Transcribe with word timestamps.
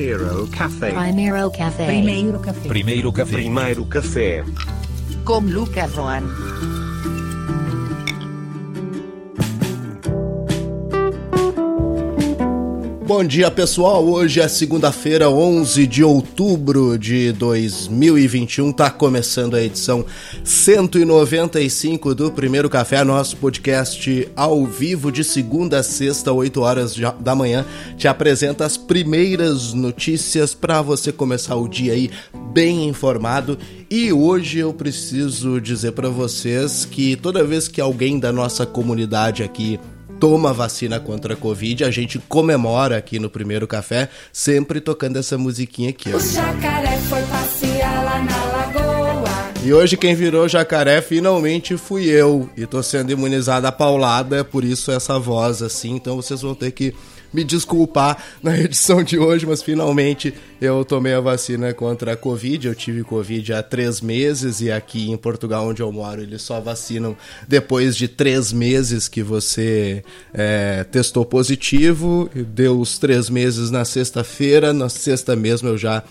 Primeiro 0.00 0.46
Café. 0.48 0.92
Primeiro 0.92 1.50
Café. 1.50 1.84
Primeiro 1.84 2.40
café. 2.40 2.68
Primeiro 2.68 3.12
café. 3.12 3.32
Primeiro 3.32 3.84
Café. 3.84 4.44
Com 5.26 5.40
Lucas 5.40 5.92
Van. 5.92 6.79
Bom 13.10 13.24
dia, 13.24 13.50
pessoal. 13.50 14.04
Hoje 14.06 14.40
é 14.40 14.46
segunda-feira, 14.46 15.28
11 15.28 15.84
de 15.84 16.04
outubro 16.04 16.96
de 16.96 17.32
2021. 17.32 18.70
Tá 18.70 18.88
começando 18.88 19.56
a 19.56 19.60
edição 19.60 20.06
195 20.44 22.14
do 22.14 22.30
Primeiro 22.30 22.70
Café, 22.70 23.02
nosso 23.02 23.36
podcast 23.38 24.28
ao 24.36 24.64
vivo 24.64 25.10
de 25.10 25.24
segunda 25.24 25.80
a 25.80 25.82
sexta, 25.82 26.32
8 26.32 26.60
horas 26.60 26.96
da 27.18 27.34
manhã. 27.34 27.66
Te 27.98 28.06
apresenta 28.06 28.64
as 28.64 28.76
primeiras 28.76 29.74
notícias 29.74 30.54
para 30.54 30.80
você 30.80 31.10
começar 31.10 31.56
o 31.56 31.66
dia 31.66 31.94
aí 31.94 32.12
bem 32.52 32.88
informado. 32.88 33.58
E 33.90 34.12
hoje 34.12 34.60
eu 34.60 34.72
preciso 34.72 35.60
dizer 35.60 35.90
para 35.92 36.08
vocês 36.08 36.84
que 36.84 37.16
toda 37.16 37.42
vez 37.42 37.66
que 37.66 37.80
alguém 37.80 38.20
da 38.20 38.30
nossa 38.30 38.64
comunidade 38.64 39.42
aqui 39.42 39.80
toma 40.20 40.52
vacina 40.52 41.00
contra 41.00 41.32
a 41.32 41.36
Covid, 41.36 41.82
a 41.82 41.90
gente 41.90 42.18
comemora 42.28 42.98
aqui 42.98 43.18
no 43.18 43.30
primeiro 43.30 43.66
café, 43.66 44.10
sempre 44.30 44.78
tocando 44.78 45.18
essa 45.18 45.38
musiquinha 45.38 45.88
aqui. 45.88 46.12
Ó. 46.12 46.16
O 46.18 46.20
jacaré 46.20 46.98
foi 47.08 47.22
passear 47.22 48.04
lá 48.04 48.22
na 48.22 48.44
lagoa. 48.44 49.50
E 49.64 49.72
hoje 49.72 49.96
quem 49.96 50.14
virou 50.14 50.46
jacaré 50.46 51.00
finalmente 51.00 51.76
fui 51.78 52.04
eu. 52.04 52.50
E 52.54 52.66
tô 52.66 52.82
sendo 52.82 53.10
imunizada 53.10 53.68
a 53.68 53.72
paulada, 53.72 54.44
por 54.44 54.62
isso 54.62 54.92
essa 54.92 55.18
voz 55.18 55.62
assim. 55.62 55.96
Então 55.96 56.16
vocês 56.16 56.42
vão 56.42 56.54
ter 56.54 56.70
que 56.70 56.94
me 57.32 57.44
desculpar 57.44 58.22
na 58.42 58.56
edição 58.58 59.02
de 59.02 59.18
hoje, 59.18 59.46
mas 59.46 59.62
finalmente 59.62 60.34
eu 60.60 60.84
tomei 60.84 61.14
a 61.14 61.20
vacina 61.20 61.72
contra 61.72 62.12
a 62.12 62.16
Covid. 62.16 62.66
Eu 62.68 62.74
tive 62.74 63.02
Covid 63.02 63.52
há 63.52 63.62
três 63.62 64.00
meses 64.00 64.60
e 64.60 64.70
aqui 64.70 65.10
em 65.10 65.16
Portugal, 65.16 65.68
onde 65.68 65.82
eu 65.82 65.90
moro, 65.90 66.22
eles 66.22 66.42
só 66.42 66.60
vacinam 66.60 67.16
depois 67.48 67.96
de 67.96 68.08
três 68.08 68.52
meses 68.52 69.08
que 69.08 69.22
você 69.22 70.04
é, 70.34 70.84
testou 70.84 71.24
positivo. 71.24 72.30
Deu 72.34 72.78
os 72.80 72.98
três 72.98 73.30
meses 73.30 73.70
na 73.70 73.84
sexta-feira, 73.84 74.72
na 74.72 74.88
sexta 74.88 75.34
mesmo 75.34 75.68
eu 75.68 75.78
já, 75.78 76.02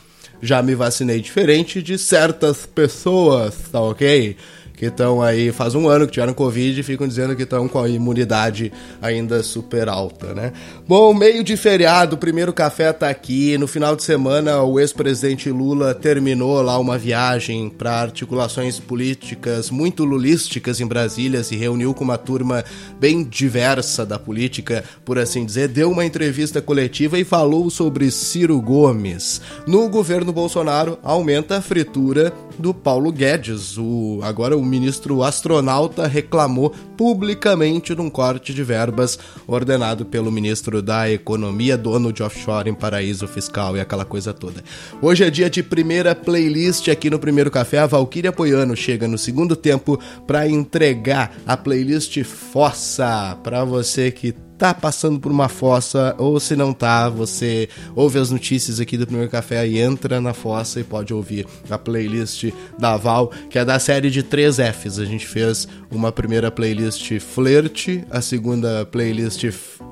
já 0.42 0.62
me 0.62 0.76
vacinei 0.76 1.20
diferente 1.20 1.82
de 1.82 1.98
certas 1.98 2.66
pessoas, 2.66 3.56
tá 3.72 3.82
ok? 3.82 4.36
Que 4.80 4.86
estão 4.86 5.22
aí, 5.22 5.52
faz 5.52 5.76
um 5.76 5.90
ano 5.90 6.06
que 6.06 6.14
tiveram 6.14 6.34
Covid 6.34 6.80
e 6.80 6.84
ficam 6.84 7.06
dizendo 7.06 7.36
que 7.36 7.44
estão 7.44 7.68
com 7.68 7.80
a 7.80 7.90
imunidade 7.90 8.72
ainda 9.02 9.44
super 9.44 9.90
alta, 9.90 10.34
né? 10.34 10.54
Bom, 10.88 11.14
meio 11.14 11.44
de 11.44 11.58
feriado, 11.58 12.16
o 12.16 12.18
primeiro 12.18 12.54
café 12.54 12.94
tá 12.94 13.10
aqui. 13.10 13.58
No 13.58 13.68
final 13.68 13.94
de 13.94 14.04
semana, 14.04 14.64
o 14.64 14.80
ex-presidente 14.80 15.52
Lula 15.52 15.94
terminou 15.94 16.62
lá 16.62 16.80
uma 16.80 16.98
viagem 16.98 17.70
para 17.70 17.92
articulações 17.92 18.80
políticas 18.80 19.70
muito 19.70 20.06
lulísticas 20.06 20.80
em 20.80 20.88
Brasília, 20.88 21.44
se 21.44 21.58
reuniu 21.58 21.94
com 21.94 22.06
uma 22.06 22.18
turma 22.18 22.64
bem 22.98 23.22
diversa 23.22 24.06
da 24.06 24.18
política, 24.18 24.86
por 25.04 25.20
assim 25.20 25.46
dizer, 25.46 25.68
deu 25.68 25.92
uma 25.92 26.06
entrevista 26.06 26.62
coletiva 26.62 27.20
e 27.20 27.26
falou 27.26 27.70
sobre 27.70 28.10
Ciro 28.10 28.62
Gomes. 28.62 29.42
No 29.68 29.90
governo 29.90 30.32
Bolsonaro, 30.32 30.98
aumenta 31.04 31.58
a 31.58 31.62
fritura 31.62 32.32
do 32.60 32.74
Paulo 32.74 33.12
Guedes, 33.12 33.78
o 33.78 34.20
agora 34.22 34.58
o 34.58 34.64
ministro 34.64 35.24
astronauta 35.24 36.06
reclamou 36.06 36.72
publicamente 36.98 37.96
num 37.96 38.10
corte 38.10 38.54
de 38.54 38.64
verbas 38.64 39.18
ordenado 39.48 40.06
pelo 40.06 40.32
ministro 40.32 40.82
da 40.82 41.10
Economia, 41.10 41.78
dono 41.78 42.12
de 42.12 42.22
offshore 42.22 42.70
em 42.70 42.74
paraíso 42.74 43.28
fiscal 43.28 43.78
e 43.78 43.80
aquela 43.80 44.04
coisa 44.04 44.34
toda. 44.34 44.64
Hoje 45.02 45.24
é 45.24 45.30
dia 45.30 45.50
de 45.50 45.64
primeira 45.64 46.14
playlist 46.14 46.90
aqui 46.90 47.10
no 47.10 47.18
Primeiro 47.18 47.50
Café. 47.50 47.80
A 47.80 47.88
Valkyria 47.88 48.32
Poiano 48.32 48.76
chega 48.76 49.08
no 49.08 49.18
segundo 49.18 49.56
tempo 49.56 49.98
para 50.28 50.48
entregar 50.48 51.34
a 51.48 51.56
playlist 51.56 52.22
Fossa 52.24 53.38
para 53.42 53.64
você 53.64 54.12
que 54.12 54.36
tá 54.60 54.74
passando 54.74 55.22
por 55.22 55.32
uma 55.32 55.48
fossa, 55.48 56.14
ou 56.18 56.38
se 56.38 56.54
não 56.54 56.74
tá, 56.74 57.08
você 57.08 57.70
ouve 57.96 58.20
as 58.20 58.30
notícias 58.30 58.78
aqui 58.82 58.98
do 58.98 59.08
Primeiro 59.08 59.32
Café 59.32 59.66
e 59.66 59.80
entra 59.80 60.20
na 60.20 60.34
fossa 60.34 60.82
e 60.82 60.84
pode 60.84 61.14
ouvir 61.14 61.48
a 61.70 61.78
playlist 61.78 62.52
da 62.78 62.98
Val, 62.98 63.32
que 63.50 63.58
é 63.58 63.64
da 63.64 63.80
série 63.80 64.12
de 64.12 64.22
3 64.22 64.58
Fs. 64.58 65.00
A 65.00 65.06
gente 65.06 65.26
fez 65.26 65.66
uma 65.90 66.12
primeira 66.12 66.52
playlist 66.52 67.20
Flirt, 67.22 68.04
a 68.12 68.20
segunda 68.20 68.86
playlist 68.86 69.46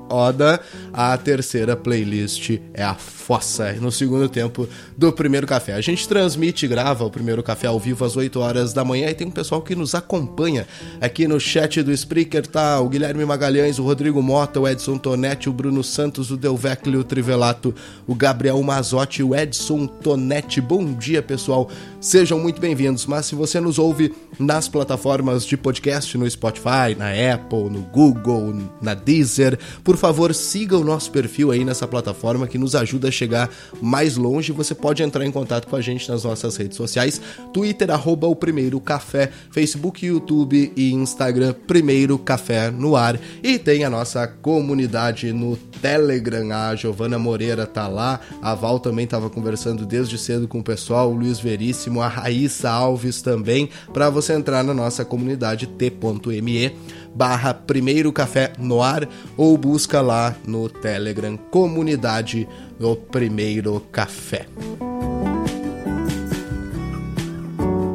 Oda, 0.08 0.60
a 0.92 1.16
terceira 1.16 1.76
playlist 1.76 2.58
é 2.72 2.82
a 2.82 2.94
Fossa, 2.94 3.72
no 3.74 3.92
segundo 3.92 4.28
tempo 4.28 4.66
do 4.96 5.12
Primeiro 5.12 5.46
Café. 5.46 5.74
A 5.74 5.80
gente 5.80 6.08
transmite 6.08 6.64
e 6.64 6.68
grava 6.68 7.04
o 7.04 7.10
Primeiro 7.10 7.42
Café 7.42 7.66
ao 7.66 7.78
vivo 7.78 8.04
às 8.04 8.16
8 8.16 8.40
horas 8.40 8.72
da 8.72 8.84
manhã 8.84 9.10
e 9.10 9.14
tem 9.14 9.26
um 9.26 9.30
pessoal 9.30 9.60
que 9.60 9.74
nos 9.74 9.94
acompanha 9.94 10.66
aqui 10.98 11.28
no 11.28 11.38
chat 11.38 11.82
do 11.82 11.92
Spreaker, 11.92 12.46
tá? 12.46 12.80
O 12.80 12.88
Guilherme 12.88 13.24
Magalhães, 13.24 13.78
o 13.78 13.84
Rodrigo 13.84 14.22
Mota, 14.22 14.58
o 14.58 14.66
Edson 14.66 14.96
Tonetti, 14.96 15.48
o 15.50 15.52
Bruno 15.52 15.84
Santos, 15.84 16.30
o 16.30 16.36
Delveclio 16.38 17.04
Trivelato, 17.04 17.74
o 18.06 18.14
Gabriel 18.14 18.62
Mazotti, 18.62 19.22
o 19.22 19.34
Edson 19.34 19.86
Tonetti. 19.86 20.60
Bom 20.60 20.94
dia, 20.94 21.22
pessoal. 21.22 21.68
Sejam 22.00 22.38
muito 22.38 22.60
bem-vindos. 22.60 23.04
Mas 23.04 23.26
se 23.26 23.34
você 23.34 23.60
nos 23.60 23.78
ouve 23.78 24.14
nas 24.38 24.68
plataformas 24.68 25.44
de 25.44 25.56
podcast, 25.56 26.16
no 26.16 26.30
Spotify, 26.30 26.94
na 26.96 27.10
Apple, 27.34 27.68
no 27.70 27.82
Google, 27.82 28.54
na 28.80 28.94
Deezer, 28.94 29.58
por 29.84 29.97
favor, 29.98 30.34
siga 30.34 30.76
o 30.76 30.84
nosso 30.84 31.10
perfil 31.10 31.50
aí 31.50 31.64
nessa 31.64 31.86
plataforma 31.86 32.46
que 32.46 32.56
nos 32.56 32.74
ajuda 32.74 33.08
a 33.08 33.10
chegar 33.10 33.50
mais 33.82 34.16
longe. 34.16 34.52
Você 34.52 34.74
pode 34.74 35.02
entrar 35.02 35.26
em 35.26 35.30
contato 35.30 35.66
com 35.66 35.76
a 35.76 35.80
gente 35.80 36.08
nas 36.08 36.24
nossas 36.24 36.56
redes 36.56 36.76
sociais: 36.76 37.20
Twitter, 37.52 37.90
arroba 37.90 38.26
o 38.26 38.36
Primeiro 38.36 38.80
Café, 38.80 39.30
Facebook, 39.50 40.06
YouTube 40.06 40.72
e 40.76 40.92
Instagram, 40.92 41.54
Primeiro 41.66 42.18
Café 42.18 42.70
no 42.70 42.96
ar. 42.96 43.18
E 43.42 43.58
tem 43.58 43.84
a 43.84 43.90
nossa 43.90 44.26
comunidade 44.26 45.32
no 45.32 45.56
Telegram. 45.56 46.52
A 46.52 46.74
Giovana 46.76 47.18
Moreira 47.18 47.66
tá 47.66 47.88
lá, 47.88 48.20
a 48.40 48.54
Val 48.54 48.78
também 48.78 49.04
estava 49.04 49.28
conversando 49.28 49.84
desde 49.84 50.16
cedo 50.16 50.46
com 50.46 50.60
o 50.60 50.64
pessoal, 50.64 51.10
o 51.10 51.16
Luiz 51.16 51.40
Veríssimo, 51.40 52.00
a 52.00 52.08
Raíssa 52.08 52.70
Alves 52.70 53.20
também, 53.20 53.68
para 53.92 54.08
você 54.08 54.32
entrar 54.32 54.62
na 54.62 54.72
nossa 54.72 55.04
comunidade 55.04 55.66
t.me 55.66 56.72
barra 57.18 57.52
Primeiro 57.52 58.12
Café 58.12 58.52
no 58.56 58.80
Ar 58.80 59.08
ou 59.36 59.58
busca 59.58 60.00
lá 60.00 60.36
no 60.46 60.68
Telegram 60.68 61.36
Comunidade 61.36 62.48
do 62.78 62.94
Primeiro 62.94 63.80
Café. 63.90 64.46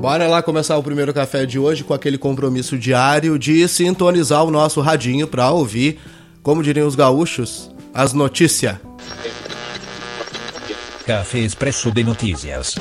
Bora 0.01 0.27
lá 0.27 0.43
começar 0.43 0.77
o 0.77 0.83
primeiro 0.83 1.13
café 1.13 1.45
de 1.45 1.57
hoje 1.57 1.85
com 1.85 1.93
aquele 1.93 2.17
compromisso 2.17 2.77
diário 2.77 3.39
de 3.39 3.65
sintonizar 3.69 4.43
o 4.43 4.51
nosso 4.51 4.81
radinho 4.81 5.25
para 5.25 5.49
ouvir, 5.49 5.97
como 6.41 6.61
diriam 6.61 6.85
os 6.85 6.93
gaúchos, 6.93 7.71
as 7.93 8.11
notícias. 8.11 8.75
Café 11.05 11.39
Expresso 11.39 11.89
de 11.89 12.03
Notícias. 12.03 12.75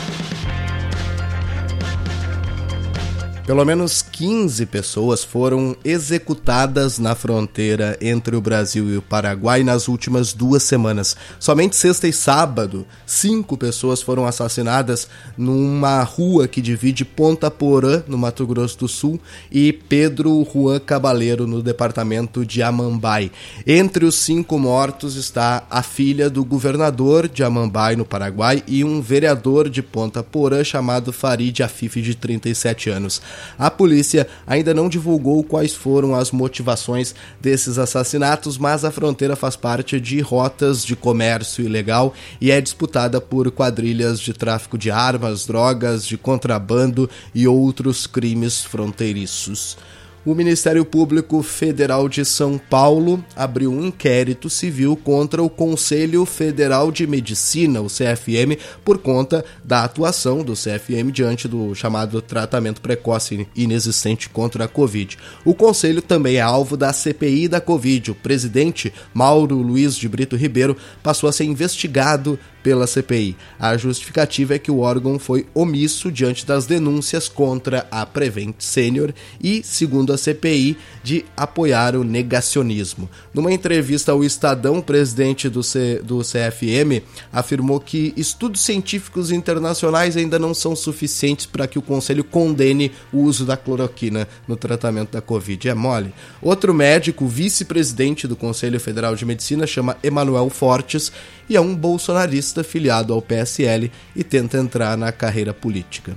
Pelo 3.44 3.64
menos 3.64 4.02
15 4.02 4.66
pessoas 4.66 5.24
foram 5.24 5.74
executadas 5.84 7.00
na 7.00 7.16
fronteira 7.16 7.98
entre 8.00 8.36
o 8.36 8.40
Brasil 8.40 8.88
e 8.88 8.96
o 8.96 9.02
Paraguai 9.02 9.64
nas 9.64 9.88
últimas 9.88 10.32
duas 10.32 10.62
semanas. 10.62 11.16
Somente 11.40 11.74
sexta 11.74 12.06
e 12.06 12.12
sábado, 12.12 12.86
cinco 13.04 13.56
pessoas 13.56 14.00
foram 14.00 14.26
assassinadas 14.26 15.08
numa 15.36 16.04
rua 16.04 16.46
que 16.46 16.62
divide 16.62 17.04
Ponta 17.04 17.50
Porã, 17.50 18.04
no 18.06 18.16
Mato 18.16 18.46
Grosso 18.46 18.78
do 18.78 18.86
Sul, 18.86 19.20
e 19.50 19.72
Pedro 19.72 20.46
Juan 20.52 20.78
Cabaleiro, 20.78 21.44
no 21.44 21.64
departamento 21.64 22.46
de 22.46 22.62
Amambai. 22.62 23.32
Entre 23.66 24.04
os 24.04 24.14
cinco 24.14 24.56
mortos 24.56 25.16
está 25.16 25.64
a 25.68 25.82
filha 25.82 26.30
do 26.30 26.44
governador 26.44 27.26
de 27.26 27.42
Amambai, 27.42 27.96
no 27.96 28.04
Paraguai, 28.04 28.62
e 28.68 28.84
um 28.84 29.02
vereador 29.02 29.68
de 29.68 29.82
Ponta 29.82 30.22
Porã 30.22 30.62
chamado 30.62 31.12
Farid 31.12 31.60
Afif, 31.60 32.00
de 32.00 32.14
37 32.14 32.88
anos. 32.88 33.20
A 33.58 33.70
polícia 33.70 34.26
ainda 34.46 34.72
não 34.74 34.88
divulgou 34.88 35.42
quais 35.42 35.74
foram 35.74 36.14
as 36.14 36.30
motivações 36.30 37.14
desses 37.40 37.78
assassinatos, 37.78 38.58
mas 38.58 38.84
a 38.84 38.90
fronteira 38.90 39.36
faz 39.36 39.56
parte 39.56 40.00
de 40.00 40.20
rotas 40.20 40.84
de 40.84 40.96
comércio 40.96 41.64
ilegal 41.64 42.14
e 42.40 42.50
é 42.50 42.60
disputada 42.60 43.20
por 43.20 43.50
quadrilhas 43.50 44.20
de 44.20 44.32
tráfico 44.32 44.78
de 44.78 44.90
armas, 44.90 45.46
drogas, 45.46 46.06
de 46.06 46.16
contrabando 46.16 47.08
e 47.34 47.46
outros 47.46 48.06
crimes 48.06 48.62
fronteiriços 48.62 49.76
o 50.24 50.34
Ministério 50.34 50.84
Público 50.84 51.42
Federal 51.42 52.08
de 52.08 52.24
São 52.24 52.56
Paulo 52.56 53.24
abriu 53.34 53.72
um 53.72 53.86
inquérito 53.86 54.48
civil 54.48 54.96
contra 54.96 55.42
o 55.42 55.50
Conselho 55.50 56.24
Federal 56.24 56.92
de 56.92 57.06
Medicina, 57.08 57.80
o 57.80 57.88
CFM, 57.88 58.56
por 58.84 58.98
conta 58.98 59.44
da 59.64 59.82
atuação 59.82 60.44
do 60.44 60.54
CFM 60.54 61.10
diante 61.12 61.48
do 61.48 61.74
chamado 61.74 62.22
tratamento 62.22 62.80
precoce 62.80 63.48
inexistente 63.56 64.28
contra 64.28 64.64
a 64.64 64.68
Covid. 64.68 65.18
O 65.44 65.54
Conselho 65.54 66.00
também 66.00 66.36
é 66.36 66.40
alvo 66.40 66.76
da 66.76 66.92
CPI 66.92 67.48
da 67.48 67.60
Covid. 67.60 68.12
O 68.12 68.14
presidente, 68.14 68.92
Mauro 69.12 69.56
Luiz 69.56 69.96
de 69.96 70.08
Brito 70.08 70.36
Ribeiro, 70.36 70.76
passou 71.02 71.28
a 71.28 71.32
ser 71.32 71.44
investigado 71.44 72.38
pela 72.62 72.86
CPI. 72.86 73.36
A 73.58 73.76
justificativa 73.76 74.54
é 74.54 74.58
que 74.58 74.70
o 74.70 74.80
órgão 74.80 75.18
foi 75.18 75.46
omisso 75.54 76.10
diante 76.10 76.46
das 76.46 76.66
denúncias 76.66 77.28
contra 77.28 77.86
a 77.90 78.06
Prevent 78.06 78.56
Senior 78.58 79.12
e, 79.42 79.62
segundo 79.64 80.12
a 80.12 80.18
CPI, 80.18 80.76
de 81.02 81.24
apoiar 81.36 81.96
o 81.96 82.04
negacionismo. 82.04 83.08
Numa 83.34 83.52
entrevista 83.52 84.12
ao 84.12 84.22
Estadão, 84.22 84.78
o 84.78 84.82
presidente 84.82 85.48
do, 85.48 85.62
C, 85.62 86.00
do 86.02 86.20
CFM 86.20 87.02
afirmou 87.32 87.80
que 87.80 88.12
estudos 88.16 88.60
científicos 88.60 89.30
internacionais 89.30 90.16
ainda 90.16 90.38
não 90.38 90.54
são 90.54 90.76
suficientes 90.76 91.46
para 91.46 91.66
que 91.66 91.78
o 91.78 91.82
Conselho 91.82 92.24
condene 92.24 92.92
o 93.12 93.18
uso 93.18 93.44
da 93.44 93.56
cloroquina 93.56 94.28
no 94.46 94.56
tratamento 94.56 95.12
da 95.12 95.20
Covid. 95.20 95.68
É 95.68 95.74
mole. 95.74 96.12
Outro 96.40 96.72
médico, 96.72 97.26
vice-presidente 97.26 98.26
do 98.26 98.36
Conselho 98.36 98.78
Federal 98.78 99.14
de 99.16 99.24
Medicina, 99.24 99.66
chama 99.66 99.96
Emanuel 100.02 100.48
Fortes 100.50 101.12
e 101.48 101.56
é 101.56 101.60
um 101.60 101.74
bolsonarista 101.74 102.62
filiado 102.62 103.12
ao 103.12 103.22
PSL 103.22 103.90
e 104.14 104.24
tenta 104.24 104.58
entrar 104.58 104.96
na 104.96 105.12
carreira 105.12 105.52
política. 105.52 106.16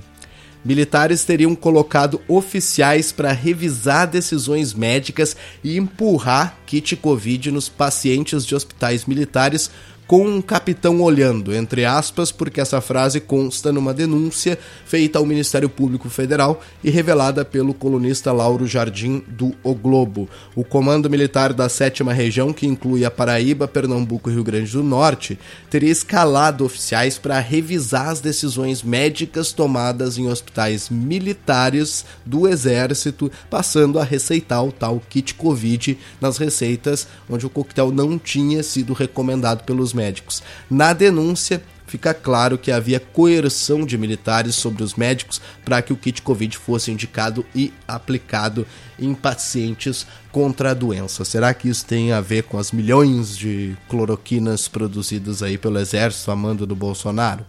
Militares 0.66 1.24
teriam 1.24 1.56
colocado 1.56 2.20
oficiais 2.28 3.12
para 3.12 3.32
revisar 3.32 4.08
decisões 4.08 4.74
médicas 4.74 5.38
e 5.64 5.78
empurrar 5.78 6.58
kit 6.66 6.96
Covid 6.96 7.52
nos 7.52 7.70
pacientes 7.70 8.44
de 8.44 8.56
hospitais 8.56 9.06
militares 9.06 9.70
com 10.08 10.26
um 10.26 10.42
capitão 10.42 11.02
olhando, 11.02 11.54
entre 11.54 11.84
aspas, 11.84 12.32
porque 12.32 12.62
essa 12.62 12.80
frase 12.80 13.20
consta 13.20 13.72
numa 13.72 13.94
denúncia 13.94 14.58
feita 14.86 15.18
ao 15.18 15.26
Ministério 15.26 15.68
Público 15.68 16.10
Federal 16.10 16.62
e 16.84 16.92
revelada 16.92 17.44
pelo 17.44 17.74
colunista 17.74 18.32
Lauro 18.32 18.68
Jardim 18.68 19.24
do 19.28 19.54
O 19.64 19.74
Globo. 19.74 20.30
O 20.56 20.64
Comando 20.64 21.10
Militar 21.10 21.54
da 21.54 21.68
Sétima 21.68 22.14
Região, 22.14 22.54
que 22.54 22.68
inclui 22.68 23.04
a 23.04 23.10
Paraíba, 23.10 23.68
Pernambuco 23.68 24.30
e 24.30 24.34
Rio 24.34 24.44
Grande 24.44 24.72
do 24.72 24.84
Norte, 24.84 25.40
teria 25.72 25.92
escalado 25.92 26.64
oficiais 26.64 27.18
para 27.18 27.40
revisar 27.40 28.10
as 28.10 28.20
decisões 28.20 28.84
médicas 28.84 29.52
tomadas 29.52 30.20
em 30.20 30.28
hospitais 30.28 30.88
militares 30.90 32.06
do 32.24 32.48
Exército, 32.48 33.32
passando 33.50 33.98
a 33.98 34.04
receitar 34.04 34.64
o 34.64 34.72
tal 34.72 35.02
kit 35.10 35.34
Covid 35.34 35.98
nas 36.22 36.38
receitas 36.38 37.08
onde 37.28 37.46
o 37.46 37.50
coquetel 37.50 37.92
não 37.92 38.20
tinha 38.20 38.62
sido 38.62 38.94
recomendado 38.94 39.64
pelos 39.64 39.95
médicos. 39.96 40.44
Na 40.70 40.94
denúncia, 40.94 41.64
fica 41.88 42.14
claro 42.14 42.58
que 42.58 42.72
havia 42.72 43.00
coerção 43.00 43.86
de 43.86 43.98
militares 43.98 44.56
sobre 44.56 44.84
os 44.84 44.96
médicos 44.96 45.42
para 45.64 45.82
que 45.82 45.94
o 45.94 45.98
kit 45.98 46.22
Covid 46.22 46.58
fosse 46.58 46.92
indicado 46.92 47.46
e 47.56 47.74
aplicado 47.88 48.68
em 49.00 49.14
pacientes 49.14 50.06
contra 50.32 50.72
a 50.72 50.74
doença. 50.74 51.24
Será 51.24 51.54
que 51.54 51.70
isso 51.70 51.86
tem 51.86 52.12
a 52.12 52.22
ver 52.22 52.44
com 52.44 52.58
as 52.58 52.72
milhões 52.72 53.38
de 53.38 53.76
cloroquinas 53.88 54.68
produzidas 54.68 55.42
aí 55.42 55.58
pelo 55.58 55.80
exército 55.80 56.32
a 56.32 56.36
mando 56.36 56.68
do 56.68 56.76
Bolsonaro? 56.76 57.46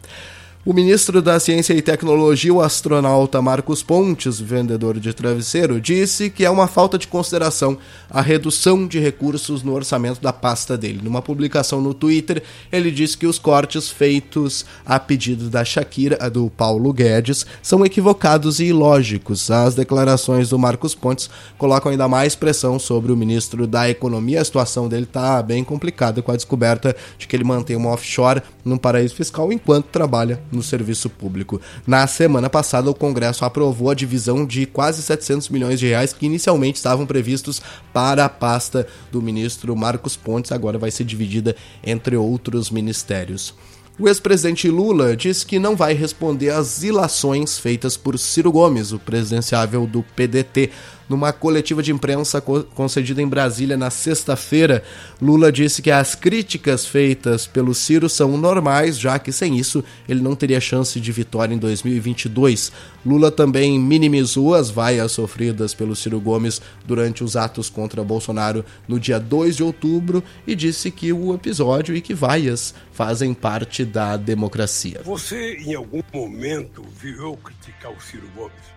O 0.66 0.72
ministro 0.72 1.22
da 1.22 1.38
Ciência 1.38 1.74
e 1.74 1.80
Tecnologia, 1.80 2.52
o 2.52 2.60
astronauta 2.60 3.40
Marcos 3.40 3.84
Pontes, 3.84 4.40
vendedor 4.40 4.98
de 4.98 5.12
travesseiro, 5.12 5.80
disse 5.80 6.28
que 6.28 6.44
é 6.44 6.50
uma 6.50 6.66
falta 6.66 6.98
de 6.98 7.06
consideração 7.06 7.78
a 8.10 8.20
redução 8.20 8.84
de 8.84 8.98
recursos 8.98 9.62
no 9.62 9.72
orçamento 9.72 10.20
da 10.20 10.32
pasta 10.32 10.76
dele. 10.76 10.98
Numa 11.00 11.22
publicação 11.22 11.80
no 11.80 11.94
Twitter, 11.94 12.42
ele 12.72 12.90
disse 12.90 13.16
que 13.16 13.28
os 13.28 13.38
cortes 13.38 13.88
feitos 13.88 14.66
a 14.84 14.98
pedido 14.98 15.48
da 15.48 15.64
Shakira, 15.64 16.28
do 16.28 16.50
Paulo 16.50 16.92
Guedes, 16.92 17.46
são 17.62 17.86
equivocados 17.86 18.58
e 18.58 18.64
ilógicos. 18.64 19.48
As 19.52 19.76
declarações 19.76 20.48
do 20.48 20.58
Marcos 20.58 20.96
Pontes 20.96 21.30
colocam 21.56 21.92
ainda 21.92 22.08
mais 22.08 22.34
pressão 22.34 22.76
sobre 22.76 23.12
o 23.12 23.16
ministro 23.16 23.68
da 23.68 23.88
Economia. 23.88 24.40
A 24.40 24.44
situação 24.44 24.88
dele 24.88 25.04
está 25.04 25.40
bem 25.44 25.62
complicada 25.62 26.20
com 26.22 26.32
a 26.32 26.36
descoberta 26.36 26.96
de 27.16 27.28
que 27.28 27.36
ele 27.36 27.44
mantém 27.44 27.76
uma 27.76 27.90
offshore 27.90 28.42
num 28.64 28.76
paraíso 28.76 29.14
fiscal 29.14 29.52
enquanto 29.52 29.86
trabalha 29.86 30.40
no 30.56 30.62
serviço 30.62 31.08
público. 31.08 31.60
Na 31.86 32.06
semana 32.06 32.50
passada, 32.50 32.90
o 32.90 32.94
Congresso 32.94 33.44
aprovou 33.44 33.90
a 33.90 33.94
divisão 33.94 34.44
de 34.44 34.66
quase 34.66 35.02
700 35.02 35.48
milhões 35.50 35.78
de 35.78 35.86
reais 35.86 36.12
que 36.12 36.26
inicialmente 36.26 36.78
estavam 36.78 37.06
previstos 37.06 37.62
para 37.92 38.24
a 38.24 38.28
pasta 38.28 38.86
do 39.12 39.22
ministro 39.22 39.76
Marcos 39.76 40.16
Pontes, 40.16 40.50
agora 40.50 40.78
vai 40.78 40.90
ser 40.90 41.04
dividida 41.04 41.54
entre 41.84 42.16
outros 42.16 42.70
ministérios. 42.70 43.54
O 43.98 44.08
ex-presidente 44.08 44.68
Lula 44.68 45.16
disse 45.16 45.46
que 45.46 45.58
não 45.58 45.74
vai 45.74 45.94
responder 45.94 46.50
às 46.50 46.82
ilações 46.82 47.58
feitas 47.58 47.96
por 47.96 48.18
Ciro 48.18 48.52
Gomes, 48.52 48.92
o 48.92 48.98
presidenciável 48.98 49.86
do 49.86 50.02
PDT. 50.02 50.70
Numa 51.08 51.32
coletiva 51.32 51.82
de 51.82 51.92
imprensa 51.92 52.40
concedida 52.40 53.22
em 53.22 53.28
Brasília 53.28 53.76
na 53.76 53.90
sexta-feira, 53.90 54.82
Lula 55.22 55.52
disse 55.52 55.80
que 55.80 55.90
as 55.90 56.14
críticas 56.14 56.84
feitas 56.84 57.46
pelo 57.46 57.74
Ciro 57.74 58.08
são 58.08 58.36
normais, 58.36 58.98
já 58.98 59.18
que 59.18 59.30
sem 59.30 59.56
isso 59.56 59.84
ele 60.08 60.20
não 60.20 60.34
teria 60.34 60.60
chance 60.60 60.98
de 60.98 61.12
vitória 61.12 61.54
em 61.54 61.58
2022. 61.58 62.72
Lula 63.04 63.30
também 63.30 63.78
minimizou 63.78 64.54
as 64.54 64.68
vaias 64.68 65.12
sofridas 65.12 65.72
pelo 65.72 65.94
Ciro 65.94 66.20
Gomes 66.20 66.60
durante 66.84 67.22
os 67.22 67.36
atos 67.36 67.70
contra 67.70 68.02
Bolsonaro 68.02 68.64
no 68.88 68.98
dia 68.98 69.20
2 69.20 69.56
de 69.56 69.62
outubro 69.62 70.24
e 70.44 70.56
disse 70.56 70.90
que 70.90 71.12
o 71.12 71.32
episódio 71.34 71.94
e 71.94 72.00
que 72.00 72.14
vaias 72.14 72.74
fazem 72.92 73.32
parte 73.32 73.84
da 73.84 74.16
democracia. 74.16 75.02
Você, 75.04 75.56
em 75.58 75.74
algum 75.74 76.02
momento, 76.12 76.82
viu 77.00 77.36
criticar 77.36 77.92
o 77.92 78.00
Ciro 78.00 78.28
Gomes? 78.34 78.75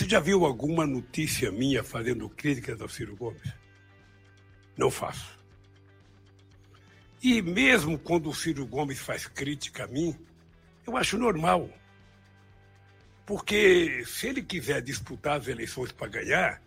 Você 0.00 0.08
já 0.08 0.18
viu 0.18 0.46
alguma 0.46 0.86
notícia 0.86 1.52
minha 1.52 1.84
fazendo 1.84 2.26
críticas 2.26 2.80
ao 2.80 2.88
Ciro 2.88 3.14
Gomes? 3.14 3.52
Não 4.74 4.90
faço. 4.90 5.38
E 7.22 7.42
mesmo 7.42 7.98
quando 7.98 8.30
o 8.30 8.34
Ciro 8.34 8.64
Gomes 8.64 8.98
faz 8.98 9.26
crítica 9.26 9.84
a 9.84 9.86
mim, 9.86 10.18
eu 10.86 10.96
acho 10.96 11.18
normal. 11.18 11.68
Porque 13.26 14.02
se 14.06 14.28
ele 14.28 14.42
quiser 14.42 14.80
disputar 14.80 15.38
as 15.38 15.48
eleições 15.48 15.92
para 15.92 16.08
ganhar, 16.08 16.62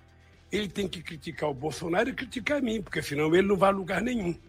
ele 0.51 0.67
tem 0.67 0.87
que 0.87 1.01
criticar 1.01 1.49
o 1.49 1.55
Bolsonaro 1.55 2.09
e 2.09 2.13
criticar 2.13 2.59
a 2.59 2.61
mim, 2.61 2.83
porque 2.83 3.01
senão 3.01 3.33
ele 3.33 3.47
não 3.47 3.57
vai 3.57 3.69
a 3.69 3.73
lugar 3.73 3.99
nenhum. 3.99 4.39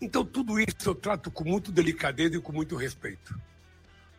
Então, 0.00 0.24
tudo 0.24 0.58
isso 0.58 0.74
eu 0.86 0.94
trato 0.94 1.30
com 1.30 1.44
muito 1.44 1.70
delicadeza 1.70 2.36
e 2.36 2.40
com 2.40 2.50
muito 2.50 2.76
respeito. 2.76 3.38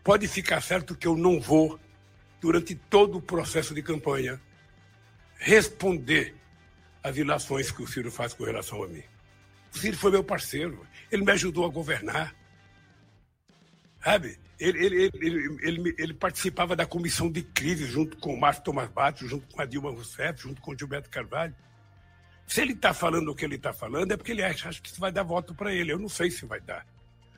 Pode 0.03 0.27
ficar 0.27 0.61
certo 0.61 0.95
que 0.95 1.07
eu 1.07 1.17
não 1.17 1.41
vou 1.41 1.79
durante 2.45 2.75
todo 2.75 3.17
o 3.17 3.21
processo 3.21 3.73
de 3.73 3.81
campanha, 3.81 4.39
responder 5.39 6.35
às 7.01 7.17
ilações 7.17 7.71
que 7.71 7.81
o 7.81 7.87
Ciro 7.87 8.11
faz 8.11 8.35
com 8.35 8.43
relação 8.43 8.83
a 8.83 8.87
mim. 8.87 9.01
O 9.73 9.79
Ciro 9.79 9.97
foi 9.97 10.11
meu 10.11 10.23
parceiro, 10.23 10.85
ele 11.11 11.25
me 11.25 11.31
ajudou 11.31 11.65
a 11.65 11.69
governar. 11.69 12.35
Sabe? 13.99 14.37
Ele, 14.59 14.85
ele, 14.85 15.11
ele, 15.15 15.57
ele, 15.63 15.95
ele 15.97 16.13
participava 16.13 16.75
da 16.75 16.85
comissão 16.85 17.31
de 17.31 17.41
crise 17.41 17.87
junto 17.87 18.15
com 18.17 18.35
o 18.35 18.39
Márcio 18.39 18.63
Tomás 18.63 18.91
Bato, 18.91 19.27
junto 19.27 19.51
com 19.51 19.59
a 19.59 19.65
Dilma 19.65 19.89
Rousseff, 19.89 20.39
junto 20.39 20.61
com 20.61 20.71
o 20.71 20.77
Gilberto 20.77 21.09
Carvalho. 21.09 21.55
Se 22.45 22.61
ele 22.61 22.73
está 22.73 22.93
falando 22.93 23.29
o 23.29 23.35
que 23.35 23.43
ele 23.43 23.55
está 23.55 23.73
falando, 23.73 24.11
é 24.11 24.17
porque 24.17 24.33
ele 24.33 24.43
acha, 24.43 24.69
acha 24.69 24.79
que 24.79 24.99
vai 24.99 25.11
dar 25.11 25.23
voto 25.23 25.55
para 25.55 25.73
ele. 25.73 25.91
Eu 25.91 25.97
não 25.97 26.07
sei 26.07 26.29
se 26.29 26.45
vai 26.45 26.61
dar, 26.61 26.85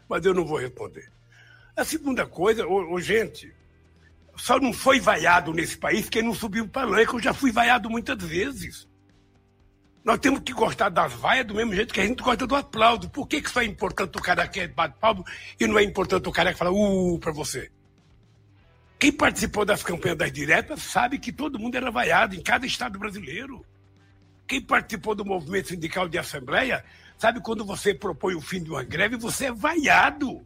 mas 0.10 0.26
eu 0.26 0.34
não 0.34 0.46
vou 0.46 0.58
responder. 0.58 1.10
A 1.78 1.86
segunda 1.86 2.26
coisa, 2.26 2.68
ô, 2.68 2.92
ô, 2.92 3.00
gente, 3.00 3.56
só 4.38 4.60
não 4.60 4.72
foi 4.72 5.00
vaiado 5.00 5.53
nesse 5.53 5.77
país 5.77 6.10
quem 6.10 6.22
não 6.22 6.34
subiu 6.34 6.65
o 6.65 6.70
palanque. 6.70 7.13
Eu 7.13 7.20
já 7.20 7.34
fui 7.34 7.51
vaiado 7.51 7.89
muitas 7.89 8.22
vezes. 8.22 8.88
Nós 10.03 10.20
temos 10.20 10.39
que 10.39 10.53
gostar 10.53 10.89
das 10.89 11.12
vaias 11.13 11.46
do 11.46 11.53
mesmo 11.53 11.74
jeito 11.74 11.94
que 11.94 12.00
a 12.00 12.06
gente 12.06 12.24
gosta 12.24 12.48
do 12.48 12.56
aplauso. 12.56 13.10
Por 13.10 13.27
que, 13.27 13.41
que 13.41 13.50
só 13.50 13.62
é 13.62 13.65
importante 13.65 14.17
o 14.17 14.22
cara 14.22 14.48
que 14.48 14.65
bate 14.67 14.98
palmo 15.00 15.25
e 15.60 15.67
não 15.67 15.77
é 15.77 15.84
importante 15.84 16.29
o 16.29 16.32
cara 16.32 16.53
que 16.53 16.60
fala 16.60 16.72
uh 16.72 17.20
para 17.20 17.34
você? 17.34 17.70
Quem 18.98 19.12
participou 19.12 19.65
das 19.65 19.84
campanhas 19.84 20.17
das 20.17 20.32
diretas 20.32 20.82
sabe 20.82 21.20
que 21.20 21.32
todo 21.32 21.60
mundo 21.60 21.75
era 21.75 21.91
vaiado 21.91 22.36
em 22.36 22.41
cada 22.41 22.65
estado 22.65 22.98
brasileiro. 22.98 23.65
Quem 24.48 24.62
participou 24.62 25.13
do 25.13 25.25
movimento 25.25 25.67
sindical 25.67 26.08
de 26.08 26.17
assembleia 26.17 26.86
sabe 27.17 27.41
quando 27.41 27.65
você 27.65 27.94
propõe 27.94 28.34
o 28.34 28.41
fim 28.41 28.63
de 28.63 28.70
uma 28.70 28.84
greve, 28.84 29.17
você 29.17 29.48
é 29.48 29.51
vaiado. 29.51 30.46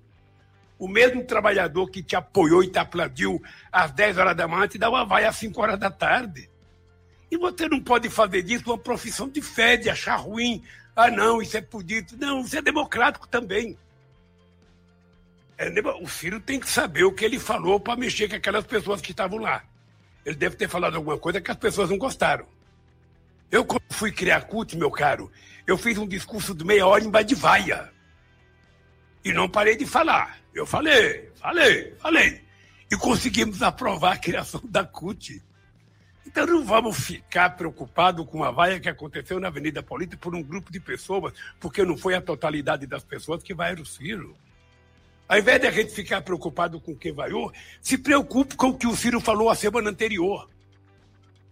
O 0.81 0.87
mesmo 0.87 1.23
trabalhador 1.23 1.91
que 1.91 2.01
te 2.01 2.15
apoiou 2.15 2.63
e 2.63 2.67
te 2.67 2.79
aplaudiu 2.79 3.39
às 3.71 3.91
10 3.91 4.17
horas 4.17 4.35
da 4.35 4.47
manhã 4.47 4.67
te 4.67 4.79
dá 4.79 4.89
uma 4.89 5.05
vaia 5.05 5.29
às 5.29 5.35
5 5.35 5.61
horas 5.61 5.79
da 5.79 5.91
tarde. 5.91 6.49
E 7.29 7.37
você 7.37 7.69
não 7.69 7.79
pode 7.79 8.09
fazer 8.09 8.41
disso 8.41 8.63
uma 8.65 8.79
profissão 8.79 9.29
de 9.29 9.43
fé, 9.43 9.77
de 9.77 9.91
achar 9.91 10.15
ruim. 10.15 10.63
Ah, 10.95 11.11
não, 11.11 11.39
isso 11.39 11.55
é 11.55 11.61
pudido. 11.61 12.17
Não, 12.17 12.41
isso 12.41 12.57
é 12.57 12.63
democrático 12.63 13.27
também. 13.27 13.77
É, 15.55 15.69
o 16.01 16.07
Ciro 16.07 16.39
tem 16.39 16.59
que 16.59 16.67
saber 16.67 17.03
o 17.03 17.13
que 17.13 17.25
ele 17.25 17.37
falou 17.37 17.79
para 17.79 17.95
mexer 17.95 18.27
com 18.27 18.37
aquelas 18.37 18.65
pessoas 18.65 19.01
que 19.01 19.11
estavam 19.11 19.37
lá. 19.37 19.63
Ele 20.25 20.35
deve 20.35 20.55
ter 20.55 20.67
falado 20.67 20.95
alguma 20.95 21.19
coisa 21.19 21.39
que 21.39 21.51
as 21.51 21.57
pessoas 21.57 21.91
não 21.91 21.97
gostaram. 21.99 22.47
Eu, 23.51 23.63
quando 23.63 23.83
fui 23.91 24.11
criar 24.11 24.45
CUT, 24.45 24.75
meu 24.75 24.89
caro, 24.89 25.31
eu 25.67 25.77
fiz 25.77 25.99
um 25.99 26.07
discurso 26.07 26.55
de 26.55 26.65
meia 26.65 26.87
hora 26.87 27.03
em 27.03 27.11
Badivaia. 27.11 27.91
E 29.23 29.31
não 29.31 29.47
parei 29.47 29.75
de 29.75 29.85
falar. 29.85 30.39
Eu 30.53 30.65
falei, 30.65 31.29
falei, 31.35 31.93
falei. 31.99 32.41
E 32.91 32.97
conseguimos 32.97 33.61
aprovar 33.61 34.13
a 34.13 34.17
criação 34.17 34.61
da 34.65 34.83
CUT. 34.83 35.41
Então 36.25 36.45
não 36.45 36.63
vamos 36.63 36.97
ficar 36.97 37.51
preocupados 37.51 38.25
com 38.25 38.43
a 38.43 38.51
vaia 38.51 38.79
que 38.79 38.89
aconteceu 38.89 39.39
na 39.39 39.47
Avenida 39.47 39.83
Paulista 39.83 40.17
por 40.17 40.35
um 40.35 40.41
grupo 40.41 40.71
de 40.71 40.79
pessoas, 40.79 41.33
porque 41.59 41.83
não 41.83 41.97
foi 41.97 42.15
a 42.15 42.21
totalidade 42.21 42.85
das 42.85 43.03
pessoas 43.03 43.43
que 43.43 43.53
vai 43.53 43.73
o 43.73 43.85
Ciro. 43.85 44.35
Ao 45.27 45.37
invés 45.37 45.61
de 45.61 45.67
a 45.67 45.71
gente 45.71 45.93
ficar 45.93 46.21
preocupado 46.21 46.79
com 46.79 46.95
quem 46.95 47.13
vaiou, 47.13 47.51
se 47.81 47.97
preocupe 47.97 48.55
com 48.55 48.67
o 48.67 48.77
que 48.77 48.87
o 48.87 48.95
Ciro 48.95 49.19
falou 49.21 49.49
a 49.49 49.55
semana 49.55 49.89
anterior. 49.89 50.49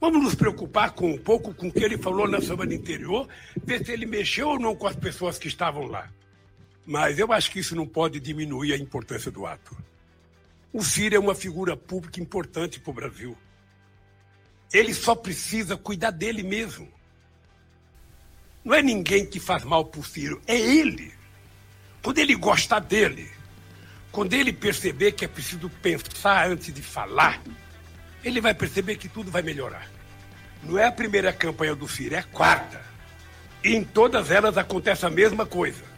Vamos 0.01 0.23
nos 0.23 0.35
preocupar 0.35 0.91
com 0.91 1.11
um 1.11 1.17
pouco 1.17 1.53
com 1.53 1.67
o 1.67 1.71
que 1.71 1.83
ele 1.83 1.97
falou 1.97 2.27
na 2.27 2.41
semana 2.41 2.73
anterior, 2.73 3.27
ver 3.63 3.85
se 3.85 3.91
ele 3.91 4.05
mexeu 4.05 4.49
ou 4.49 4.59
não 4.59 4.75
com 4.75 4.87
as 4.87 4.95
pessoas 4.95 5.37
que 5.37 5.47
estavam 5.47 5.87
lá. 5.87 6.09
Mas 6.89 7.19
eu 7.19 7.31
acho 7.31 7.51
que 7.51 7.59
isso 7.59 7.75
não 7.75 7.85
pode 7.85 8.19
diminuir 8.19 8.73
a 8.73 8.75
importância 8.75 9.29
do 9.29 9.45
ato. 9.45 9.77
O 10.73 10.83
Ciro 10.83 11.13
é 11.15 11.19
uma 11.19 11.35
figura 11.35 11.77
pública 11.77 12.19
importante 12.19 12.79
para 12.79 12.89
o 12.89 12.93
Brasil. 12.95 13.37
Ele 14.73 14.91
só 14.95 15.13
precisa 15.13 15.77
cuidar 15.77 16.09
dele 16.09 16.41
mesmo. 16.41 16.91
Não 18.65 18.73
é 18.73 18.81
ninguém 18.81 19.23
que 19.23 19.39
faz 19.39 19.63
mal 19.63 19.85
para 19.85 19.99
o 19.99 20.03
Ciro, 20.03 20.41
é 20.47 20.59
ele. 20.59 21.13
Quando 22.01 22.17
ele 22.17 22.33
gostar 22.33 22.79
dele, 22.79 23.29
quando 24.11 24.33
ele 24.33 24.51
perceber 24.51 25.11
que 25.11 25.23
é 25.23 25.27
preciso 25.27 25.69
pensar 25.69 26.49
antes 26.49 26.73
de 26.73 26.81
falar, 26.81 27.39
ele 28.23 28.41
vai 28.41 28.55
perceber 28.55 28.95
que 28.95 29.07
tudo 29.07 29.29
vai 29.29 29.43
melhorar. 29.43 29.87
Não 30.63 30.75
é 30.75 30.85
a 30.85 30.91
primeira 30.91 31.31
campanha 31.31 31.75
do 31.75 31.87
Ciro, 31.87 32.15
é 32.15 32.17
a 32.17 32.23
quarta. 32.23 32.81
E 33.63 33.75
em 33.75 33.83
todas 33.83 34.31
elas 34.31 34.57
acontece 34.57 35.05
a 35.05 35.09
mesma 35.11 35.45
coisa. 35.45 35.88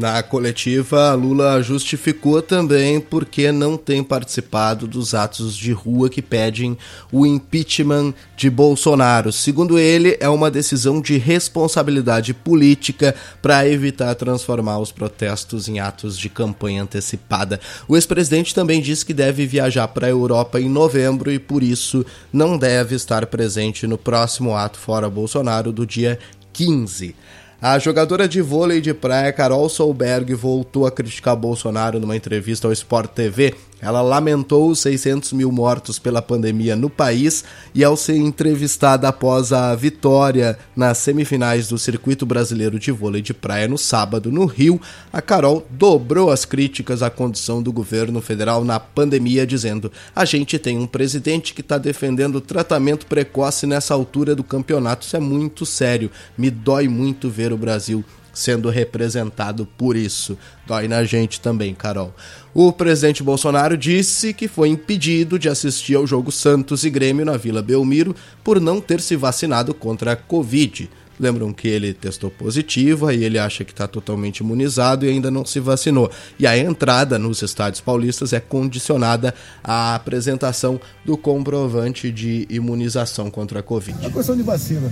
Na 0.00 0.22
coletiva, 0.22 1.12
Lula 1.12 1.62
justificou 1.62 2.40
também 2.40 2.98
porque 2.98 3.52
não 3.52 3.76
tem 3.76 4.02
participado 4.02 4.86
dos 4.86 5.12
atos 5.12 5.54
de 5.54 5.72
rua 5.72 6.08
que 6.08 6.22
pedem 6.22 6.74
o 7.12 7.26
impeachment 7.26 8.14
de 8.34 8.48
Bolsonaro. 8.48 9.30
Segundo 9.30 9.78
ele, 9.78 10.16
é 10.18 10.26
uma 10.26 10.50
decisão 10.50 11.02
de 11.02 11.18
responsabilidade 11.18 12.32
política 12.32 13.14
para 13.42 13.68
evitar 13.68 14.14
transformar 14.14 14.78
os 14.78 14.90
protestos 14.90 15.68
em 15.68 15.80
atos 15.80 16.16
de 16.16 16.30
campanha 16.30 16.84
antecipada. 16.84 17.60
O 17.86 17.94
ex-presidente 17.94 18.54
também 18.54 18.80
disse 18.80 19.04
que 19.04 19.12
deve 19.12 19.46
viajar 19.46 19.86
para 19.88 20.06
a 20.06 20.10
Europa 20.10 20.58
em 20.58 20.70
novembro 20.70 21.30
e 21.30 21.38
por 21.38 21.62
isso 21.62 22.06
não 22.32 22.56
deve 22.56 22.94
estar 22.94 23.26
presente 23.26 23.86
no 23.86 23.98
próximo 23.98 24.56
ato 24.56 24.78
fora 24.78 25.10
Bolsonaro 25.10 25.70
do 25.70 25.86
dia 25.86 26.18
15. 26.54 27.14
A 27.62 27.78
jogadora 27.78 28.26
de 28.26 28.40
vôlei 28.40 28.80
de 28.80 28.94
praia 28.94 29.30
Carol 29.34 29.68
Solberg 29.68 30.32
voltou 30.32 30.86
a 30.86 30.90
criticar 30.90 31.36
Bolsonaro 31.36 32.00
numa 32.00 32.16
entrevista 32.16 32.66
ao 32.66 32.72
Sport 32.72 33.10
TV 33.10 33.54
ela 33.80 34.02
lamentou 34.02 34.70
os 34.70 34.80
600 34.80 35.32
mil 35.32 35.50
mortos 35.50 35.98
pela 35.98 36.20
pandemia 36.20 36.76
no 36.76 36.90
país 36.90 37.44
e, 37.74 37.82
ao 37.82 37.96
ser 37.96 38.16
entrevistada 38.16 39.08
após 39.08 39.52
a 39.52 39.74
vitória 39.74 40.58
nas 40.76 40.98
semifinais 40.98 41.68
do 41.68 41.78
Circuito 41.78 42.26
Brasileiro 42.26 42.78
de 42.78 42.92
Vôlei 42.92 43.22
de 43.22 43.32
Praia 43.32 43.68
no 43.68 43.78
sábado 43.78 44.30
no 44.30 44.44
Rio, 44.44 44.80
a 45.12 45.22
Carol 45.22 45.66
dobrou 45.70 46.30
as 46.30 46.44
críticas 46.44 47.02
à 47.02 47.10
condição 47.10 47.62
do 47.62 47.72
governo 47.72 48.20
federal 48.20 48.64
na 48.64 48.78
pandemia, 48.78 49.46
dizendo: 49.46 49.90
A 50.14 50.24
gente 50.24 50.58
tem 50.58 50.78
um 50.78 50.86
presidente 50.86 51.54
que 51.54 51.60
está 51.60 51.78
defendendo 51.78 52.40
tratamento 52.40 53.06
precoce 53.06 53.66
nessa 53.66 53.94
altura 53.94 54.34
do 54.34 54.44
campeonato. 54.44 55.06
Isso 55.06 55.16
é 55.16 55.20
muito 55.20 55.64
sério. 55.64 56.10
Me 56.36 56.50
dói 56.50 56.88
muito 56.88 57.30
ver 57.30 57.52
o 57.52 57.56
Brasil 57.56 58.04
sendo 58.40 58.70
representado 58.70 59.66
por 59.76 59.96
isso. 59.96 60.36
Dói 60.66 60.88
na 60.88 61.04
gente 61.04 61.40
também, 61.40 61.74
Carol. 61.74 62.14
O 62.54 62.72
presidente 62.72 63.22
Bolsonaro 63.22 63.76
disse 63.76 64.32
que 64.32 64.48
foi 64.48 64.68
impedido 64.68 65.38
de 65.38 65.48
assistir 65.48 65.94
ao 65.94 66.06
jogo 66.06 66.32
Santos 66.32 66.84
e 66.84 66.90
Grêmio 66.90 67.24
na 67.24 67.36
Vila 67.36 67.62
Belmiro 67.62 68.16
por 68.42 68.60
não 68.60 68.80
ter 68.80 69.00
se 69.00 69.14
vacinado 69.14 69.74
contra 69.74 70.12
a 70.12 70.16
Covid. 70.16 70.90
Lembram 71.20 71.52
que 71.52 71.68
ele 71.68 71.92
testou 71.92 72.30
positivo, 72.30 73.06
aí 73.06 73.22
ele 73.22 73.38
acha 73.38 73.62
que 73.62 73.72
está 73.72 73.86
totalmente 73.86 74.38
imunizado 74.38 75.04
e 75.04 75.10
ainda 75.10 75.30
não 75.30 75.44
se 75.44 75.60
vacinou. 75.60 76.10
E 76.38 76.46
a 76.46 76.56
entrada 76.56 77.18
nos 77.18 77.42
estádios 77.42 77.82
paulistas 77.82 78.32
é 78.32 78.40
condicionada 78.40 79.34
à 79.62 79.94
apresentação 79.94 80.80
do 81.04 81.18
comprovante 81.18 82.10
de 82.10 82.46
imunização 82.48 83.30
contra 83.30 83.60
a 83.60 83.62
Covid. 83.62 84.06
A 84.06 84.10
questão 84.10 84.34
de 84.34 84.42
vacina. 84.42 84.90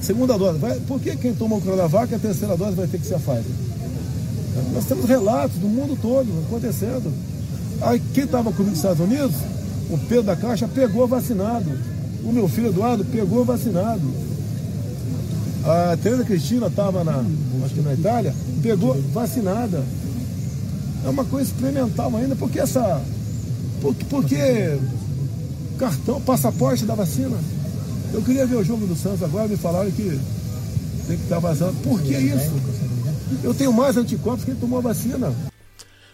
Segunda 0.00 0.38
dose. 0.38 0.58
Vai, 0.58 0.80
por 0.80 0.98
que 0.98 1.14
quem 1.16 1.34
toma 1.34 1.56
o 1.56 1.60
Coronavac 1.60 2.14
a 2.14 2.18
terceira 2.18 2.56
dose 2.56 2.74
vai 2.74 2.86
ter 2.86 2.98
que 2.98 3.06
ser 3.06 3.16
a 3.16 3.18
Pfizer? 3.18 3.44
Nós 4.72 4.86
temos 4.86 5.04
relatos 5.04 5.58
do 5.58 5.68
mundo 5.68 5.98
todo 6.00 6.26
acontecendo. 6.46 7.12
Aí 7.82 8.00
quem 8.14 8.24
estava 8.24 8.50
comigo 8.50 8.70
nos 8.70 8.78
Estados 8.78 9.00
Unidos, 9.00 9.34
o 9.90 9.98
Pedro 9.98 10.24
da 10.24 10.36
Caixa 10.36 10.66
pegou 10.66 11.06
vacinado. 11.06 11.70
O 12.24 12.32
meu 12.32 12.48
filho 12.48 12.68
Eduardo 12.68 13.04
pegou 13.04 13.44
vacinado. 13.44 14.02
A 15.64 15.96
Teresa 16.02 16.24
Cristina 16.24 16.68
estava 16.68 17.04
na, 17.04 17.22
acho 17.64 17.74
que 17.74 17.80
na 17.80 17.92
Itália, 17.92 18.34
pegou 18.62 18.94
vacinada. 19.12 19.82
É 21.04 21.08
uma 21.08 21.24
coisa 21.24 21.50
experimental 21.50 22.14
ainda, 22.16 22.34
porque 22.36 22.60
essa. 22.60 23.02
Porque, 23.80 24.04
porque 24.04 24.78
cartão, 25.78 26.20
passaporte 26.20 26.84
da 26.84 26.94
vacina. 26.94 27.36
Eu 28.12 28.22
queria 28.22 28.46
ver 28.46 28.56
o 28.56 28.64
jogo 28.64 28.86
do 28.86 28.96
Santos 28.96 29.22
agora, 29.22 29.48
me 29.48 29.56
falaram 29.56 29.90
que 29.90 30.20
tem 31.06 31.16
que 31.16 31.22
estar 31.22 31.38
vacinado. 31.38 31.76
Por 31.82 32.00
que 32.00 32.14
isso? 32.14 32.52
Eu 33.42 33.54
tenho 33.54 33.72
mais 33.72 33.96
anticorpos 33.96 34.44
que 34.44 34.54
tomou 34.54 34.78
a 34.78 34.82
vacina. 34.82 35.32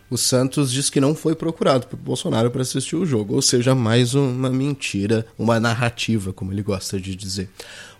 O 0.08 0.16
Santos 0.16 0.70
diz 0.70 0.88
que 0.88 1.00
não 1.00 1.16
foi 1.16 1.34
procurado 1.34 1.88
por 1.88 1.98
Bolsonaro 1.98 2.48
para 2.48 2.62
assistir 2.62 2.94
o 2.94 3.04
jogo, 3.04 3.34
ou 3.34 3.42
seja, 3.42 3.74
mais 3.74 4.14
uma 4.14 4.48
mentira, 4.48 5.26
uma 5.36 5.58
narrativa, 5.58 6.32
como 6.32 6.52
ele 6.52 6.62
gosta 6.62 7.00
de 7.00 7.16
dizer. 7.16 7.50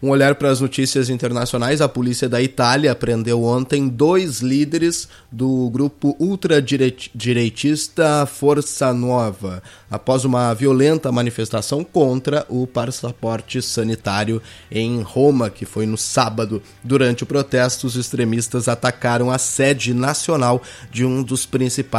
Um 0.01 0.11
olhar 0.11 0.37
para 0.37 0.51
as 0.51 0.61
notícias 0.61 1.11
internacionais: 1.11 1.81
a 1.81 1.89
polícia 1.89 2.29
da 2.29 2.41
Itália 2.41 2.95
prendeu 2.95 3.43
ontem 3.43 3.89
dois 3.89 4.41
líderes 4.41 5.09
do 5.33 5.69
grupo 5.71 6.15
ultradireitista 6.21 8.25
Força 8.27 8.93
Nova, 8.93 9.61
após 9.91 10.25
uma 10.25 10.55
violenta 10.55 11.11
manifestação 11.11 11.83
contra 11.83 12.47
o 12.49 12.69
passaporte 12.69 13.61
sanitário 13.61 14.41
em 14.71 15.01
Roma, 15.01 15.51
que 15.51 15.65
foi 15.65 15.87
no 15.87 15.97
sábado. 15.97 16.63
Durante 16.85 17.25
o 17.25 17.27
protesto, 17.27 17.87
os 17.87 17.97
extremistas 17.97 18.69
atacaram 18.69 19.31
a 19.31 19.39
sede 19.39 19.93
nacional 19.93 20.63
de 20.93 21.05
um 21.05 21.23
dos 21.23 21.47
principais 21.47 21.96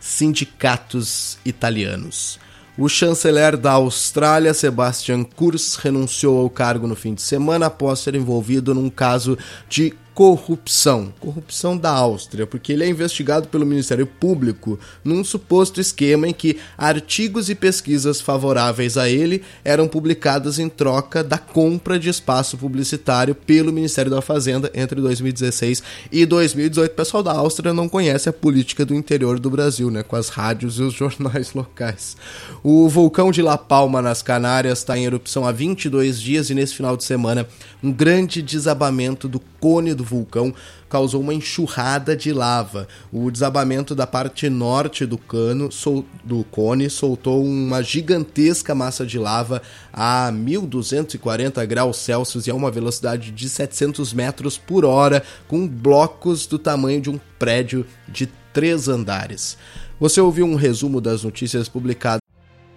sindicatos 0.00 1.38
italianos. 1.44 2.38
O 2.76 2.88
chanceler 2.88 3.56
da 3.56 3.72
Austrália, 3.72 4.52
Sebastian 4.52 5.22
Kurz, 5.22 5.76
renunciou 5.76 6.40
ao 6.40 6.50
cargo 6.50 6.88
no 6.88 6.96
fim 6.96 7.14
de 7.14 7.22
semana 7.22 7.66
após 7.66 8.00
ser 8.00 8.16
envolvido 8.16 8.74
num 8.74 8.90
caso 8.90 9.38
de 9.68 9.94
corrupção. 10.14 11.12
Corrupção 11.18 11.76
da 11.76 11.90
Áustria, 11.90 12.46
porque 12.46 12.72
ele 12.72 12.84
é 12.84 12.88
investigado 12.88 13.48
pelo 13.48 13.66
Ministério 13.66 14.06
Público 14.06 14.78
num 15.02 15.24
suposto 15.24 15.80
esquema 15.80 16.28
em 16.28 16.32
que 16.32 16.58
artigos 16.78 17.50
e 17.50 17.54
pesquisas 17.54 18.20
favoráveis 18.20 18.96
a 18.96 19.08
ele 19.08 19.42
eram 19.64 19.88
publicados 19.88 20.60
em 20.60 20.68
troca 20.68 21.24
da 21.24 21.36
compra 21.36 21.98
de 21.98 22.08
espaço 22.08 22.56
publicitário 22.56 23.34
pelo 23.34 23.72
Ministério 23.72 24.10
da 24.10 24.22
Fazenda 24.22 24.70
entre 24.72 25.00
2016 25.00 25.82
e 26.12 26.24
2018. 26.24 26.92
O 26.92 26.94
pessoal 26.94 27.22
da 27.22 27.32
Áustria 27.32 27.74
não 27.74 27.88
conhece 27.88 28.28
a 28.28 28.32
política 28.32 28.86
do 28.86 28.94
interior 28.94 29.40
do 29.40 29.50
Brasil, 29.50 29.90
né, 29.90 30.04
com 30.04 30.14
as 30.14 30.28
rádios 30.28 30.78
e 30.78 30.82
os 30.82 30.94
jornais 30.94 31.54
locais. 31.54 32.16
O 32.62 32.88
vulcão 32.88 33.32
de 33.32 33.42
La 33.42 33.58
Palma 33.58 34.00
nas 34.00 34.22
Canárias 34.22 34.78
está 34.78 34.96
em 34.96 35.06
erupção 35.06 35.44
há 35.44 35.50
22 35.50 36.20
dias 36.20 36.50
e 36.50 36.54
nesse 36.54 36.74
final 36.74 36.96
de 36.96 37.02
semana 37.02 37.48
um 37.82 37.90
grande 37.90 38.40
desabamento 38.40 39.28
do 39.28 39.40
cone 39.64 39.92
do 39.92 40.03
vulcão 40.04 40.54
causou 40.88 41.20
uma 41.20 41.34
enxurrada 41.34 42.16
de 42.16 42.32
lava. 42.32 42.86
O 43.12 43.30
desabamento 43.30 43.94
da 43.94 44.06
parte 44.06 44.48
norte 44.48 45.04
do 45.04 45.18
cano 45.18 45.72
sol, 45.72 46.04
do 46.22 46.44
cone 46.44 46.88
soltou 46.88 47.44
uma 47.44 47.82
gigantesca 47.82 48.74
massa 48.74 49.04
de 49.04 49.18
lava 49.18 49.60
a 49.92 50.30
1240 50.30 51.64
graus 51.66 51.96
Celsius 51.96 52.46
e 52.46 52.50
a 52.50 52.54
uma 52.54 52.70
velocidade 52.70 53.32
de 53.32 53.48
700 53.48 54.12
metros 54.12 54.56
por 54.56 54.84
hora, 54.84 55.24
com 55.48 55.66
blocos 55.66 56.46
do 56.46 56.58
tamanho 56.58 57.00
de 57.00 57.10
um 57.10 57.18
prédio 57.38 57.84
de 58.08 58.28
três 58.52 58.86
andares. 58.86 59.58
Você 59.98 60.20
ouviu 60.20 60.46
um 60.46 60.54
resumo 60.54 61.00
das 61.00 61.24
notícias 61.24 61.68
publicadas. 61.68 62.20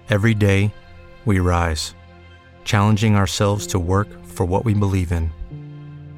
Every 0.10 0.34
day, 0.34 0.72
we 1.26 1.40
rise, 1.40 1.94
challenging 2.64 3.16
ourselves 3.16 3.68
to 3.68 3.80
work 3.80 4.10
for 4.26 4.48
what 4.48 4.66
we 4.66 4.74
believe 4.74 5.14
in. 5.14 5.37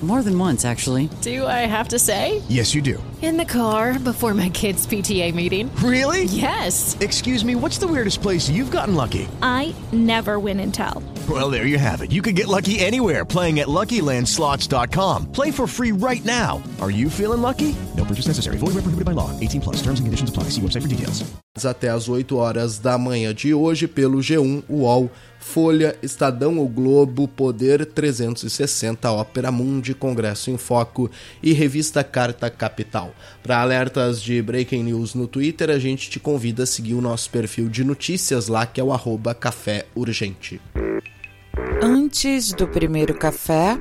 More 0.00 0.22
than 0.22 0.38
once, 0.38 0.64
actually. 0.64 1.10
Do 1.22 1.44
I 1.44 1.66
have 1.66 1.88
to 1.88 1.98
say? 1.98 2.40
Yes, 2.48 2.72
you 2.72 2.80
do. 2.80 3.02
In 3.20 3.36
the 3.36 3.44
car 3.44 3.98
before 3.98 4.32
my 4.32 4.48
kids' 4.48 4.86
PTA 4.86 5.34
meeting. 5.34 5.74
Really? 5.82 6.24
Yes. 6.24 6.96
Excuse 7.00 7.44
me, 7.44 7.56
what's 7.56 7.78
the 7.78 7.88
weirdest 7.88 8.22
place 8.22 8.48
you've 8.48 8.70
gotten 8.70 8.94
lucky? 8.94 9.26
I 9.42 9.74
never 9.90 10.38
win 10.38 10.60
and 10.60 10.72
tell. 10.72 11.02
Well, 11.28 11.50
there 11.50 11.66
you 11.66 11.78
have 11.78 12.00
it. 12.02 12.12
You 12.12 12.22
can 12.22 12.36
get 12.36 12.46
lucky 12.46 12.78
anywhere 12.78 13.24
playing 13.24 13.58
at 13.58 13.66
LuckyLandSlots.com. 13.66 15.32
Play 15.32 15.50
for 15.50 15.66
free 15.66 15.90
right 15.90 16.24
now. 16.24 16.62
Are 16.80 16.92
you 16.92 17.10
feeling 17.10 17.42
lucky? 17.42 17.74
No 17.96 18.04
purchase 18.04 18.28
necessary. 18.28 18.56
Void 18.56 18.74
where 18.74 18.82
prohibited 18.86 19.04
by 19.04 19.12
law. 19.12 19.30
18 19.40 19.60
plus. 19.60 19.82
Terms 19.82 19.98
and 19.98 20.06
conditions 20.06 20.30
apply. 20.30 20.44
See 20.54 20.60
website 20.60 20.82
for 20.82 20.88
details. 20.88 21.24
Até 21.58 21.88
às 21.88 22.08
8 22.08 22.36
horas 22.36 22.78
da 22.78 22.96
manhã 22.96 23.34
de 23.34 23.52
hoje 23.52 23.88
pelo 23.88 24.20
G1, 24.20 24.38
um, 24.38 24.62
UOL, 24.70 25.10
Folha, 25.38 25.96
Estadão, 26.02 26.58
O 26.58 26.68
Globo, 26.68 27.28
Poder 27.28 27.86
360, 27.86 29.10
Ópera 29.10 29.50
Mundi, 29.50 29.94
Congresso 29.94 30.50
em 30.50 30.58
Foco 30.58 31.10
e 31.42 31.52
Revista 31.52 32.02
Carta 32.04 32.50
Capital. 32.50 33.14
Para 33.42 33.60
alertas 33.60 34.20
de 34.20 34.40
breaking 34.42 34.84
news 34.84 35.14
no 35.14 35.26
Twitter, 35.26 35.70
a 35.70 35.78
gente 35.78 36.10
te 36.10 36.20
convida 36.20 36.64
a 36.64 36.66
seguir 36.66 36.94
o 36.94 37.00
nosso 37.00 37.30
perfil 37.30 37.68
de 37.68 37.84
notícias 37.84 38.48
lá, 38.48 38.66
que 38.66 38.80
é 38.80 38.84
o 38.84 38.92
arroba 38.92 39.34
Café 39.34 39.86
Urgente. 39.94 40.60
Antes 41.82 42.52
do 42.52 42.66
primeiro 42.66 43.14
café, 43.14 43.78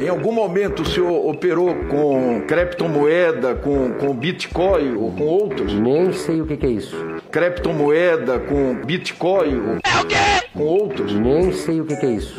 em 0.00 0.08
algum 0.08 0.32
momento 0.32 0.82
o 0.82 0.86
senhor 0.86 1.26
operou 1.28 1.74
com 1.88 2.42
criptomoeda, 2.46 3.54
com, 3.54 3.92
com 3.92 4.14
Bitcoin 4.14 4.96
ou 4.96 5.12
com 5.12 5.24
outros? 5.24 5.74
Nem 5.74 6.12
sei 6.12 6.40
o 6.40 6.46
que, 6.46 6.56
que 6.56 6.66
é 6.66 6.70
isso. 6.70 6.96
Criptomoeda 7.30 8.38
com 8.38 8.74
Bitcoin 8.84 9.56
ou 9.56 9.72
é 9.84 10.00
o 10.00 10.06
quê? 10.06 10.48
com 10.52 10.62
outros? 10.62 11.12
Nem 11.14 11.52
sei 11.52 11.80
o 11.80 11.84
que, 11.84 11.96
que 11.96 12.06
é 12.06 12.10
isso. 12.10 12.36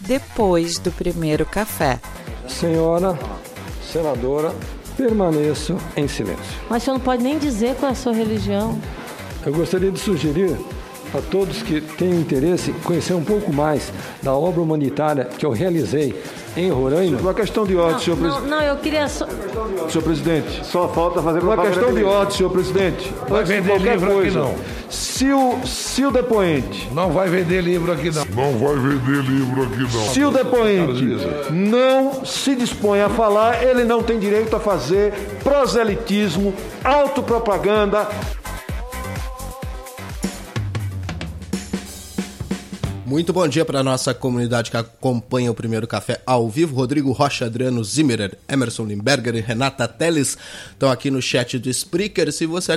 Depois 0.00 0.78
do 0.78 0.92
primeiro 0.92 1.44
café. 1.44 1.98
Senhora 2.46 3.18
senadora, 3.96 4.52
permaneço 4.96 5.76
em 5.96 6.06
silêncio. 6.06 6.60
Mas 6.68 6.82
o 6.82 6.84
senhor 6.84 6.98
não 6.98 7.04
pode 7.04 7.22
nem 7.22 7.38
dizer 7.38 7.74
qual 7.76 7.90
é 7.90 7.92
a 7.92 7.94
sua 7.94 8.12
religião. 8.12 8.78
Eu 9.44 9.52
gostaria 9.52 9.90
de 9.90 9.98
sugerir 9.98 10.56
a 11.14 11.20
todos 11.20 11.62
que 11.62 11.80
têm 11.80 12.10
interesse 12.10 12.72
conhecer 12.84 13.14
um 13.14 13.24
pouco 13.24 13.52
mais 13.52 13.92
da 14.22 14.34
obra 14.34 14.60
humanitária 14.60 15.24
que 15.24 15.44
eu 15.44 15.50
realizei 15.50 16.14
em 16.56 16.70
Roraima. 16.70 17.18
Uma 17.20 17.34
questão 17.34 17.64
de 17.64 17.76
ordem, 17.76 17.92
não, 17.92 18.00
senhor 18.00 18.16
presidente. 18.16 18.48
Não, 18.48 18.58
não, 18.58 18.62
eu 18.62 18.76
queria 18.76 19.08
só. 19.08 19.26
Senhor 19.88 20.02
presidente. 20.02 20.64
Só 20.64 20.88
falta 20.88 21.22
fazer 21.22 21.42
Uma 21.42 21.56
questão 21.58 21.92
de 21.92 22.02
ordem, 22.02 22.36
senhor 22.36 22.50
presidente. 22.50 23.12
Vai 23.28 23.44
vender 23.44 23.78
livro 23.78 24.12
coisa. 24.12 24.40
aqui 24.40 24.48
não. 24.48 24.54
Se 24.88 25.30
o, 25.32 25.66
se 25.66 26.04
o 26.04 26.10
depoente. 26.10 26.88
Não 26.92 27.10
vai 27.10 27.28
vender 27.28 27.60
livro 27.60 27.92
aqui 27.92 28.10
não. 28.10 28.24
Não 28.24 28.58
vai 28.58 28.76
vender 28.76 29.22
livro 29.22 29.62
aqui 29.64 29.80
não. 29.80 30.04
Se 30.12 30.24
o 30.24 30.30
depoente 30.30 31.18
não 31.50 32.24
se 32.24 32.54
dispõe 32.54 33.00
a 33.00 33.08
falar, 33.08 33.62
ele 33.62 33.84
não 33.84 34.02
tem 34.02 34.18
direito 34.18 34.56
a 34.56 34.60
fazer 34.60 35.12
proselitismo, 35.42 36.54
autopropaganda, 36.82 38.08
Muito 43.06 43.32
bom 43.32 43.46
dia 43.46 43.64
para 43.64 43.84
nossa 43.84 44.12
comunidade 44.12 44.68
que 44.68 44.76
acompanha 44.76 45.48
o 45.48 45.54
primeiro 45.54 45.86
café 45.86 46.20
ao 46.26 46.50
vivo. 46.50 46.74
Rodrigo 46.74 47.12
Rocha, 47.12 47.46
Adriano 47.46 47.84
Zimmerer, 47.84 48.36
Emerson 48.48 48.84
Limberger 48.84 49.36
e 49.36 49.40
Renata 49.40 49.86
Teles 49.86 50.36
estão 50.72 50.90
aqui 50.90 51.08
no 51.08 51.22
chat 51.22 51.56
do 51.56 51.70
Spreaker. 51.70 52.32
Se 52.32 52.46
você 52.46 52.76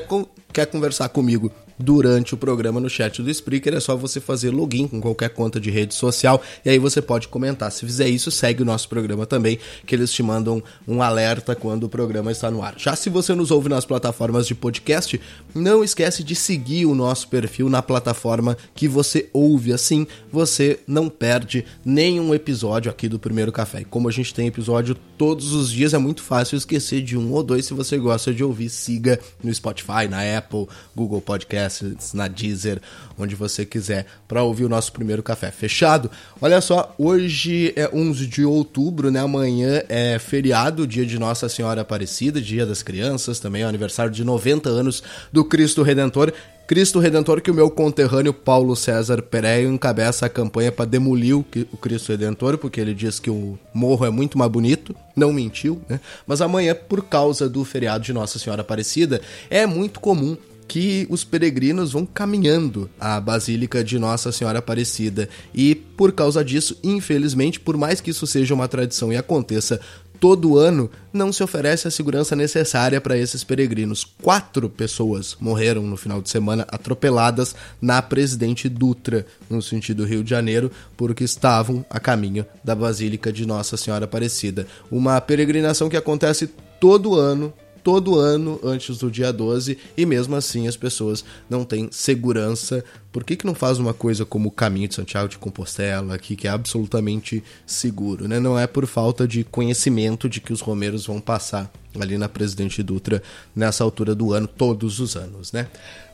quer 0.54 0.68
conversar 0.68 1.10
comigo 1.10 1.52
durante 1.80 2.34
o 2.34 2.38
programa 2.38 2.80
no 2.80 2.90
chat 2.90 3.24
do 3.24 3.30
Spreaker, 3.30 3.74
é 3.74 3.80
só 3.80 3.96
você 3.96 4.20
fazer 4.20 4.50
login 4.50 4.88
com 4.88 5.00
qualquer 5.00 5.30
conta 5.30 5.60
de 5.60 5.72
rede 5.72 5.94
social 5.94 6.42
e 6.66 6.70
aí 6.70 6.78
você 6.78 7.02
pode 7.02 7.30
comentar. 7.30 7.72
Se 7.72 7.86
fizer 7.86 8.10
isso, 8.10 8.30
segue 8.30 8.62
o 8.62 8.66
nosso 8.66 8.90
programa 8.90 9.26
também, 9.26 9.58
que 9.86 9.96
eles 9.96 10.12
te 10.12 10.22
mandam 10.22 10.62
um 10.86 11.02
alerta 11.02 11.56
quando 11.56 11.86
o 11.86 11.90
programa 11.90 12.32
está 12.32 12.52
no 12.52 12.62
ar. 12.62 12.76
Já 12.78 12.96
se 12.96 13.10
você 13.10 13.34
nos 13.34 13.50
ouve 13.50 13.70
nas 13.70 13.86
plataformas 13.86 14.46
de 14.46 14.54
podcast, 14.54 15.20
não 15.56 15.84
esquece 15.84 16.24
de 16.24 16.36
seguir 16.36 16.86
o 16.86 16.94
nosso 16.94 17.30
perfil 17.30 17.70
na 17.70 17.82
plataforma 17.82 18.58
que 18.76 18.88
você 18.88 19.30
ouve. 19.32 19.72
Assim, 19.72 20.06
você 20.30 20.80
não 20.86 21.08
perde 21.08 21.66
nenhum 21.86 22.36
episódio 22.36 22.92
aqui 22.92 23.08
do 23.08 23.18
Primeiro 23.18 23.52
Café. 23.52 23.82
E 23.82 23.86
como 23.86 24.10
a 24.10 24.12
gente 24.12 24.34
tem 24.34 24.48
episódio 24.48 24.96
todos 25.18 25.54
os 25.54 25.72
dias, 25.72 25.94
é 25.94 25.98
muito 25.98 26.22
fácil 26.22 26.58
esquecer 26.58 27.02
de 27.02 27.18
um 27.18 27.32
ou 27.32 27.42
dois. 27.42 27.66
Se 27.66 27.74
você 27.74 27.98
gosta 27.98 28.34
de 28.34 28.44
ouvir, 28.44 28.70
siga 28.70 29.20
no 29.42 29.54
Spotify, 29.54 30.08
na 30.10 30.38
Apple, 30.38 30.68
Google 30.96 31.22
Podcast 31.22 31.69
na 32.14 32.28
Deezer, 32.28 32.82
onde 33.18 33.36
você 33.36 33.66
quiser, 33.66 34.06
para 34.28 34.44
ouvir 34.44 34.66
o 34.66 34.70
nosso 34.70 34.92
primeiro 34.92 35.24
café. 35.24 35.52
Fechado? 35.52 36.10
Olha 36.42 36.62
só, 36.62 36.94
hoje 36.98 37.74
é 37.76 37.90
11 37.94 38.28
de 38.28 38.46
outubro, 38.46 39.12
né? 39.12 39.20
Amanhã 39.20 39.84
é 39.90 40.18
feriado, 40.20 40.88
dia 40.88 41.06
de 41.06 41.18
Nossa 41.20 41.50
Senhora 41.50 41.82
Aparecida, 41.82 42.42
dia 42.42 42.66
das 42.66 42.84
crianças, 42.84 43.40
também 43.40 43.62
é 43.62 43.66
o 43.66 43.70
aniversário 43.70 44.12
de 44.12 44.24
90 44.24 44.70
anos 44.70 45.04
do 45.32 45.44
Cristo 45.44 45.84
Redentor. 45.84 46.34
Cristo 46.70 47.00
Redentor, 47.00 47.42
que 47.42 47.50
o 47.50 47.54
meu 47.54 47.68
conterrâneo 47.72 48.32
Paulo 48.32 48.76
César 48.76 49.24
Pereio 49.24 49.74
encabeça 49.74 50.28
a 50.28 50.30
campanha 50.30 50.72
para 50.72 50.86
demolir 50.86 51.36
o 51.36 51.44
Cristo 51.44 52.12
Redentor, 52.12 52.60
porque 52.60 52.80
ele 52.80 52.94
diz 52.94 53.20
que 53.20 53.32
o 53.32 53.58
morro 53.74 54.06
é 54.06 54.12
muito 54.12 54.38
mais 54.38 54.52
bonito, 54.52 54.96
não 55.16 55.34
mentiu, 55.34 55.82
né? 55.90 56.00
Mas 56.28 56.42
amanhã, 56.42 56.76
por 56.76 57.04
causa 57.06 57.50
do 57.50 57.66
feriado 57.66 58.04
de 58.04 58.14
Nossa 58.14 58.38
Senhora 58.38 58.62
Aparecida, 58.62 59.20
é 59.50 59.66
muito 59.66 60.00
comum 60.00 60.38
que 60.70 61.08
os 61.10 61.24
peregrinos 61.24 61.94
vão 61.94 62.06
caminhando 62.06 62.88
à 63.00 63.20
Basílica 63.20 63.84
de 63.84 63.98
Nossa 63.98 64.32
Senhora 64.32 64.60
Aparecida. 64.60 65.28
E 65.54 65.74
por 65.74 66.12
causa 66.12 66.46
disso, 66.46 66.78
infelizmente, 66.84 67.60
por 67.60 67.76
mais 67.76 68.00
que 68.00 68.12
isso 68.12 68.28
seja 68.28 68.54
uma 68.54 68.68
tradição 68.68 69.12
e 69.12 69.18
aconteça 69.18 69.82
todo 70.20 70.60
ano, 70.60 70.92
não 71.12 71.34
se 71.34 71.42
oferece 71.42 71.88
a 71.88 71.92
segurança 71.92 72.36
necessária 72.36 73.02
para 73.02 73.18
esses 73.18 73.44
peregrinos. 73.44 74.06
Quatro 74.22 74.70
pessoas 74.70 75.36
morreram 75.40 75.82
no 75.82 75.98
final 75.98 76.22
de 76.22 76.30
semana 76.30 76.68
atropeladas 76.70 77.56
na 77.82 78.00
Presidente 78.00 78.70
Dutra, 78.70 79.26
no 79.50 79.64
sentido 79.64 80.06
Rio 80.06 80.24
de 80.24 80.30
Janeiro, 80.30 80.72
porque 80.96 81.24
estavam 81.24 81.84
a 81.90 82.00
caminho 82.00 82.46
da 82.64 82.76
Basílica 82.76 83.34
de 83.34 83.44
Nossa 83.44 83.76
Senhora 83.76 84.06
Aparecida. 84.06 84.68
Uma 84.92 85.20
peregrinação 85.20 85.90
que 85.90 85.98
acontece 85.98 86.48
todo 86.80 87.16
ano 87.16 87.52
todo 87.84 88.18
ano 88.18 88.60
antes 88.64 88.98
do 88.98 89.10
dia 89.10 89.32
12 89.32 89.78
e 89.98 90.06
mesmo 90.06 90.36
assim 90.36 90.68
as 90.68 90.78
pessoas 90.78 91.24
não 91.50 91.64
têm 91.64 91.90
segurança. 91.92 92.84
Por 93.12 93.24
que, 93.24 93.36
que 93.36 93.46
não 93.46 93.56
faz 93.56 93.80
uma 93.80 93.94
coisa 93.94 94.26
como 94.26 94.50
o 94.50 94.52
caminho 94.52 94.88
de 94.88 94.96
Santiago 94.96 95.28
de 95.28 95.38
Compostela 95.38 96.16
aqui, 96.16 96.36
que 96.36 96.48
é 96.48 96.52
absolutamente 96.52 97.44
seguro? 97.66 98.28
Né? 98.28 98.40
Não 98.40 98.58
é 98.58 98.68
por 98.68 98.86
falta 98.86 99.28
de 99.28 99.44
conhecimento 99.44 100.30
de 100.30 100.40
que 100.40 100.54
os 100.54 100.62
romeiros 100.62 101.06
vão 101.06 101.20
passar 101.20 101.72
ali 102.00 102.18
na 102.18 102.30
Presidente 102.30 102.84
Dutra 102.84 103.22
nessa 103.56 103.84
altura 103.84 104.14
do 104.14 104.34
ano, 104.34 104.48
todos 104.48 105.00
os 105.00 105.16
anos, 105.16 105.52
né? 105.52 105.68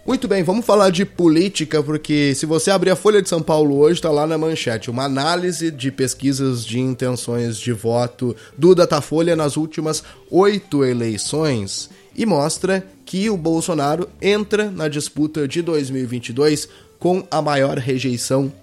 Muito 0.05 0.27
bem, 0.27 0.43
vamos 0.43 0.63
falar 0.63 0.91
de 0.91 1.03
política, 1.03 1.81
porque 1.81 2.35
se 2.35 2.45
você 2.45 2.69
abrir 2.69 2.91
a 2.91 2.95
Folha 2.95 3.23
de 3.23 3.27
São 3.27 3.41
Paulo 3.41 3.77
hoje, 3.77 3.95
está 3.97 4.11
lá 4.11 4.27
na 4.27 4.37
manchete, 4.37 4.91
uma 4.91 5.03
análise 5.03 5.71
de 5.71 5.91
pesquisas 5.91 6.63
de 6.63 6.79
intenções 6.79 7.57
de 7.57 7.73
voto 7.73 8.35
do 8.55 8.75
Datafolha 8.75 9.35
nas 9.35 9.57
últimas 9.57 10.03
oito 10.29 10.85
eleições 10.85 11.89
e 12.15 12.23
mostra 12.23 12.85
que 13.03 13.31
o 13.31 13.37
Bolsonaro 13.37 14.07
entra 14.21 14.69
na 14.69 14.87
disputa 14.87 15.47
de 15.47 15.63
2022 15.63 16.69
com 16.99 17.25
a 17.31 17.41
maior 17.41 17.79
rejeição 17.79 18.53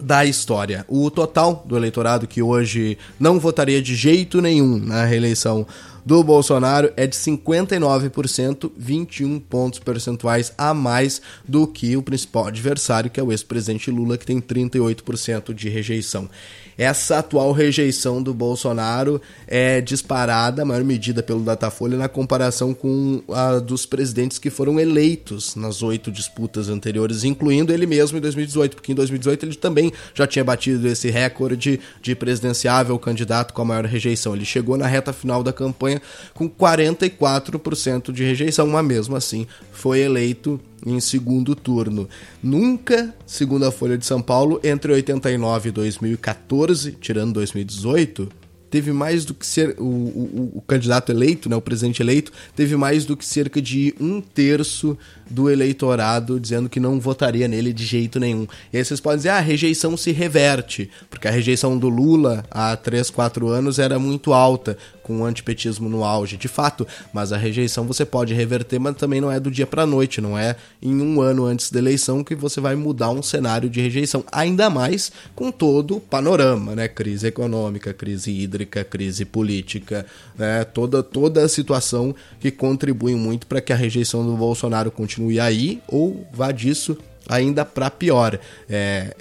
da 0.00 0.24
história. 0.24 0.84
O 0.88 1.10
total 1.10 1.64
do 1.66 1.76
eleitorado 1.76 2.26
que 2.26 2.42
hoje 2.42 2.96
não 3.18 3.38
votaria 3.38 3.82
de 3.82 3.94
jeito 3.94 4.40
nenhum 4.40 4.78
na 4.78 5.04
reeleição 5.04 5.66
do 6.04 6.22
Bolsonaro 6.22 6.92
é 6.96 7.06
de 7.06 7.16
59%, 7.16 8.70
21 8.76 9.40
pontos 9.40 9.78
percentuais 9.78 10.52
a 10.56 10.72
mais 10.72 11.20
do 11.46 11.66
que 11.66 11.96
o 11.96 12.02
principal 12.02 12.46
adversário, 12.46 13.10
que 13.10 13.20
é 13.20 13.22
o 13.22 13.32
ex-presidente 13.32 13.90
Lula, 13.90 14.16
que 14.16 14.26
tem 14.26 14.40
38% 14.40 15.52
de 15.52 15.68
rejeição. 15.68 16.28
Essa 16.76 17.18
atual 17.18 17.52
rejeição 17.52 18.22
do 18.22 18.32
Bolsonaro 18.32 19.20
é 19.46 19.80
disparada, 19.80 20.62
a 20.62 20.64
maior 20.64 20.84
medida 20.84 21.22
pelo 21.22 21.40
Datafolha, 21.40 21.96
na 21.96 22.08
comparação 22.08 22.72
com 22.72 23.22
a 23.28 23.58
dos 23.58 23.86
presidentes 23.86 24.38
que 24.38 24.50
foram 24.50 24.78
eleitos 24.78 25.56
nas 25.56 25.82
oito 25.82 26.10
disputas 26.10 26.68
anteriores, 26.68 27.24
incluindo 27.24 27.72
ele 27.72 27.86
mesmo 27.86 28.18
em 28.18 28.20
2018, 28.20 28.76
porque 28.76 28.92
em 28.92 28.94
2018 28.94 29.46
ele 29.46 29.54
também 29.54 29.92
já 30.14 30.26
tinha 30.26 30.44
batido 30.44 30.88
esse 30.88 31.10
recorde 31.10 31.80
de 32.00 32.14
presidenciável 32.14 32.98
candidato 32.98 33.52
com 33.52 33.62
a 33.62 33.64
maior 33.64 33.84
rejeição. 33.84 34.34
Ele 34.34 34.44
chegou 34.44 34.76
na 34.76 34.86
reta 34.86 35.12
final 35.12 35.42
da 35.42 35.52
campanha 35.52 36.00
com 36.34 36.48
44% 36.48 38.12
de 38.12 38.24
rejeição, 38.24 38.66
mas 38.66 38.84
mesmo 38.84 39.16
assim 39.16 39.46
foi 39.72 40.00
eleito 40.00 40.60
em 40.86 41.00
segundo 41.00 41.54
turno. 41.54 42.08
Nunca, 42.42 43.14
segundo 43.26 43.64
a 43.64 43.72
Folha 43.72 43.98
de 43.98 44.06
São 44.06 44.20
Paulo, 44.22 44.60
entre 44.62 44.92
89 44.92 45.68
e 45.68 45.72
2014, 45.72 46.92
tirando 47.00 47.34
2018, 47.34 48.28
teve 48.70 48.92
mais 48.92 49.24
do 49.24 49.34
que 49.34 49.44
ser 49.44 49.74
o, 49.78 49.82
o, 49.82 50.52
o, 50.54 50.60
candidato 50.62 51.10
eleito, 51.10 51.48
né, 51.50 51.56
o 51.56 51.60
presidente 51.60 52.00
eleito, 52.00 52.32
teve 52.54 52.76
mais 52.76 53.04
do 53.04 53.16
que 53.16 53.26
cerca 53.26 53.60
de 53.60 53.92
um 54.00 54.20
terço 54.20 54.96
do 55.28 55.50
eleitorado 55.50 56.38
dizendo 56.38 56.68
que 56.68 56.78
não 56.78 57.00
votaria 57.00 57.48
nele 57.48 57.72
de 57.72 57.84
jeito 57.84 58.20
nenhum. 58.20 58.46
E 58.72 58.78
aí 58.78 58.84
vocês 58.84 59.00
podem 59.00 59.18
dizer, 59.18 59.30
ah, 59.30 59.38
a 59.38 59.40
rejeição 59.40 59.96
se 59.96 60.12
reverte, 60.12 60.88
porque 61.10 61.26
a 61.26 61.30
rejeição 61.30 61.76
do 61.76 61.88
Lula 61.88 62.44
há 62.50 62.76
3, 62.76 63.10
4 63.10 63.48
anos 63.48 63.78
era 63.78 63.98
muito 63.98 64.32
alta, 64.32 64.78
com 65.10 65.22
o 65.22 65.24
antipetismo 65.24 65.88
no 65.88 66.04
auge, 66.04 66.36
de 66.36 66.46
fato, 66.46 66.86
mas 67.12 67.32
a 67.32 67.36
rejeição 67.36 67.84
você 67.84 68.04
pode 68.04 68.32
reverter, 68.32 68.78
mas 68.78 68.94
também 68.94 69.20
não 69.20 69.30
é 69.30 69.40
do 69.40 69.50
dia 69.50 69.66
para 69.66 69.84
noite, 69.84 70.20
não 70.20 70.38
é 70.38 70.54
em 70.80 71.02
um 71.02 71.20
ano 71.20 71.44
antes 71.44 71.68
da 71.72 71.80
eleição 71.80 72.22
que 72.22 72.36
você 72.36 72.60
vai 72.60 72.76
mudar 72.76 73.10
um 73.10 73.20
cenário 73.20 73.68
de 73.68 73.80
rejeição, 73.80 74.22
ainda 74.30 74.70
mais 74.70 75.10
com 75.34 75.50
todo 75.50 75.96
o 75.96 76.00
panorama, 76.00 76.76
né? 76.76 76.86
Crise 76.86 77.26
econômica, 77.26 77.92
crise 77.92 78.30
hídrica, 78.30 78.84
crise 78.84 79.24
política, 79.24 80.06
né? 80.38 80.62
toda, 80.62 81.02
toda 81.02 81.42
a 81.42 81.48
situação 81.48 82.14
que 82.38 82.52
contribui 82.52 83.16
muito 83.16 83.48
para 83.48 83.60
que 83.60 83.72
a 83.72 83.76
rejeição 83.76 84.24
do 84.24 84.36
Bolsonaro 84.36 84.92
continue 84.92 85.40
aí 85.40 85.82
ou 85.88 86.24
vá 86.32 86.52
disso 86.52 86.96
ainda 87.28 87.64
para 87.64 87.90
pior. 87.90 88.38
É, 88.68 89.14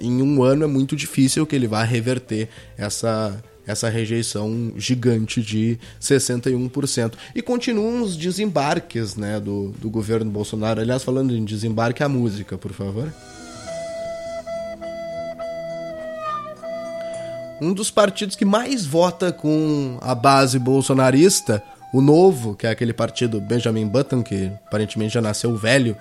em 0.00 0.22
um 0.22 0.42
ano 0.42 0.64
é 0.64 0.66
muito 0.66 0.96
difícil 0.96 1.46
que 1.46 1.54
ele 1.54 1.68
vá 1.68 1.84
reverter 1.84 2.48
essa 2.76 3.40
essa 3.66 3.88
rejeição 3.88 4.72
gigante 4.76 5.42
de 5.42 5.78
61%. 6.00 7.14
E 7.34 7.42
continuam 7.42 8.02
os 8.02 8.16
desembarques 8.16 9.16
né, 9.16 9.40
do, 9.40 9.74
do 9.78 9.90
governo 9.90 10.30
Bolsonaro. 10.30 10.80
Aliás, 10.80 11.02
falando 11.02 11.34
em 11.34 11.44
desembarque, 11.44 12.02
a 12.02 12.08
música, 12.08 12.56
por 12.56 12.72
favor. 12.72 13.12
Um 17.60 17.72
dos 17.72 17.90
partidos 17.90 18.36
que 18.36 18.44
mais 18.44 18.84
vota 18.84 19.32
com 19.32 19.98
a 20.02 20.14
base 20.14 20.58
bolsonarista, 20.58 21.62
o 21.92 22.02
Novo, 22.02 22.54
que 22.54 22.66
é 22.66 22.70
aquele 22.70 22.92
partido 22.92 23.40
Benjamin 23.40 23.86
Button, 23.86 24.22
que 24.22 24.52
aparentemente 24.66 25.14
já 25.14 25.22
nasceu 25.22 25.56
velho, 25.56 25.96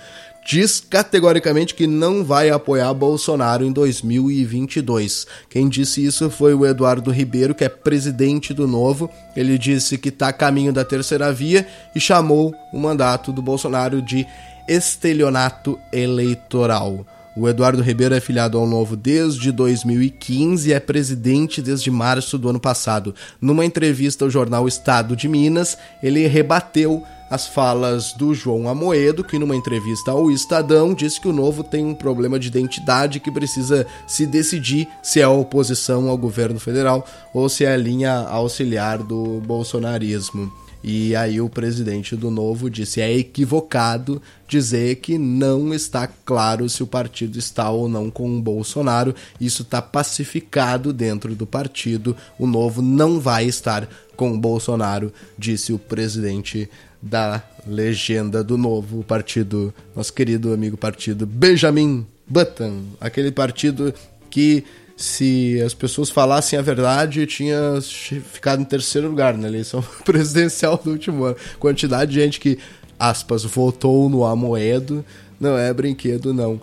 diz 0.46 0.80
categoricamente 0.80 1.74
que 1.74 1.88
não 1.88 2.24
vai 2.24 2.52
apoiar 2.52 2.94
Bolsonaro 2.94 3.66
em 3.66 3.72
2022. 3.72 5.26
Quem 5.50 5.68
disse 5.68 6.06
isso 6.06 6.30
foi 6.30 6.54
o 6.54 6.64
Eduardo 6.64 7.10
Ribeiro, 7.10 7.56
que 7.56 7.64
é 7.64 7.70
presidente 7.70 8.54
do 8.54 8.68
Novo. 8.68 9.10
Ele 9.36 9.58
disse 9.58 9.98
que 9.98 10.10
está 10.10 10.28
a 10.28 10.34
caminho 10.34 10.72
da 10.72 10.86
terceira 10.86 11.34
via 11.34 11.68
e 11.96 12.00
chamou 12.00 12.54
o 12.72 12.80
mandato 12.80 13.32
do 13.32 13.42
Bolsonaro 13.42 14.04
de 14.04 14.26
estelionato 14.68 15.80
eleitoral. 15.92 17.06
O 17.36 17.50
Eduardo 17.50 17.82
Ribeiro 17.82 18.16
é 18.16 18.22
filiado 18.22 18.58
ao 18.58 18.66
Novo 18.66 18.96
desde 18.96 19.52
2015 19.52 20.70
e 20.70 20.74
é 20.74 20.80
presidente 20.80 21.62
desde 21.62 21.92
março 21.92 22.38
do 22.38 22.48
ano 22.48 22.62
passado. 22.62 23.14
Numa 23.42 23.66
entrevista 23.66 24.24
ao 24.24 24.32
jornal 24.32 24.68
Estado 24.70 25.18
de 25.18 25.28
Minas, 25.28 25.78
ele 26.02 26.26
rebateu 26.28 27.04
as 27.36 27.48
falas 27.48 28.13
do 28.13 28.34
João 28.34 28.69
Amoedo, 28.69 29.21
que 29.21 29.38
numa 29.38 29.58
entrevista 29.58 30.12
ao 30.12 30.32
Estadão 30.32 30.93
disse 30.93 31.19
que 31.19 31.28
o 31.28 31.34
Novo 31.34 31.65
tem 31.65 31.86
um 31.86 31.93
problema 31.93 32.39
de 32.39 32.48
identidade 32.48 33.19
que 33.19 33.30
precisa 33.30 33.86
se 34.08 34.26
decidir 34.26 34.88
se 35.04 35.19
é 35.19 35.28
oposição 35.28 36.08
ao 36.08 36.17
governo 36.17 36.62
federal 36.62 37.06
ou 37.34 37.50
se 37.50 37.65
é 37.65 37.74
a 37.74 37.78
linha 37.78 38.13
auxiliar 38.13 39.04
do 39.04 39.41
bolsonarismo. 39.41 40.50
E 40.88 41.15
aí 41.15 41.41
o 41.41 41.50
presidente 41.50 42.15
do 42.15 42.30
Novo 42.30 42.69
disse: 42.69 43.02
é 43.02 43.12
equivocado 43.12 44.21
dizer 44.48 44.98
que 44.98 45.17
não 45.17 45.74
está 45.74 46.08
claro 46.08 46.69
se 46.69 46.84
o 46.84 46.88
partido 46.88 47.39
está 47.39 47.71
ou 47.71 47.89
não 47.89 48.12
com 48.12 48.38
o 48.38 48.41
Bolsonaro. 48.41 49.15
Isso 49.41 49.63
está 49.63 49.82
pacificado 49.82 50.93
dentro 50.93 51.34
do 51.34 51.48
partido. 51.48 52.15
O 52.38 52.45
Novo 52.45 52.84
não 52.84 53.19
vai 53.19 53.45
estar 53.45 53.89
com 54.15 54.32
o 54.32 54.38
Bolsonaro, 54.38 55.12
disse 55.38 55.74
o 55.74 55.80
presidente 55.80 56.69
da 57.06 57.44
legenda 57.68 58.44
do 58.44 58.58
Novo 58.58 59.04
partido, 59.04 59.72
nosso 59.96 60.12
querido 60.12 60.52
amigo 60.52 60.76
partido 60.76 61.28
Benjamin 61.28 62.06
Button, 62.28 62.82
aquele 63.00 63.32
partido 63.32 63.94
que 64.30 64.63
se 64.98 65.62
as 65.63 65.74
pessoas 65.74 66.10
falassem 66.10 66.58
a 66.58 66.62
verdade, 66.63 67.28
tinha 67.28 67.80
ficado 67.82 68.62
em 68.62 68.65
terceiro 68.65 69.08
lugar 69.08 69.38
na 69.38 69.48
eleição 69.48 69.84
presidencial 70.04 70.82
do 70.84 70.91
último 70.91 71.26
ano. 71.26 71.36
Quantidade 71.60 72.12
de 72.12 72.20
gente 72.20 72.39
que, 72.39 72.58
aspas, 72.98 73.44
votou 73.44 74.10
no 74.10 74.26
Amoedo, 74.26 75.06
não 75.39 75.58
é 75.58 75.72
brinquedo, 75.74 76.34
não. 76.34 76.60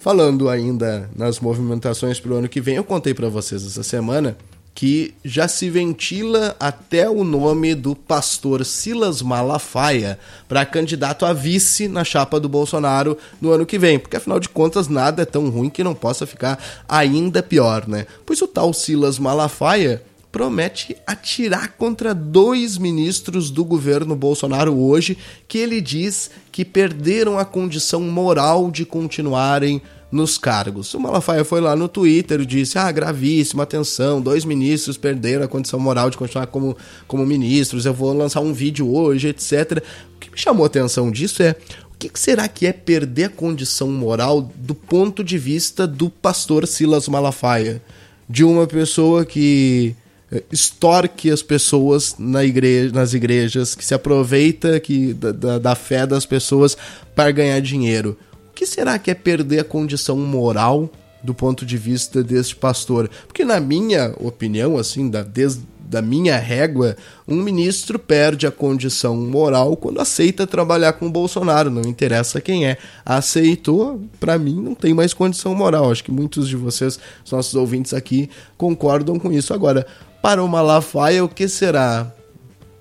Falando 0.00 0.48
ainda 0.48 1.08
nas 1.14 1.38
movimentações 1.38 2.18
para 2.18 2.32
o 2.32 2.36
ano 2.36 2.48
que 2.48 2.60
vem, 2.60 2.76
eu 2.76 2.84
contei 2.84 3.14
para 3.14 3.28
vocês 3.28 3.64
essa 3.64 3.82
semana 3.82 4.36
que 4.74 5.14
já 5.24 5.46
se 5.46 5.70
ventila 5.70 6.56
até 6.58 7.08
o 7.08 7.22
nome 7.22 7.74
do 7.74 7.94
pastor 7.94 8.64
Silas 8.64 9.22
Malafaia 9.22 10.18
para 10.48 10.66
candidato 10.66 11.24
a 11.24 11.32
vice 11.32 11.86
na 11.86 12.02
chapa 12.02 12.40
do 12.40 12.48
Bolsonaro 12.48 13.16
no 13.40 13.52
ano 13.52 13.64
que 13.64 13.78
vem, 13.78 13.98
porque 13.98 14.16
afinal 14.16 14.40
de 14.40 14.48
contas 14.48 14.88
nada 14.88 15.22
é 15.22 15.26
tão 15.26 15.48
ruim 15.48 15.70
que 15.70 15.84
não 15.84 15.94
possa 15.94 16.26
ficar 16.26 16.58
ainda 16.88 17.42
pior, 17.42 17.86
né? 17.86 18.06
Pois 18.26 18.42
o 18.42 18.48
tal 18.48 18.72
Silas 18.72 19.18
Malafaia 19.18 20.02
promete 20.32 20.96
atirar 21.06 21.74
contra 21.78 22.12
dois 22.12 22.76
ministros 22.76 23.52
do 23.52 23.64
governo 23.64 24.16
Bolsonaro 24.16 24.76
hoje 24.76 25.16
que 25.46 25.58
ele 25.58 25.80
diz 25.80 26.28
que 26.50 26.64
perderam 26.64 27.38
a 27.38 27.44
condição 27.44 28.00
moral 28.00 28.68
de 28.68 28.84
continuarem 28.84 29.80
nos 30.14 30.38
cargos. 30.38 30.94
O 30.94 31.00
Malafaia 31.00 31.44
foi 31.44 31.60
lá 31.60 31.74
no 31.74 31.88
Twitter 31.88 32.40
e 32.40 32.46
disse: 32.46 32.78
Ah, 32.78 32.90
gravíssima 32.90 33.64
atenção, 33.64 34.20
dois 34.20 34.44
ministros 34.44 34.96
perderam 34.96 35.44
a 35.44 35.48
condição 35.48 35.80
moral 35.80 36.08
de 36.08 36.16
continuar 36.16 36.46
como, 36.46 36.76
como 37.06 37.26
ministros, 37.26 37.84
eu 37.84 37.92
vou 37.92 38.12
lançar 38.12 38.40
um 38.40 38.52
vídeo 38.52 38.88
hoje, 38.94 39.28
etc. 39.28 39.82
O 40.14 40.18
que 40.20 40.30
me 40.30 40.38
chamou 40.38 40.62
a 40.62 40.68
atenção 40.68 41.10
disso 41.10 41.42
é 41.42 41.56
o 41.92 41.98
que 41.98 42.10
será 42.14 42.46
que 42.46 42.66
é 42.66 42.72
perder 42.72 43.24
a 43.24 43.28
condição 43.28 43.90
moral 43.90 44.50
do 44.54 44.74
ponto 44.74 45.24
de 45.24 45.36
vista 45.36 45.86
do 45.86 46.08
pastor 46.08 46.66
Silas 46.66 47.08
Malafaia? 47.08 47.82
De 48.28 48.44
uma 48.44 48.66
pessoa 48.66 49.24
que 49.24 49.94
eh, 50.32 50.42
extorque 50.50 51.30
as 51.30 51.42
pessoas 51.42 52.14
na 52.18 52.42
igreja, 52.44 52.92
nas 52.94 53.12
igrejas, 53.12 53.74
que 53.74 53.84
se 53.84 53.92
aproveita 53.92 54.80
que, 54.80 55.12
da, 55.12 55.58
da 55.58 55.74
fé 55.74 56.06
das 56.06 56.24
pessoas 56.24 56.76
para 57.14 57.30
ganhar 57.32 57.60
dinheiro 57.60 58.16
que 58.54 58.66
será 58.66 58.98
que 58.98 59.10
é 59.10 59.14
perder 59.14 59.60
a 59.60 59.64
condição 59.64 60.16
moral 60.16 60.90
do 61.22 61.34
ponto 61.34 61.64
de 61.64 61.76
vista 61.76 62.22
deste 62.22 62.56
pastor? 62.56 63.10
Porque 63.26 63.44
na 63.44 63.60
minha 63.60 64.14
opinião, 64.18 64.76
assim, 64.76 65.08
da, 65.08 65.22
desde 65.22 65.62
da 65.94 66.02
minha 66.02 66.36
régua, 66.38 66.96
um 67.28 67.36
ministro 67.36 67.98
perde 67.98 68.46
a 68.46 68.50
condição 68.50 69.16
moral 69.16 69.76
quando 69.76 70.00
aceita 70.00 70.46
trabalhar 70.46 70.94
com 70.94 71.06
o 71.06 71.10
Bolsonaro, 71.10 71.70
não 71.70 71.82
interessa 71.82 72.40
quem 72.40 72.66
é. 72.66 72.78
Aceitou, 73.04 74.02
para 74.18 74.38
mim 74.38 74.60
não 74.60 74.74
tem 74.74 74.94
mais 74.94 75.14
condição 75.14 75.54
moral. 75.54 75.90
Acho 75.90 76.02
que 76.02 76.10
muitos 76.10 76.48
de 76.48 76.56
vocês, 76.56 76.98
os 77.24 77.30
nossos 77.30 77.54
ouvintes 77.54 77.94
aqui, 77.94 78.28
concordam 78.56 79.18
com 79.18 79.30
isso. 79.30 79.54
Agora, 79.54 79.86
para 80.20 80.42
o 80.42 80.48
Malafaia, 80.48 81.24
o 81.24 81.28
que 81.28 81.46
será 81.46 82.12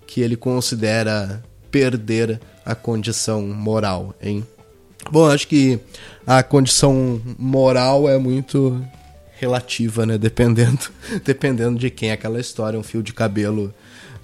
que 0.07 0.21
ele 0.21 0.35
considera 0.35 1.43
perder 1.69 2.39
a 2.65 2.73
condição 2.73 3.41
moral, 3.41 4.15
hein? 4.21 4.45
Bom, 5.11 5.27
acho 5.27 5.47
que 5.47 5.79
a 6.25 6.41
condição 6.41 7.21
moral 7.37 8.09
é 8.09 8.17
muito 8.17 8.83
relativa, 9.35 10.05
né? 10.05 10.17
Dependendo, 10.17 10.89
dependendo 11.23 11.77
de 11.77 11.89
quem 11.89 12.09
é 12.09 12.13
aquela 12.13 12.39
história. 12.39 12.79
Um 12.79 12.83
fio 12.83 13.03
de 13.03 13.13
cabelo 13.13 13.73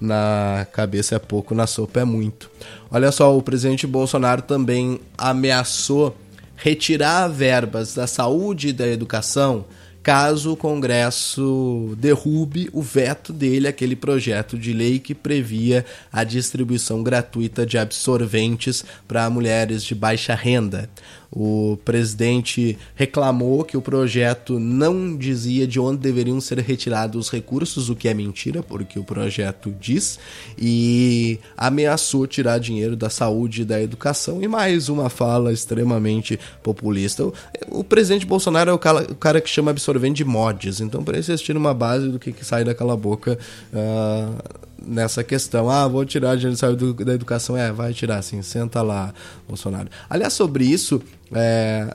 na 0.00 0.66
cabeça 0.72 1.16
é 1.16 1.18
pouco, 1.18 1.54
na 1.54 1.66
sopa 1.66 2.00
é 2.00 2.04
muito. 2.04 2.50
Olha 2.90 3.12
só, 3.12 3.36
o 3.36 3.42
presidente 3.42 3.86
Bolsonaro 3.86 4.42
também 4.42 5.00
ameaçou 5.16 6.16
retirar 6.56 7.28
verbas 7.28 7.94
da 7.94 8.06
saúde 8.06 8.68
e 8.68 8.72
da 8.72 8.86
educação 8.86 9.64
caso 10.10 10.54
o 10.54 10.56
Congresso 10.56 11.94
derrube 11.96 12.68
o 12.72 12.82
veto 12.82 13.32
dele, 13.32 13.68
aquele 13.68 13.94
projeto 13.94 14.58
de 14.58 14.72
lei 14.72 14.98
que 14.98 15.14
previa 15.14 15.86
a 16.12 16.24
distribuição 16.24 17.00
gratuita 17.00 17.64
de 17.64 17.78
absorventes 17.78 18.84
para 19.06 19.30
mulheres 19.30 19.84
de 19.84 19.94
baixa 19.94 20.34
renda. 20.34 20.90
O 21.32 21.78
presidente 21.84 22.76
reclamou 22.94 23.64
que 23.64 23.76
o 23.76 23.82
projeto 23.82 24.58
não 24.58 25.16
dizia 25.16 25.66
de 25.66 25.78
onde 25.78 25.98
deveriam 25.98 26.40
ser 26.40 26.58
retirados 26.58 27.26
os 27.26 27.30
recursos, 27.30 27.88
o 27.88 27.94
que 27.94 28.08
é 28.08 28.14
mentira, 28.14 28.62
porque 28.62 28.98
o 28.98 29.04
projeto 29.04 29.72
diz, 29.80 30.18
e 30.58 31.38
ameaçou 31.56 32.26
tirar 32.26 32.58
dinheiro 32.58 32.96
da 32.96 33.08
saúde 33.08 33.62
e 33.62 33.64
da 33.64 33.80
educação. 33.80 34.42
E 34.42 34.48
mais 34.48 34.88
uma 34.88 35.08
fala 35.08 35.52
extremamente 35.52 36.38
populista. 36.62 37.24
O, 37.68 37.84
presidente 37.84 38.26
Bolsonaro 38.26 38.70
é 38.70 38.72
o 38.72 38.78
cara, 38.78 39.40
que 39.40 39.48
chama 39.48 39.70
absorvente 39.70 40.16
de 40.16 40.24
mods, 40.24 40.80
então 40.80 41.04
para 41.04 41.16
terem 41.22 41.60
uma 41.60 41.74
base 41.74 42.08
do 42.08 42.18
que, 42.18 42.32
que 42.32 42.44
sai 42.44 42.64
daquela 42.64 42.96
boca. 42.96 43.38
Uh, 43.72 44.69
nessa 44.84 45.22
questão. 45.22 45.70
Ah, 45.70 45.86
vou 45.86 46.04
tirar 46.04 46.36
dinheiro 46.36 46.94
da 47.04 47.14
educação. 47.14 47.56
É, 47.56 47.72
vai 47.72 47.92
tirar, 47.92 48.22
sim. 48.22 48.42
Senta 48.42 48.82
lá, 48.82 49.12
Bolsonaro. 49.46 49.88
Aliás, 50.08 50.32
sobre 50.32 50.64
isso, 50.64 51.02
é, 51.32 51.94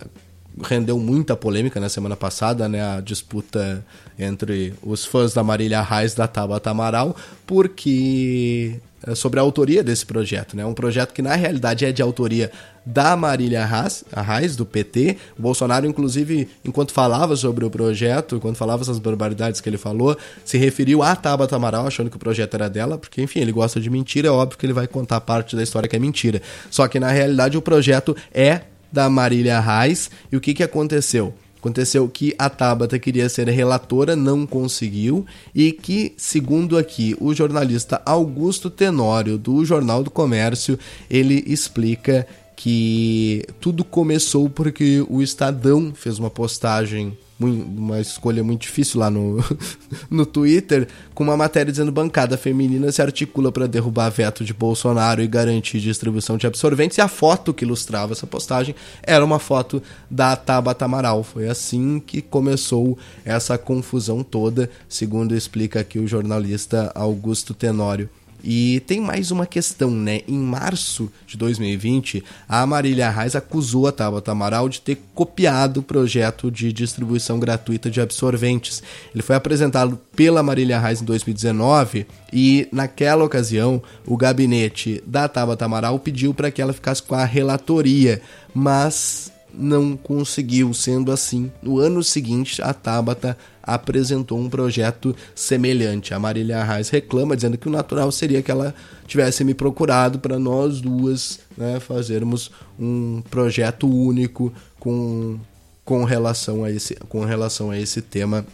rendeu 0.63 0.97
muita 0.99 1.35
polêmica 1.35 1.79
na 1.79 1.89
semana 1.89 2.15
passada, 2.15 2.69
né? 2.69 2.97
A 2.97 3.01
disputa 3.01 3.85
entre 4.17 4.73
os 4.81 5.05
fãs 5.05 5.33
da 5.33 5.43
Marília 5.43 5.81
Reis 5.81 6.13
da 6.13 6.27
Tabata 6.27 6.69
Amaral, 6.69 7.15
porque 7.45 8.79
sobre 9.13 9.39
a 9.39 9.43
autoria 9.43 9.83
desse 9.83 10.05
projeto. 10.05 10.55
Né? 10.55 10.65
Um 10.65 10.73
projeto 10.73 11.13
que, 11.13 11.21
na 11.21 11.35
realidade, 11.35 11.85
é 11.85 11.91
de 11.91 12.01
autoria 12.01 12.51
da 12.85 13.15
Marília 13.15 13.63
Arraes, 13.63 14.55
do 14.55 14.65
PT. 14.65 15.17
O 15.37 15.41
Bolsonaro, 15.41 15.85
inclusive, 15.85 16.47
enquanto 16.63 16.91
falava 16.91 17.35
sobre 17.35 17.65
o 17.65 17.69
projeto, 17.69 18.39
quando 18.39 18.55
falava 18.55 18.83
essas 18.83 18.99
barbaridades 18.99 19.59
que 19.59 19.67
ele 19.67 19.77
falou, 19.77 20.17
se 20.43 20.57
referiu 20.57 21.03
a 21.03 21.15
Tabata 21.15 21.55
Amaral, 21.55 21.87
achando 21.87 22.09
que 22.09 22.15
o 22.15 22.19
projeto 22.19 22.53
era 22.53 22.69
dela, 22.69 22.97
porque, 22.97 23.21
enfim, 23.21 23.39
ele 23.39 23.51
gosta 23.51 23.79
de 23.79 23.89
mentira, 23.89 24.27
é 24.27 24.31
óbvio 24.31 24.57
que 24.57 24.65
ele 24.65 24.73
vai 24.73 24.87
contar 24.87 25.19
parte 25.21 25.55
da 25.55 25.63
história 25.63 25.89
que 25.89 25.95
é 25.95 25.99
mentira. 25.99 26.41
Só 26.69 26.87
que, 26.87 26.99
na 26.99 27.09
realidade, 27.09 27.57
o 27.57 27.61
projeto 27.61 28.15
é 28.33 28.61
da 28.91 29.09
Marília 29.09 29.59
Reis. 29.59 30.09
E 30.31 30.37
o 30.37 30.41
que, 30.41 30.53
que 30.53 30.63
aconteceu? 30.63 31.33
Aconteceu 31.65 32.07
que 32.07 32.35
a 32.37 32.47
Tabata 32.47 32.99
queria 32.99 33.27
ser 33.27 33.49
relatora, 33.49 34.15
não 34.15 34.45
conseguiu, 34.45 35.25
e 35.53 35.71
que, 35.71 36.13
segundo 36.15 36.77
aqui 36.77 37.17
o 37.19 37.33
jornalista 37.33 37.99
Augusto 38.05 38.69
Tenório, 38.69 39.35
do 39.35 39.65
Jornal 39.65 40.03
do 40.03 40.11
Comércio, 40.11 40.77
ele 41.09 41.43
explica 41.47 42.27
que 42.55 43.43
tudo 43.59 43.83
começou 43.83 44.47
porque 44.47 45.03
o 45.09 45.23
Estadão 45.23 45.91
fez 45.91 46.19
uma 46.19 46.29
postagem 46.29 47.17
uma 47.39 47.99
escolha 47.99 48.43
muito 48.43 48.61
difícil 48.61 48.99
lá 48.99 49.09
no, 49.09 49.43
no 50.09 50.25
Twitter, 50.25 50.87
com 51.13 51.23
uma 51.23 51.35
matéria 51.35 51.71
dizendo 51.71 51.91
bancada 51.91 52.37
feminina 52.37 52.91
se 52.91 53.01
articula 53.01 53.51
para 53.51 53.67
derrubar 53.67 54.09
veto 54.09 54.43
de 54.43 54.53
Bolsonaro 54.53 55.21
e 55.21 55.27
garantir 55.27 55.79
distribuição 55.79 56.37
de 56.37 56.47
absorventes. 56.47 56.97
E 56.97 57.01
a 57.01 57.07
foto 57.07 57.53
que 57.53 57.65
ilustrava 57.65 58.13
essa 58.13 58.25
postagem 58.25 58.73
era 59.03 59.23
uma 59.23 59.39
foto 59.39 59.83
da 60.09 60.35
Tabata 60.35 60.85
Amaral. 60.85 61.23
Foi 61.23 61.49
assim 61.49 61.99
que 61.99 62.21
começou 62.21 62.97
essa 63.25 63.57
confusão 63.57 64.23
toda, 64.23 64.69
segundo 64.87 65.35
explica 65.35 65.81
aqui 65.81 65.99
o 65.99 66.07
jornalista 66.07 66.91
Augusto 66.95 67.53
Tenório. 67.53 68.09
E 68.47 68.79
tem 68.81 69.01
mais 69.01 69.31
uma 69.31 69.47
questão, 69.47 69.89
né? 69.89 70.21
Em 70.27 70.37
março 70.37 71.11
de 71.25 71.35
2020, 71.35 72.23
a 72.47 72.63
Marília 72.67 73.09
Reis 73.09 73.35
acusou 73.35 73.87
a 73.87 73.91
Tabata 73.91 74.31
Amaral 74.31 74.69
de 74.69 74.81
ter 74.81 74.99
copiado 75.15 75.79
o 75.79 75.83
projeto 75.83 76.51
de 76.51 76.71
distribuição 76.71 77.39
gratuita 77.39 77.89
de 77.89 77.99
absorventes. 77.99 78.83
Ele 79.11 79.23
foi 79.23 79.35
apresentado 79.35 79.99
pela 80.15 80.43
Marília 80.43 80.79
Reis 80.79 81.01
em 81.01 81.05
2019 81.05 82.05
e, 82.31 82.67
naquela 82.71 83.23
ocasião, 83.23 83.81
o 84.05 84.15
gabinete 84.15 85.01
da 85.07 85.27
Tabata 85.27 85.65
Amaral 85.65 85.97
pediu 85.97 86.31
para 86.31 86.51
que 86.51 86.61
ela 86.61 86.71
ficasse 86.71 87.01
com 87.01 87.15
a 87.15 87.25
relatoria, 87.25 88.21
mas 88.53 89.31
não 89.57 89.97
conseguiu. 89.97 90.73
Sendo 90.73 91.11
assim, 91.11 91.51
no 91.61 91.79
ano 91.79 92.03
seguinte, 92.03 92.61
a 92.61 92.73
Tabata 92.73 93.37
apresentou 93.65 94.39
um 94.39 94.49
projeto 94.49 95.15
semelhante. 95.33 96.13
A 96.13 96.19
Marília 96.19 96.59
Arraes 96.59 96.89
reclama, 96.89 97.35
dizendo 97.35 97.57
que 97.57 97.67
o 97.67 97.71
natural 97.71 98.11
seria 98.11 98.41
que 98.41 98.51
ela 98.51 98.75
tivesse 99.07 99.43
me 99.43 99.53
procurado 99.53 100.19
para 100.19 100.37
nós 100.37 100.79
duas 100.79 101.39
né, 101.57 101.79
fazermos 101.79 102.51
um 102.79 103.21
projeto 103.29 103.89
único 103.89 104.53
com, 104.79 105.39
com, 105.83 106.03
relação 106.03 106.63
a 106.63 106.71
esse, 106.71 106.95
com 107.09 107.25
relação 107.25 107.71
a 107.71 107.79
esse 107.79 108.01
tema 108.01 108.45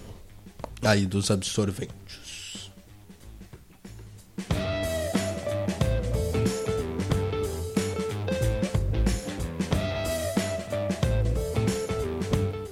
aí 0.81 1.05
dos 1.05 1.29
absorventes. 1.29 2.20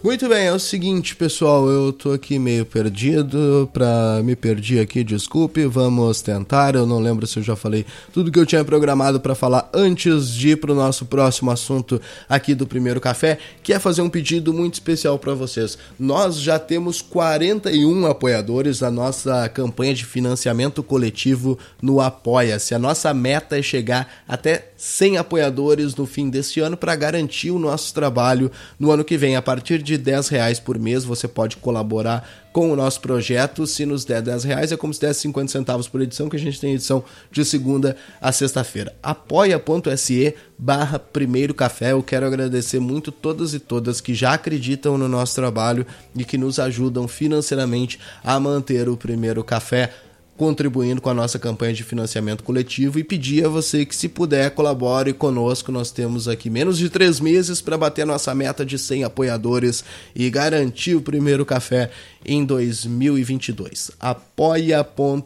Muito 0.10 0.28
bem, 0.28 0.48
é 0.48 0.52
o 0.52 0.58
seguinte, 0.58 1.15
pessoal, 1.15 1.69
eu 1.69 1.93
tô 1.93 2.13
aqui 2.13 2.39
meio 2.39 2.65
perdido, 2.65 3.69
pra 3.72 4.24
me 4.24 4.36
perdi 4.36 4.80
aqui, 4.80 5.04
desculpe, 5.04 5.67
vamos 5.67 6.19
tentar, 6.19 6.74
eu 6.74 6.88
não 6.88 6.98
lembro 6.98 7.28
se 7.28 7.38
eu 7.38 7.43
já 7.43 7.56
falei 7.56 7.86
tudo 8.12 8.32
que 8.32 8.39
eu 8.39 8.45
tinha 8.45 8.65
programado 8.65 9.19
para 9.19 9.36
falar 9.36 9.69
antes 9.72 10.34
de 10.34 10.50
ir 10.50 10.56
pro 10.56 10.74
nosso 10.74 11.06
próximo 11.06 11.52
assunto 11.52 12.02
aqui 12.28 12.56
do 12.56 12.65
Primeiro 12.65 13.00
Café, 13.00 13.38
que 13.62 13.72
é 13.72 13.78
fazer 13.78 14.02
um 14.02 14.10
pedido 14.10 14.52
muito 14.52 14.74
especial 14.74 15.19
para 15.19 15.36
vocês. 15.36 15.78
Nós 16.00 16.41
já 16.41 16.58
temos 16.58 17.04
41 17.04 18.08
apoiadores 18.08 18.80
da 18.80 18.89
nossa 18.89 19.48
campanha 19.48 19.93
de 19.93 20.06
financiamento 20.06 20.82
coletivo 20.82 21.56
no 21.80 22.02
Apoia-se. 22.02 22.74
A 22.74 22.80
nossa 22.80 23.13
meta 23.13 23.60
é 23.60 23.62
chegar 23.62 24.12
até 24.28 24.72
100 24.76 25.17
apoiadores 25.17 25.93
no 25.95 26.08
fim 26.08 26.32
desse 26.32 26.60
ano 26.60 26.76
para 26.76 26.95
garantir 26.95 27.52
o 27.52 27.60
nosso 27.60 27.93
trabalho 27.93 28.52
no 28.80 28.89
ano 28.89 29.04
que 29.04 29.15
vem, 29.15 29.36
a 29.36 29.41
partir 29.41 29.84
de 29.84 29.98
10 29.99 30.29
reais 30.29 30.59
por 30.59 30.79
mês 30.79 31.03
você 31.03 31.27
pode 31.27 31.57
colaborar 31.57 32.27
com 32.51 32.71
o 32.71 32.75
nosso 32.75 33.01
projeto. 33.01 33.67
Se 33.67 33.85
nos 33.85 34.05
der 34.05 34.21
10 34.21 34.43
reais, 34.43 34.71
é 34.71 34.77
como 34.77 34.93
se 34.93 34.99
desse 34.99 35.21
50 35.21 35.51
centavos 35.51 35.88
por 35.88 36.01
edição, 36.01 36.29
que 36.29 36.35
a 36.35 36.39
gente 36.39 36.59
tem 36.59 36.73
edição 36.73 37.03
de 37.31 37.45
segunda 37.45 37.95
a 38.19 38.31
sexta-feira. 38.31 38.95
apoia.se 39.03 40.35
barra 40.57 40.99
primeiro 40.99 41.53
café. 41.53 41.91
Eu 41.91 42.03
quero 42.03 42.25
agradecer 42.25 42.79
muito 42.79 43.12
todas 43.12 43.53
e 43.53 43.59
todas 43.59 44.01
que 44.01 44.13
já 44.13 44.33
acreditam 44.33 44.97
no 44.97 45.07
nosso 45.07 45.35
trabalho 45.35 45.85
e 46.15 46.23
que 46.23 46.38
nos 46.38 46.59
ajudam 46.59 47.07
financeiramente 47.07 47.99
a 48.23 48.39
manter 48.39 48.89
o 48.89 48.97
primeiro 48.97 49.43
café 49.43 49.91
contribuindo 50.39 51.02
com 51.02 51.10
a 51.10 51.13
nossa 51.13 51.38
campanha 51.38 51.73
de 51.73 51.84
financiamento 51.84 52.45
coletivo 52.45 52.97
e 52.97 53.04
pedir 53.04 53.45
a 53.45 53.49
você 53.49 53.86
que, 53.86 53.93
se 53.93 54.08
puder, 54.08 54.52
colabore 54.52 55.12
conosco. 55.12 55.69
Nós 55.69 55.91
temos 55.91 56.30
aqui 56.30 56.49
menos 56.49 56.78
de 56.78 56.89
três 56.89 57.19
meses 57.19 57.60
para 57.60 57.78
bater 57.78 58.04
a 58.04 58.06
nossa 58.06 58.34
meta 58.34 58.65
de 58.65 58.80
100 58.80 59.04
apoiadores 59.04 59.84
e 60.15 60.30
garantir 60.30 60.95
o 60.95 61.02
primeiro 61.02 61.45
café 61.45 61.91
em 62.25 62.45
2022. 62.45 63.91
apoia.se 63.99 65.19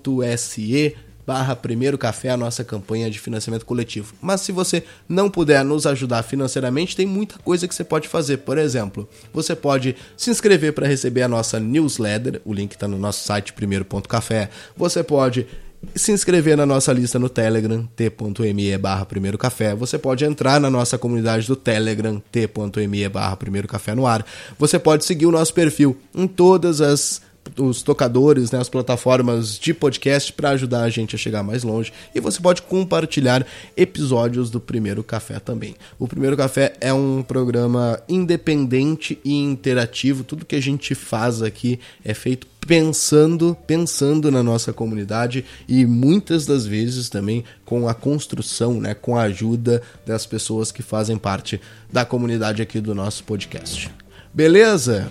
barra 1.25 1.55
Primeiro 1.55 1.97
Café, 1.97 2.29
a 2.29 2.37
nossa 2.37 2.63
campanha 2.63 3.09
de 3.09 3.19
financiamento 3.19 3.65
coletivo. 3.65 4.13
Mas 4.21 4.41
se 4.41 4.51
você 4.51 4.83
não 5.07 5.29
puder 5.29 5.63
nos 5.63 5.85
ajudar 5.85 6.23
financeiramente, 6.23 6.95
tem 6.95 7.05
muita 7.05 7.37
coisa 7.39 7.67
que 7.67 7.75
você 7.75 7.83
pode 7.83 8.07
fazer. 8.07 8.37
Por 8.37 8.57
exemplo, 8.57 9.07
você 9.33 9.55
pode 9.55 9.95
se 10.17 10.29
inscrever 10.29 10.73
para 10.73 10.87
receber 10.87 11.23
a 11.23 11.27
nossa 11.27 11.59
newsletter, 11.59 12.41
o 12.45 12.53
link 12.53 12.71
está 12.71 12.87
no 12.87 12.97
nosso 12.97 13.25
site 13.25 13.53
primeiro.café. 13.53 14.49
Você 14.75 15.03
pode 15.03 15.47
se 15.95 16.11
inscrever 16.11 16.55
na 16.55 16.65
nossa 16.65 16.93
lista 16.93 17.19
no 17.19 17.29
Telegram, 17.29 17.87
t.me 17.95 18.77
barra 18.77 19.05
Primeiro 19.05 19.37
Café. 19.37 19.75
Você 19.75 19.97
pode 19.97 20.23
entrar 20.23 20.59
na 20.59 20.69
nossa 20.69 20.97
comunidade 20.97 21.47
do 21.47 21.55
Telegram, 21.55 22.21
t.me 22.31 23.09
barra 23.09 23.35
Primeiro 23.35 23.67
Café 23.67 23.93
no 23.93 24.07
ar. 24.07 24.25
Você 24.57 24.79
pode 24.79 25.05
seguir 25.05 25.25
o 25.25 25.31
nosso 25.31 25.53
perfil 25.53 25.97
em 26.15 26.27
todas 26.27 26.81
as 26.81 27.21
os 27.57 27.81
tocadores, 27.81 28.51
né, 28.51 28.59
as 28.59 28.69
plataformas 28.69 29.57
de 29.59 29.73
podcast 29.73 30.31
para 30.33 30.49
ajudar 30.51 30.83
a 30.83 30.89
gente 30.89 31.15
a 31.15 31.19
chegar 31.19 31.43
mais 31.43 31.63
longe. 31.63 31.91
E 32.13 32.19
você 32.19 32.39
pode 32.39 32.61
compartilhar 32.61 33.45
episódios 33.75 34.49
do 34.49 34.59
Primeiro 34.59 35.03
Café 35.03 35.39
também. 35.39 35.75
O 35.99 36.07
Primeiro 36.07 36.37
Café 36.37 36.73
é 36.79 36.93
um 36.93 37.21
programa 37.21 37.99
independente 38.07 39.19
e 39.23 39.33
interativo. 39.33 40.23
Tudo 40.23 40.45
que 40.45 40.55
a 40.55 40.61
gente 40.61 40.95
faz 40.95 41.41
aqui 41.41 41.79
é 42.03 42.13
feito 42.13 42.47
pensando, 42.65 43.57
pensando 43.67 44.31
na 44.31 44.41
nossa 44.41 44.71
comunidade 44.71 45.43
e 45.67 45.85
muitas 45.85 46.45
das 46.45 46.65
vezes 46.65 47.09
também 47.09 47.43
com 47.65 47.89
a 47.89 47.93
construção, 47.93 48.79
né, 48.79 48.93
com 48.93 49.17
a 49.17 49.23
ajuda 49.23 49.81
das 50.05 50.25
pessoas 50.25 50.71
que 50.71 50.81
fazem 50.81 51.17
parte 51.17 51.59
da 51.91 52.05
comunidade 52.05 52.61
aqui 52.61 52.79
do 52.79 52.95
nosso 52.95 53.23
podcast. 53.25 53.91
Beleza? 54.33 55.09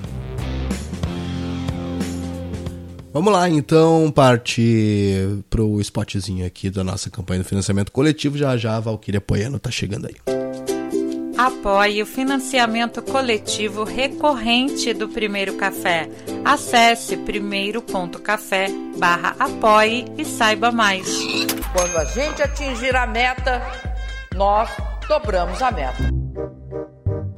Vamos 3.12 3.30
lá, 3.30 3.46
então, 3.46 4.10
partir 4.10 5.44
pro 5.50 5.78
spotzinho 5.80 6.46
aqui 6.46 6.70
da 6.70 6.82
nossa 6.82 7.10
campanha 7.10 7.42
do 7.42 7.48
financiamento 7.48 7.92
coletivo. 7.92 8.38
Já 8.38 8.56
já 8.56 8.76
a 8.76 8.80
Valkyria 8.80 9.20
Poiano 9.20 9.58
tá 9.58 9.70
chegando 9.70 10.06
aí. 10.06 10.16
Apoie 11.36 12.02
o 12.02 12.06
financiamento 12.06 13.02
coletivo 13.02 13.84
recorrente 13.84 14.94
do 14.94 15.08
Primeiro 15.08 15.54
Café. 15.56 16.08
Acesse 16.42 17.16
primeiro.café 17.18 18.68
barra 18.98 19.36
apoie 19.38 20.06
e 20.16 20.24
saiba 20.24 20.70
mais. 20.70 21.18
Quando 21.74 21.96
a 21.98 22.04
gente 22.04 22.42
atingir 22.42 22.96
a 22.96 23.06
meta, 23.06 23.62
nós 24.34 24.70
dobramos 25.06 25.60
a 25.60 25.70
meta. 25.70 26.10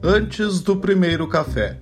Antes 0.02 0.60
do 0.60 0.76
primeiro 0.76 1.26
café. 1.28 1.80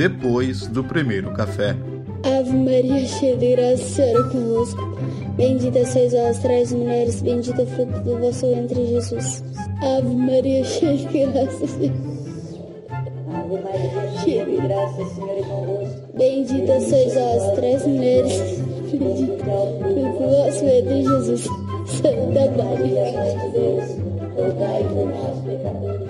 Depois 0.00 0.66
do 0.66 0.82
primeiro 0.82 1.30
café. 1.34 1.76
Ave 2.24 2.56
Maria, 2.56 3.06
cheia 3.06 3.36
de 3.36 3.54
graça, 3.54 3.84
Senhor 3.84 4.26
é 4.26 4.30
convosco. 4.30 4.98
Bendita 5.36 5.84
sois 5.84 6.14
vós, 6.14 6.38
traz 6.38 6.72
mulheres, 6.72 7.20
bendito 7.20 7.60
é 7.60 7.64
o 7.64 7.66
fruto 7.66 8.00
do 8.00 8.16
vosso 8.16 8.46
ventre, 8.46 8.86
Jesus. 8.86 9.44
Ave 9.82 10.14
Maria, 10.14 10.64
cheia 10.64 10.96
de 10.96 11.26
graça, 11.26 11.66
Senhor. 11.66 11.92
Ave 13.28 13.62
Maria, 13.62 14.18
cheia 14.24 14.46
de 14.46 14.56
graça, 14.56 15.04
Senhor 15.14 15.38
é 15.38 15.42
convosco. 15.42 16.16
Bendita 16.16 16.80
sois 16.80 17.14
vós, 17.14 17.52
traz 17.56 17.86
mulheres, 17.86 18.40
bendito 18.90 19.44
é 19.44 19.52
o 19.52 19.78
fruto 19.80 20.18
do 20.18 20.30
vosso 20.30 20.64
ventre, 20.64 21.02
Jesus. 21.02 21.42
Santa 21.84 22.50
Maria, 22.56 23.04
de 23.36 23.52
Deus, 23.52 23.84
rogai 24.34 24.82
por 24.82 25.10
nós, 25.10 25.44
pecadores. 25.44 26.09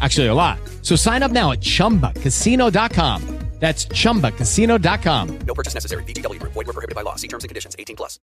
Actually, 0.00 0.28
a 0.28 0.34
lot. 0.34 0.58
So 0.80 0.96
sign 0.96 1.22
up 1.22 1.30
now 1.30 1.52
at 1.52 1.60
chumbacasino.com. 1.60 3.42
That's 3.62 3.86
chumbacasino.com. 3.86 5.38
No 5.46 5.54
purchase 5.54 5.74
necessary. 5.74 6.02
VGW 6.02 6.40
Group. 6.40 6.52
Void 6.52 6.66
were 6.66 6.72
prohibited 6.72 6.96
by 6.96 7.02
law. 7.02 7.14
See 7.14 7.28
terms 7.28 7.44
and 7.44 7.48
conditions. 7.48 7.76
18 7.78 7.94
plus. 7.94 8.18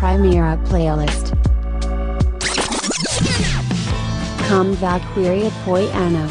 Primera 0.00 0.56
playlist. 0.64 1.34
Com 4.48 4.72
Valkyria 4.72 5.50
Poiano. 5.66 6.26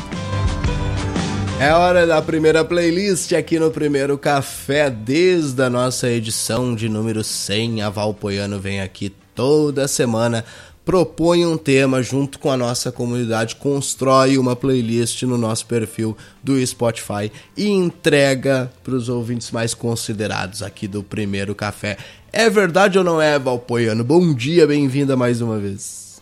É 1.59 1.71
hora 1.71 2.07
da 2.07 2.19
primeira 2.23 2.65
playlist 2.65 3.31
aqui 3.33 3.59
no 3.59 3.69
primeiro 3.69 4.17
café 4.17 4.89
desde 4.89 5.62
a 5.62 5.69
nossa 5.69 6.09
edição 6.09 6.73
de 6.73 6.89
número 6.89 7.23
100. 7.23 7.83
A 7.83 7.91
Valpoiano 7.91 8.59
vem 8.59 8.81
aqui 8.81 9.13
toda 9.36 9.88
semana 9.88 10.43
propõe 10.85 11.45
um 11.45 11.57
tema 11.57 12.03
junto 12.03 12.37
com 12.39 12.51
a 12.51 12.57
nossa 12.57 12.91
comunidade, 12.91 13.55
constrói 13.55 14.37
uma 14.37 14.55
playlist 14.55 15.23
no 15.23 15.37
nosso 15.37 15.65
perfil 15.65 16.17
do 16.43 16.65
Spotify 16.65 17.31
e 17.55 17.69
entrega 17.69 18.71
para 18.83 18.93
os 18.93 19.07
ouvintes 19.07 19.51
mais 19.51 19.73
considerados 19.73 20.61
aqui 20.61 20.87
do 20.87 21.01
Primeiro 21.01 21.55
Café. 21.55 21.97
É 22.31 22.49
verdade 22.49 22.97
ou 22.97 23.03
não 23.03 23.21
é, 23.21 23.39
Valpoiano? 23.39 24.03
Bom 24.03 24.33
dia, 24.33 24.67
bem-vinda 24.67 25.15
mais 25.15 25.39
uma 25.39 25.57
vez. 25.57 26.21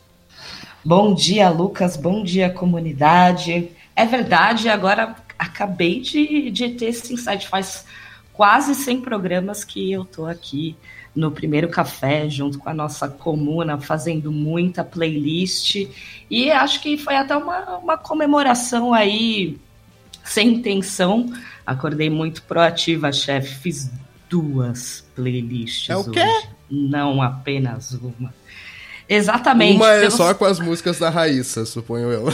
Bom 0.84 1.14
dia, 1.14 1.50
Lucas. 1.50 1.96
Bom 1.96 2.24
dia, 2.24 2.50
comunidade. 2.50 3.70
É 3.96 4.06
verdade, 4.06 4.68
agora 4.68 5.16
acabei 5.38 6.02
de, 6.02 6.52
de 6.52 6.70
ter 6.70 6.86
esse 6.86 7.14
insight. 7.14 7.48
Faz 7.48 7.86
quase 8.34 8.76
100 8.76 9.02
programas 9.02 9.64
que 9.64 9.92
eu 9.92 10.06
tô 10.06 10.26
aqui 10.26 10.76
no 11.16 11.32
primeiro 11.32 11.68
café, 11.70 12.30
junto 12.30 12.58
com 12.58 12.70
a 12.70 12.74
nossa 12.74 13.08
comuna, 13.08 13.80
fazendo 13.80 14.32
muita 14.32 14.84
playlist. 14.84 15.88
E 16.30 16.50
acho 16.50 16.82
que 16.82 16.98
foi 16.98 17.16
até 17.16 17.36
uma, 17.36 17.78
uma 17.78 17.98
comemoração 17.98 18.94
aí, 18.94 19.58
sem 20.24 20.56
intenção. 20.56 21.32
Acordei 21.66 22.10
muito 22.10 22.44
proativa, 22.44 23.12
chefe. 23.12 23.56
Fiz 23.56 23.92
duas 24.30 25.06
playlists. 25.16 25.90
É 25.90 25.96
o 25.98 26.10
quê? 26.10 26.22
Hoje, 26.22 26.50
não 26.70 27.22
apenas 27.22 27.92
uma. 27.94 28.34
Exatamente. 29.08 29.76
Uma 29.76 29.90
é 29.90 30.10
só 30.10 30.34
com 30.34 30.46
as 30.46 30.60
músicas 30.60 30.98
da 30.98 31.10
Raíssa, 31.10 31.66
suponho 31.66 32.10
eu. 32.10 32.34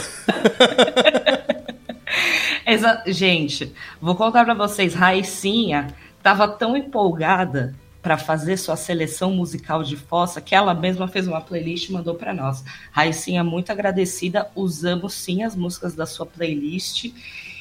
Exa 2.64 3.02
Gente, 3.06 3.72
vou 4.00 4.14
contar 4.14 4.44
para 4.44 4.54
vocês, 4.54 4.94
Raicinha 4.94 5.88
estava 6.18 6.46
tão 6.46 6.76
empolgada 6.76 7.74
para 8.00 8.16
fazer 8.16 8.56
sua 8.56 8.76
seleção 8.76 9.32
musical 9.32 9.82
de 9.82 9.96
fossa 9.96 10.40
que 10.40 10.54
ela 10.54 10.72
mesma 10.72 11.08
fez 11.08 11.26
uma 11.26 11.40
playlist 11.40 11.88
e 11.88 11.92
mandou 11.92 12.14
para 12.14 12.32
nós. 12.32 12.64
Raicinha, 12.92 13.42
muito 13.42 13.72
agradecida. 13.72 14.50
Usamos 14.54 15.14
sim 15.14 15.42
as 15.42 15.56
músicas 15.56 15.94
da 15.94 16.06
sua 16.06 16.24
playlist. 16.24 17.12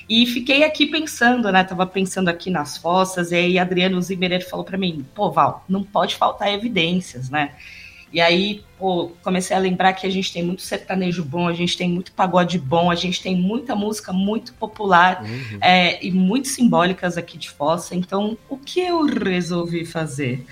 E 0.09 0.25
fiquei 0.25 0.63
aqui 0.63 0.85
pensando, 0.85 1.51
né? 1.51 1.63
Tava 1.63 1.85
pensando 1.85 2.29
aqui 2.29 2.49
nas 2.49 2.77
fossas, 2.77 3.31
e 3.31 3.35
aí 3.35 3.59
Adriano 3.59 4.01
Zimmerer 4.01 4.47
falou 4.47 4.63
para 4.63 4.77
mim: 4.77 5.05
pô, 5.13 5.31
Val, 5.31 5.65
não 5.67 5.83
pode 5.83 6.15
faltar 6.15 6.53
evidências, 6.53 7.29
né? 7.29 7.55
E 8.11 8.21
aí, 8.21 8.63
pô, 8.79 9.11
comecei 9.21 9.55
a 9.55 9.59
lembrar 9.59 9.93
que 9.93 10.07
a 10.07 10.09
gente 10.09 10.31
tem 10.31 10.43
muito 10.43 10.61
sertanejo 10.61 11.23
bom, 11.23 11.47
a 11.47 11.53
gente 11.53 11.77
tem 11.77 11.89
muito 11.89 12.11
pagode 12.13 12.57
bom, 12.57 12.89
a 12.89 12.95
gente 12.95 13.21
tem 13.21 13.35
muita 13.35 13.75
música 13.75 14.13
muito 14.13 14.53
popular 14.53 15.23
uhum. 15.23 15.59
é, 15.61 16.03
e 16.05 16.11
muito 16.11 16.47
simbólicas 16.47 17.17
aqui 17.17 17.37
de 17.37 17.49
Fossa. 17.49 17.95
Então, 17.95 18.37
o 18.49 18.57
que 18.57 18.79
eu 18.79 19.05
resolvi 19.05 19.85
fazer? 19.85 20.45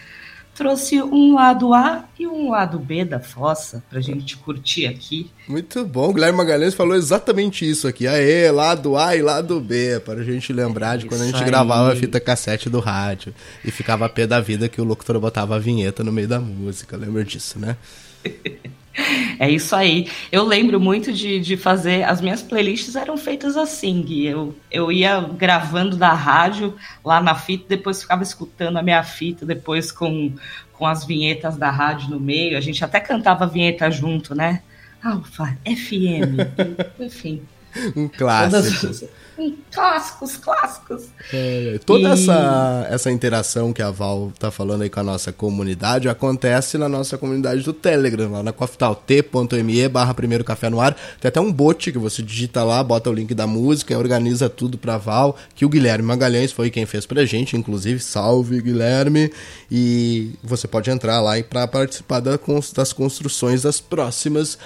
Trouxe 0.56 1.02
um 1.04 1.36
lado 1.36 1.74
A 1.74 2.06
e 2.18 2.26
um 2.26 2.50
lado 2.50 2.80
B 2.80 3.04
da 3.04 3.20
Fossa 3.20 3.84
pra 3.90 4.00
gente 4.00 4.38
curtir 4.38 4.88
aqui. 4.88 5.30
Muito 5.50 5.86
bom, 5.86 6.14
Guilherme 6.14 6.38
Magalhães 6.38 6.74
falou 6.74 6.96
exatamente 6.96 7.70
isso 7.70 7.88
aqui. 7.88 8.08
Aê, 8.08 8.50
lado 8.52 8.96
A 8.96 9.16
e 9.18 9.22
lado 9.22 9.60
B, 9.60 10.00
para 10.00 10.22
a 10.22 10.24
gente 10.24 10.54
lembrar 10.54 10.98
de 10.98 11.08
quando 11.08 11.22
a 11.22 11.26
gente 11.26 11.44
aí. 11.44 11.46
gravava 11.46 11.92
a 11.92 11.96
fita 11.96 12.22
cassete 12.22 12.70
do 12.70 12.80
rádio 12.80 13.36
e 13.66 13.70
ficava 13.70 14.06
a 14.06 14.10
pé 14.10 14.26
da 14.26 14.40
vida 14.40 14.70
que 14.70 14.80
o 14.80 14.86
locutor 14.86 15.20
botava 15.20 15.58
a 15.58 15.60
vinheta 15.60 16.06
no 16.06 16.12
meio 16.12 16.28
da 16.28 16.40
música. 16.40 16.96
Lembra 16.96 17.26
disso, 17.26 17.60
né? 17.60 17.76
É 19.40 19.50
isso 19.50 19.76
aí. 19.76 20.10
Eu 20.32 20.44
lembro 20.44 20.80
muito 20.80 21.12
de, 21.12 21.40
de 21.40 21.58
fazer. 21.58 22.04
As 22.04 22.22
minhas 22.22 22.42
playlists 22.42 22.96
eram 22.96 23.18
feitas 23.18 23.58
assim, 23.58 24.02
Gui. 24.02 24.26
Eu, 24.26 24.56
eu 24.72 24.92
ia 24.92 25.20
gravando 25.20 25.98
da 25.98 26.14
rádio 26.14 26.76
lá 27.04 27.22
na 27.22 27.36
fita, 27.36 27.66
depois 27.68 28.02
ficava 28.02 28.24
escutando 28.24 28.78
a 28.78 28.84
minha 28.84 29.04
fita, 29.04 29.46
depois 29.46 29.92
com, 29.92 30.34
com 30.74 30.86
as 30.86 31.06
vinhetas 31.06 31.58
da 31.58 31.70
rádio 31.70 32.10
no 32.10 32.20
meio. 32.20 32.58
A 32.58 32.62
gente 32.62 32.84
até 32.84 33.00
cantava 33.00 33.44
a 33.44 33.48
vinheta 33.48 33.90
junto, 33.92 34.34
né? 34.34 34.62
Alfa, 35.04 35.58
FM, 35.66 36.40
enfim. 37.00 37.42
Um 37.96 38.08
clássico. 38.08 38.82
Todas- 38.88 39.04
clássicos, 39.70 40.38
clássicos. 40.38 41.04
É, 41.34 41.78
toda 41.86 42.08
E- 42.08 42.12
essa, 42.14 42.88
essa 42.90 43.12
interação 43.12 43.74
que 43.74 43.82
a 43.82 43.92
Val 43.92 44.32
tá 44.40 44.50
falando 44.50 44.84
aí 44.84 44.90
com 44.90 45.02
a 45.02 45.04
nossa 45.04 45.34
comunidade 45.34 46.08
acontece 46.08 46.78
na 46.78 46.88
nossa 46.88 47.18
comunidade 47.18 47.62
do 47.62 47.74
Telegram, 47.74 48.32
lá 48.32 48.42
na 48.42 48.54
Coftal, 48.54 48.96
t.me 48.96 49.90
barra 49.90 50.14
primeiro 50.14 50.44
café 50.46 50.70
no 50.70 50.80
ar. 50.80 50.96
Tem 51.20 51.28
até 51.28 51.42
um 51.42 51.52
bot 51.52 51.92
que 51.92 51.98
você 51.98 52.22
digita 52.24 52.64
lá, 52.64 52.82
bota 52.82 53.10
o 53.10 53.14
link 53.14 53.34
da 53.34 53.46
música, 53.46 53.94
e 53.94 53.98
organiza 53.98 54.48
tudo 54.50 54.78
pra 54.78 54.98
Val, 54.98 55.36
que 55.54 55.66
o 55.66 55.70
Guilherme 55.70 56.08
Magalhães 56.08 56.54
foi 56.54 56.70
quem 56.70 56.86
fez 56.86 57.06
pra 57.06 57.26
gente, 57.26 57.58
inclusive, 57.58 58.00
salve 58.00 58.62
Guilherme. 58.62 59.34
E 59.70 60.32
você 60.42 60.66
pode 60.66 60.90
entrar 60.90 61.20
lá 61.20 61.38
e 61.38 61.44
para 61.44 61.68
participar 61.68 62.22
das 62.22 62.94
construções 62.94 63.64
das 63.64 63.82
próximas 63.82 64.58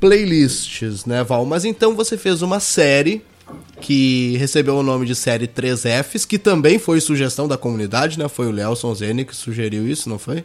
playlists, 0.00 1.04
né, 1.04 1.22
Val? 1.22 1.44
Mas 1.44 1.64
então 1.64 1.94
você 1.94 2.16
fez 2.16 2.42
uma 2.42 2.60
série 2.60 3.22
que 3.80 4.36
recebeu 4.38 4.76
o 4.76 4.82
nome 4.82 5.06
de 5.06 5.14
série 5.14 5.46
3Fs, 5.46 6.26
que 6.26 6.38
também 6.38 6.78
foi 6.78 7.00
sugestão 7.00 7.46
da 7.46 7.56
comunidade, 7.56 8.18
né? 8.18 8.28
Foi 8.28 8.46
o 8.46 8.50
Léo 8.50 8.74
Zene 8.94 9.24
que 9.24 9.34
sugeriu 9.34 9.86
isso, 9.86 10.08
não 10.08 10.18
foi? 10.18 10.44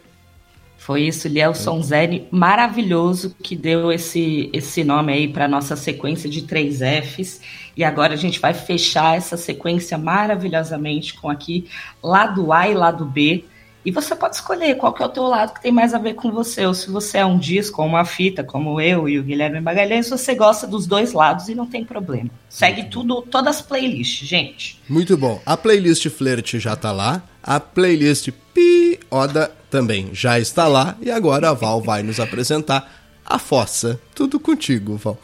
Foi 0.82 1.02
isso, 1.02 1.28
Lielson 1.28 1.80
Zene, 1.80 2.26
maravilhoso, 2.28 3.36
que 3.40 3.54
deu 3.54 3.92
esse, 3.92 4.50
esse 4.52 4.82
nome 4.82 5.12
aí 5.12 5.28
para 5.28 5.46
nossa 5.46 5.76
sequência 5.76 6.28
de 6.28 6.42
três 6.42 6.80
Fs. 6.80 7.40
E 7.76 7.84
agora 7.84 8.14
a 8.14 8.16
gente 8.16 8.40
vai 8.40 8.52
fechar 8.52 9.16
essa 9.16 9.36
sequência 9.36 9.96
maravilhosamente 9.96 11.14
com 11.14 11.30
aqui 11.30 11.68
lado 12.02 12.52
A 12.52 12.68
e 12.68 12.74
lado 12.74 13.04
B. 13.04 13.44
E 13.84 13.90
você 13.90 14.14
pode 14.14 14.36
escolher 14.36 14.76
qual 14.76 14.92
que 14.92 15.02
é 15.02 15.06
o 15.06 15.08
teu 15.08 15.24
lado 15.24 15.54
que 15.54 15.62
tem 15.62 15.72
mais 15.72 15.92
a 15.92 15.98
ver 15.98 16.14
com 16.14 16.30
você. 16.30 16.64
Ou 16.64 16.74
se 16.74 16.90
você 16.90 17.18
é 17.18 17.26
um 17.26 17.38
disco 17.38 17.82
ou 17.82 17.88
uma 17.88 18.04
fita, 18.04 18.44
como 18.44 18.80
eu 18.80 19.08
e 19.08 19.18
o 19.18 19.22
Guilherme 19.22 19.60
Magalhães, 19.60 20.08
você 20.08 20.34
gosta 20.34 20.66
dos 20.66 20.86
dois 20.86 21.12
lados 21.12 21.48
e 21.48 21.54
não 21.54 21.66
tem 21.66 21.84
problema. 21.84 22.30
Segue 22.48 22.84
tudo, 22.84 23.22
todas 23.22 23.56
as 23.56 23.62
playlists, 23.62 24.28
gente. 24.28 24.80
Muito 24.88 25.16
bom. 25.16 25.40
A 25.44 25.56
playlist 25.56 26.08
Flirt 26.08 26.54
já 26.56 26.76
tá 26.76 26.92
lá, 26.92 27.22
a 27.42 27.58
playlist 27.58 28.30
Pi 28.54 29.00
Oda 29.10 29.50
também 29.70 30.10
já 30.12 30.38
está 30.38 30.68
lá, 30.68 30.96
e 31.00 31.10
agora 31.10 31.50
a 31.50 31.54
Val 31.54 31.80
vai 31.80 32.02
nos 32.02 32.20
apresentar 32.20 32.92
a 33.24 33.38
Fossa. 33.38 33.98
Tudo 34.14 34.38
contigo, 34.38 34.96
Val. 34.96 35.18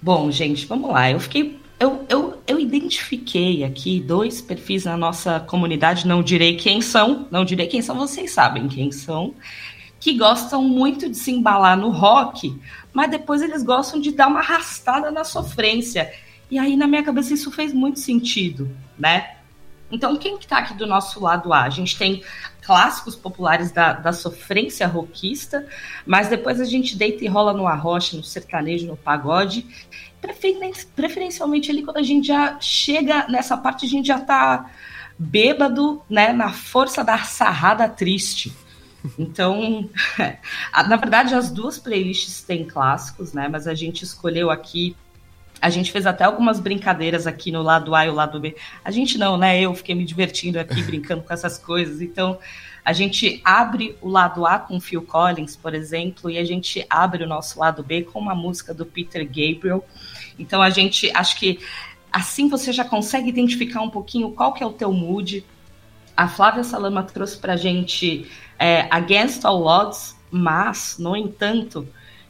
Bom, 0.00 0.30
gente, 0.30 0.66
vamos 0.66 0.90
lá. 0.90 1.10
Eu 1.10 1.20
fiquei. 1.20 1.61
Eu, 1.82 2.06
eu, 2.08 2.40
eu 2.46 2.60
identifiquei 2.60 3.64
aqui 3.64 3.98
dois 3.98 4.40
perfis 4.40 4.84
na 4.84 4.96
nossa 4.96 5.40
comunidade, 5.40 6.06
não 6.06 6.22
direi 6.22 6.54
quem 6.54 6.80
são, 6.80 7.26
não 7.28 7.44
direi 7.44 7.66
quem 7.66 7.82
são, 7.82 7.96
vocês 7.96 8.30
sabem 8.30 8.68
quem 8.68 8.92
são, 8.92 9.34
que 9.98 10.16
gostam 10.16 10.62
muito 10.62 11.08
de 11.10 11.16
se 11.16 11.32
embalar 11.32 11.76
no 11.76 11.90
rock, 11.90 12.56
mas 12.92 13.10
depois 13.10 13.42
eles 13.42 13.64
gostam 13.64 14.00
de 14.00 14.12
dar 14.12 14.28
uma 14.28 14.38
arrastada 14.38 15.10
na 15.10 15.24
sofrência. 15.24 16.14
E 16.48 16.56
aí, 16.56 16.76
na 16.76 16.86
minha 16.86 17.02
cabeça, 17.02 17.34
isso 17.34 17.50
fez 17.50 17.74
muito 17.74 17.98
sentido, 17.98 18.70
né? 18.96 19.38
Então, 19.90 20.16
quem 20.16 20.38
que 20.38 20.46
tá 20.46 20.58
aqui 20.58 20.74
do 20.74 20.86
nosso 20.86 21.20
lado 21.20 21.52
A? 21.52 21.64
A 21.64 21.70
gente 21.70 21.98
tem 21.98 22.22
clássicos 22.64 23.16
populares 23.16 23.72
da, 23.72 23.92
da 23.92 24.12
sofrência 24.12 24.86
rockista, 24.86 25.66
mas 26.06 26.28
depois 26.28 26.60
a 26.60 26.64
gente 26.64 26.96
deita 26.96 27.24
e 27.24 27.28
rola 27.28 27.52
no 27.52 27.66
arrocha, 27.66 28.16
no 28.16 28.22
sertanejo, 28.22 28.86
no 28.86 28.96
pagode. 28.96 29.66
Preferen- 30.22 30.72
preferencialmente 30.96 31.70
ali 31.70 31.82
quando 31.82 31.98
a 31.98 32.02
gente 32.02 32.28
já 32.28 32.58
chega 32.60 33.26
nessa 33.28 33.56
parte, 33.56 33.84
a 33.84 33.88
gente 33.88 34.06
já 34.06 34.18
tá 34.20 34.70
bêbado, 35.18 36.00
né, 36.08 36.32
na 36.32 36.50
força 36.50 37.04
da 37.04 37.18
sarrada 37.18 37.88
triste. 37.88 38.52
Então, 39.18 39.90
na 40.88 40.96
verdade, 40.96 41.34
as 41.34 41.50
duas 41.50 41.78
playlists 41.78 42.42
têm 42.42 42.64
clássicos, 42.64 43.32
né? 43.32 43.48
Mas 43.48 43.66
a 43.66 43.74
gente 43.74 44.02
escolheu 44.04 44.50
aqui. 44.50 44.96
A 45.60 45.70
gente 45.70 45.92
fez 45.92 46.06
até 46.06 46.24
algumas 46.24 46.58
brincadeiras 46.58 47.26
aqui 47.26 47.52
no 47.52 47.62
lado 47.62 47.94
A 47.94 48.06
e 48.06 48.08
o 48.08 48.14
lado 48.14 48.40
B. 48.40 48.56
A 48.84 48.90
gente 48.90 49.18
não, 49.18 49.36
né? 49.36 49.60
Eu 49.60 49.74
fiquei 49.74 49.94
me 49.94 50.04
divertindo 50.04 50.58
aqui 50.58 50.82
brincando 50.82 51.22
com 51.22 51.32
essas 51.32 51.58
coisas. 51.58 52.00
Então, 52.00 52.38
a 52.84 52.92
gente 52.92 53.40
abre 53.44 53.96
o 54.00 54.08
lado 54.08 54.44
A 54.44 54.58
com 54.58 54.80
Phil 54.80 55.02
Collins, 55.02 55.54
por 55.54 55.72
exemplo, 55.72 56.28
e 56.28 56.38
a 56.38 56.44
gente 56.44 56.84
abre 56.90 57.22
o 57.22 57.28
nosso 57.28 57.60
lado 57.60 57.82
B 57.82 58.02
com 58.02 58.18
uma 58.18 58.34
música 58.34 58.74
do 58.74 58.84
Peter 58.84 59.24
Gabriel. 59.24 59.84
Então, 60.38 60.62
a 60.62 60.70
gente 60.70 61.10
acho 61.14 61.38
que 61.38 61.58
assim 62.12 62.48
você 62.48 62.72
já 62.72 62.84
consegue 62.84 63.28
identificar 63.28 63.80
um 63.80 63.90
pouquinho 63.90 64.32
qual 64.32 64.52
que 64.52 64.62
é 64.62 64.66
o 64.66 64.72
teu 64.72 64.92
mood. 64.92 65.44
A 66.16 66.28
Flávia 66.28 66.62
Salama 66.62 67.02
trouxe 67.02 67.38
pra 67.38 67.56
gente 67.56 68.26
é, 68.58 68.86
Against 68.90 69.44
All 69.44 69.64
Odds, 69.64 70.14
mas, 70.30 70.96
no 70.98 71.16
entanto, 71.16 71.88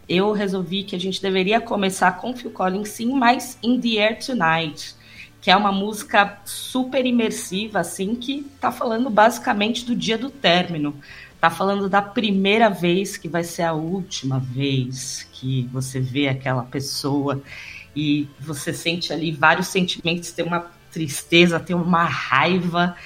eu 0.09 0.33
resolvi 0.33 0.83
que 0.85 0.97
a 0.97 1.01
gente 1.01 1.23
deveria 1.23 1.61
começar 1.61 2.13
com 2.13 2.35
Phil 2.35 2.51
Collins, 2.51 2.89
sim, 2.89 3.13
mas 3.13 3.59
In 3.63 3.81
the 3.81 3.99
Air 3.99 4.19
Tonight, 4.25 4.95
que 5.41 5.51
é 5.51 5.57
uma 5.57 5.73
música 5.73 6.41
super 6.45 7.05
imersiva, 7.05 7.81
assim, 7.81 8.15
que 8.15 8.45
tá 8.61 8.71
falando 8.71 9.11
basicamente 9.11 9.85
do 9.85 9.97
dia 9.97 10.17
do 10.17 10.31
término. 10.31 10.95
Tá 11.41 11.51
falando 11.51 11.89
da 11.89 12.01
primeira 12.01 12.69
vez 12.69 13.17
que 13.17 13.29
vai 13.29 13.43
ser 13.43 13.63
a 13.63 13.73
última 13.73 14.39
vez 14.39 15.29
que 15.33 15.69
você 15.73 15.99
vê 15.99 16.29
aquela 16.29 16.63
pessoa 16.63 17.43
e 17.95 18.29
você 18.39 18.73
sente 18.73 19.13
ali 19.13 19.33
vários 19.33 19.69
sentimentos, 19.69 20.33
tem 20.33 20.45
uma 20.45 20.71
tristeza, 20.91 21.61
tem 21.61 21.75
uma 21.75 22.05
raiva, 22.05 22.97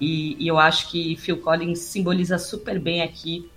e, 0.00 0.36
e 0.42 0.46
eu 0.48 0.58
acho 0.58 0.90
que 0.90 1.16
Phil 1.16 1.38
Collins 1.38 1.78
simboliza 1.78 2.38
super 2.38 2.78
bem 2.78 3.02
aqui 3.02 3.48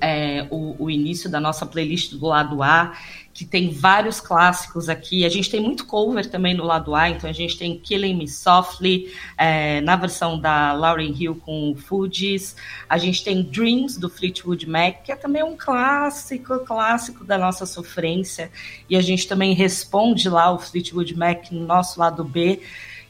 é, 0.00 0.46
o, 0.50 0.76
o 0.78 0.90
início 0.90 1.30
da 1.30 1.38
nossa 1.38 1.66
playlist 1.66 2.14
do 2.14 2.26
lado 2.26 2.62
A, 2.62 2.96
que 3.40 3.46
tem 3.46 3.70
vários 3.70 4.20
clássicos 4.20 4.90
aqui. 4.90 5.24
A 5.24 5.28
gente 5.30 5.48
tem 5.48 5.60
muito 5.60 5.86
cover 5.86 6.28
também 6.28 6.52
no 6.52 6.62
lado 6.62 6.94
A, 6.94 7.08
então 7.08 7.30
a 7.30 7.32
gente 7.32 7.56
tem 7.56 7.78
Killing 7.78 8.14
Me 8.14 8.28
Softly, 8.28 9.14
é, 9.34 9.80
na 9.80 9.96
versão 9.96 10.38
da 10.38 10.74
Lauryn 10.74 11.14
Hill 11.18 11.36
com 11.36 11.70
o 11.70 11.74
Fugees. 11.74 12.54
A 12.86 12.98
gente 12.98 13.24
tem 13.24 13.42
Dreams, 13.42 13.98
do 13.98 14.10
Fleetwood 14.10 14.68
Mac, 14.68 15.04
que 15.04 15.10
é 15.10 15.16
também 15.16 15.42
um 15.42 15.56
clássico, 15.56 16.58
clássico 16.66 17.24
da 17.24 17.38
nossa 17.38 17.64
sofrência. 17.64 18.50
E 18.90 18.94
a 18.94 19.00
gente 19.00 19.26
também 19.26 19.54
responde 19.54 20.28
lá 20.28 20.52
o 20.52 20.58
Fleetwood 20.58 21.16
Mac 21.16 21.50
no 21.50 21.64
nosso 21.64 21.98
lado 21.98 22.22
B. 22.22 22.60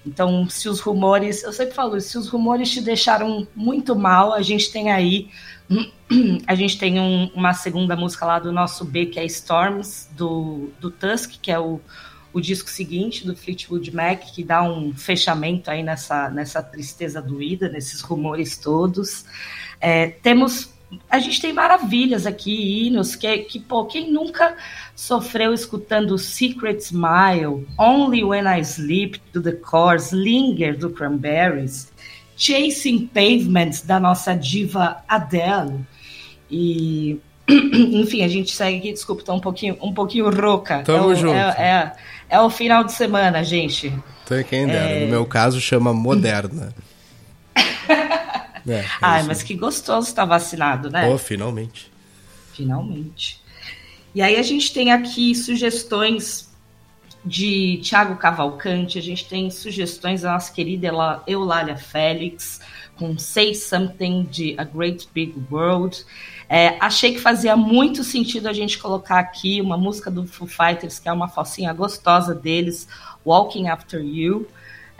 Então, 0.07 0.49
se 0.49 0.69
os 0.69 0.81
rumores, 0.81 1.43
eu 1.43 1.53
sempre 1.53 1.75
falo, 1.75 1.97
isso, 1.97 2.09
se 2.11 2.19
os 2.19 2.29
rumores 2.29 2.71
te 2.71 2.81
deixaram 2.81 3.47
muito 3.55 3.95
mal, 3.95 4.33
a 4.33 4.41
gente 4.43 4.71
tem 4.73 4.91
aí 4.91 5.29
a 6.47 6.55
gente 6.55 6.79
tem 6.79 6.99
um- 6.99 7.31
uma 7.35 7.53
segunda 7.55 7.95
música 7.95 8.27
lá 8.27 8.39
do 8.39 8.51
nosso 8.51 8.85
B, 8.85 9.07
que 9.07 9.21
é 9.21 9.25
Storms, 9.27 10.09
do, 10.17 10.71
do 10.81 10.91
Tusk, 10.91 11.33
que 11.41 11.53
é 11.53 11.59
o, 11.59 11.81
o 12.33 12.41
disco 12.41 12.69
seguinte 12.69 13.27
do 13.27 13.37
Fleetwood 13.37 13.95
Mac, 13.95 14.21
que 14.35 14.43
dá 14.43 14.63
um 14.63 14.93
fechamento 14.95 15.71
aí 15.71 15.83
nessa, 15.83 16.29
nessa 16.31 16.63
tristeza 16.63 17.21
doída, 17.23 17.69
nesses 17.69 18.01
rumores 18.01 18.57
todos. 18.57 19.25
É, 19.81 20.09
temos. 20.09 20.71
A 21.09 21.19
gente 21.19 21.41
tem 21.41 21.53
maravilhas 21.53 22.27
aqui, 22.27 22.87
hinos, 22.87 23.15
que, 23.15 23.39
que 23.39 23.61
pô, 23.61 23.85
quem 23.85 24.11
nunca 24.11 24.57
sofreu 24.95 25.55
escutando 25.55 26.19
Secret 26.19 26.79
Smile, 26.79 27.67
Only 27.79 28.25
When 28.25 28.45
I 28.47 28.61
Sleep, 28.61 29.21
do 29.33 29.41
The 29.41 29.53
Course, 29.53 30.15
Linger, 30.15 30.77
do 30.77 30.91
Cranberries, 30.91 31.93
Chasing 32.37 33.07
Pavements, 33.07 33.83
da 33.83 34.01
nossa 34.01 34.35
diva 34.35 35.03
Adele. 35.07 35.87
E, 36.51 37.21
enfim, 37.49 38.23
a 38.23 38.29
gente 38.29 38.51
segue 38.51 38.79
aqui, 38.79 38.93
desculpa, 38.93 39.23
tô 39.23 39.35
um 39.35 39.41
pouquinho, 39.41 39.77
um 39.81 39.93
pouquinho 39.93 40.29
rouca. 40.29 40.83
Tamo 40.83 41.11
é 41.11 41.13
o, 41.13 41.15
junto. 41.15 41.35
É, 41.35 41.93
é, 42.29 42.37
é 42.37 42.41
o 42.41 42.51
final 42.51 42.83
de 42.83 42.93
semana, 42.93 43.45
gente. 43.45 43.93
Então, 44.25 44.43
quem 44.43 44.67
dera. 44.67 44.91
É. 44.91 45.05
No 45.05 45.11
meu 45.11 45.27
caso, 45.27 45.61
chama 45.61 45.93
Moderna. 45.93 46.75
é, 48.67 48.73
é 48.73 48.87
Ai, 49.01 49.21
isso. 49.21 49.29
mas 49.29 49.43
que 49.43 49.55
gostoso 49.55 50.09
estar 50.09 50.25
vacinado, 50.25 50.91
né? 50.91 51.09
Oh, 51.09 51.19
finalmente. 51.19 51.91
Finalmente. 52.53 53.41
E 54.15 54.21
aí 54.21 54.37
a 54.37 54.43
gente 54.43 54.73
tem 54.73 54.93
aqui 54.93 55.35
sugestões 55.35 56.51
de 57.25 57.79
Tiago 57.79 58.17
Cavalcante, 58.17 58.99
a 58.99 59.03
gente 59.03 59.27
tem 59.27 59.51
sugestões 59.51 60.23
da 60.23 60.33
nossa 60.33 60.53
querida 60.53 60.91
Eulália 61.27 61.77
Félix, 61.77 62.61
com 62.97 63.17
Say 63.19 63.55
Something 63.55 64.25
de 64.31 64.55
A 64.59 64.65
Great 64.65 65.09
Big 65.13 65.35
World. 65.51 66.05
É, 66.49 66.77
achei 66.81 67.13
que 67.15 67.21
fazia 67.21 67.57
muito 67.57 68.03
sentido 68.03 68.49
a 68.49 68.53
gente 68.53 68.79
colocar 68.79 69.19
aqui 69.19 69.61
uma 69.61 69.77
música 69.77 70.11
do 70.11 70.27
Foo 70.27 70.49
Fighters, 70.49 70.99
que 70.99 71.09
é 71.09 71.13
uma 71.13 71.29
focinha 71.29 71.73
gostosa 71.73 72.35
deles, 72.35 72.89
Walking 73.25 73.69
After 73.69 74.03
You. 74.03 74.47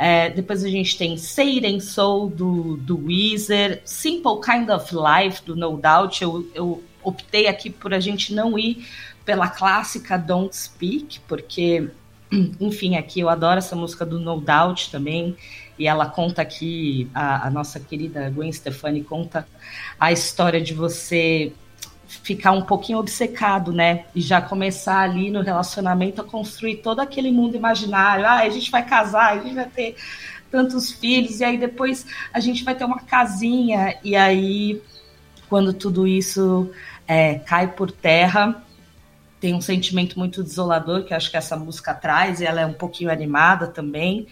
É, 0.03 0.31
depois 0.31 0.65
a 0.65 0.69
gente 0.71 0.97
tem 0.97 1.13
It 1.13 1.81
Soul 1.83 2.31
do, 2.31 2.79
do 2.79 3.05
Weezer, 3.05 3.83
Simple 3.85 4.41
Kind 4.43 4.71
of 4.71 4.91
Life 4.95 5.45
do 5.45 5.55
No 5.55 5.77
Doubt. 5.77 6.23
Eu, 6.23 6.51
eu 6.55 6.83
optei 7.03 7.47
aqui 7.47 7.69
por 7.69 7.93
a 7.93 8.01
gente 8.01 8.33
não 8.33 8.59
ir 8.59 8.89
pela 9.27 9.47
clássica 9.47 10.17
Don't 10.17 10.57
Speak, 10.57 11.21
porque, 11.29 11.91
enfim, 12.59 12.97
aqui 12.97 13.21
eu 13.21 13.29
adoro 13.29 13.59
essa 13.59 13.77
música 13.77 14.07
do 14.07 14.19
No 14.19 14.41
Doubt 14.41 14.91
também, 14.91 15.37
e 15.79 15.87
ela 15.87 16.07
conta 16.07 16.41
aqui, 16.41 17.07
a, 17.13 17.49
a 17.49 17.51
nossa 17.51 17.79
querida 17.79 18.31
Gwen 18.31 18.51
Stefani 18.51 19.05
conta 19.05 19.47
a 19.99 20.11
história 20.11 20.63
de 20.63 20.73
você 20.73 21.53
ficar 22.11 22.51
um 22.51 22.63
pouquinho 22.63 22.99
obcecado, 22.99 23.73
né? 23.73 24.05
E 24.15 24.21
já 24.21 24.41
começar 24.41 24.99
ali 24.99 25.31
no 25.31 25.43
relacionamento 25.43 26.21
a 26.21 26.25
construir 26.25 26.77
todo 26.77 26.99
aquele 26.99 27.31
mundo 27.31 27.57
imaginário. 27.57 28.27
Ah, 28.27 28.41
a 28.41 28.49
gente 28.49 28.71
vai 28.71 28.85
casar, 28.85 29.33
a 29.33 29.39
gente 29.39 29.55
vai 29.55 29.67
ter 29.67 29.95
tantos 30.51 30.91
filhos, 30.91 31.39
e 31.39 31.45
aí 31.45 31.57
depois 31.57 32.05
a 32.33 32.41
gente 32.41 32.65
vai 32.65 32.75
ter 32.75 32.85
uma 32.85 32.99
casinha, 32.99 33.97
e 34.03 34.17
aí 34.17 34.83
quando 35.49 35.73
tudo 35.73 36.07
isso 36.07 36.71
é, 37.07 37.37
cai 37.39 37.69
por 37.69 37.93
terra, 37.93 38.61
tem 39.41 39.55
um 39.55 39.61
sentimento 39.61 40.19
muito 40.19 40.43
desolador 40.43 41.05
que 41.05 41.15
acho 41.15 41.31
que 41.31 41.37
essa 41.37 41.57
música 41.57 41.95
traz, 41.95 42.41
e 42.41 42.45
ela 42.45 42.61
é 42.61 42.67
um 42.67 42.73
pouquinho 42.73 43.11
animada 43.11 43.69
também. 43.69 44.27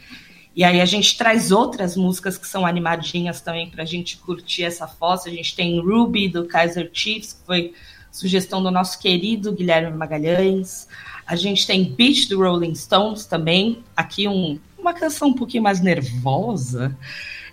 E 0.59 0.65
aí 0.65 0.81
a 0.81 0.85
gente 0.85 1.17
traz 1.17 1.53
outras 1.53 1.97
músicas 1.97 2.37
que 2.37 2.45
são 2.45 2.67
animadinhas 2.67 3.41
também 3.41 3.71
para 3.71 3.85
a 3.85 3.87
gente 3.87 4.17
curtir 4.17 4.65
essa 4.65 4.89
fossa. 4.89 5.29
A 5.29 5.33
gente 5.33 5.55
tem 5.55 5.79
Ruby 5.81 6.29
do 6.29 6.47
Kaiser 6.47 6.91
Chiefs, 6.93 7.35
que 7.35 7.47
foi 7.47 7.75
sugestão 8.11 8.61
do 8.61 8.69
nosso 8.69 8.99
querido 8.99 9.53
Guilherme 9.53 9.97
Magalhães. 9.97 10.89
A 11.25 11.37
gente 11.37 11.65
tem 11.65 11.85
Beach 11.85 12.29
do 12.29 12.41
Rolling 12.41 12.75
Stones 12.75 13.25
também, 13.25 13.85
aqui 13.97 14.27
um, 14.27 14.59
uma 14.77 14.93
canção 14.93 15.29
um 15.29 15.33
pouquinho 15.33 15.63
mais 15.63 15.81
nervosa. 15.81 16.93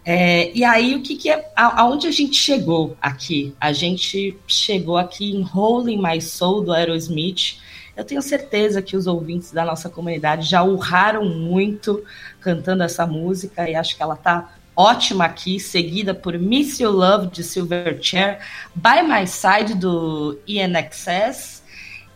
É, 0.03 0.51
e 0.57 0.63
aí, 0.63 0.95
o 0.95 1.03
que, 1.03 1.15
que 1.15 1.29
é. 1.29 1.51
A, 1.55 1.81
aonde 1.81 2.07
a 2.07 2.11
gente 2.11 2.35
chegou 2.35 2.97
aqui? 2.99 3.53
A 3.61 3.71
gente 3.71 4.35
chegou 4.47 4.97
aqui 4.97 5.29
em 5.29 5.43
Rolling 5.43 6.01
My 6.01 6.19
Soul 6.19 6.63
do 6.63 6.73
Aerosmith. 6.73 7.59
Eu 7.95 8.03
tenho 8.03 8.21
certeza 8.21 8.81
que 8.81 8.97
os 8.97 9.07
ouvintes 9.07 9.51
da 9.51 9.63
nossa 9.63 9.89
comunidade 9.89 10.47
já 10.47 10.63
urraram 10.63 11.25
muito 11.25 12.03
cantando 12.41 12.83
essa 12.83 13.07
música 13.07 13.69
e 13.69 13.75
acho 13.75 13.95
que 13.95 14.03
ela 14.03 14.15
tá 14.15 14.53
ótima 14.75 15.25
aqui, 15.25 15.59
seguida 15.59 16.13
por 16.13 16.37
Miss 16.37 16.79
You 16.79 16.91
Love 16.91 17.27
de 17.27 17.43
Silverchair, 17.43 18.39
By 18.75 19.01
My 19.07 19.25
Side 19.25 19.75
do 19.75 20.37
INXS, 20.45 21.63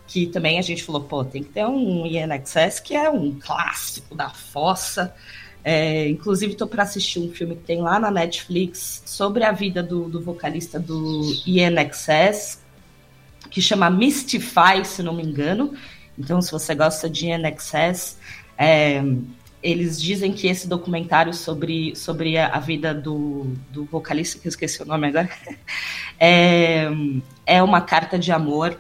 que 0.05 0.27
também 0.27 0.59
a 0.59 0.61
gente 0.61 0.83
falou, 0.83 1.01
pô, 1.01 1.23
tem 1.23 1.43
que 1.43 1.49
ter 1.49 1.65
um 1.65 2.05
INXS 2.05 2.79
que 2.81 2.95
é 2.95 3.09
um 3.09 3.39
clássico 3.39 4.13
da 4.13 4.29
fossa. 4.29 5.13
É, 5.63 6.09
inclusive, 6.09 6.53
estou 6.53 6.67
para 6.67 6.83
assistir 6.83 7.19
um 7.19 7.31
filme 7.31 7.55
que 7.55 7.63
tem 7.63 7.81
lá 7.81 7.99
na 7.99 8.09
Netflix 8.09 9.03
sobre 9.05 9.43
a 9.43 9.51
vida 9.51 9.83
do, 9.83 10.09
do 10.09 10.21
vocalista 10.21 10.79
do 10.79 11.21
INXS, 11.45 12.58
que 13.49 13.61
chama 13.61 13.89
Mystify, 13.89 14.83
se 14.83 15.01
não 15.01 15.13
me 15.13 15.23
engano. 15.23 15.73
Então, 16.17 16.41
se 16.41 16.51
você 16.51 16.75
gosta 16.75 17.09
de 17.09 17.27
NXS, 17.27 18.17
é, 18.57 19.01
eles 19.61 20.01
dizem 20.01 20.31
que 20.31 20.47
esse 20.47 20.67
documentário 20.67 21.33
sobre, 21.33 21.95
sobre 21.95 22.37
a, 22.37 22.59
vida 22.59 22.93
do, 22.93 23.55
do 23.71 23.85
vocalista, 23.85 24.39
que 24.39 24.47
eu 24.47 24.49
esqueci 24.49 24.81
o 24.81 24.85
nome 24.85 25.07
agora, 25.07 25.29
é, 26.19 26.87
é 27.45 27.63
uma 27.63 27.81
carta 27.81 28.17
de 28.17 28.31
amor 28.31 28.79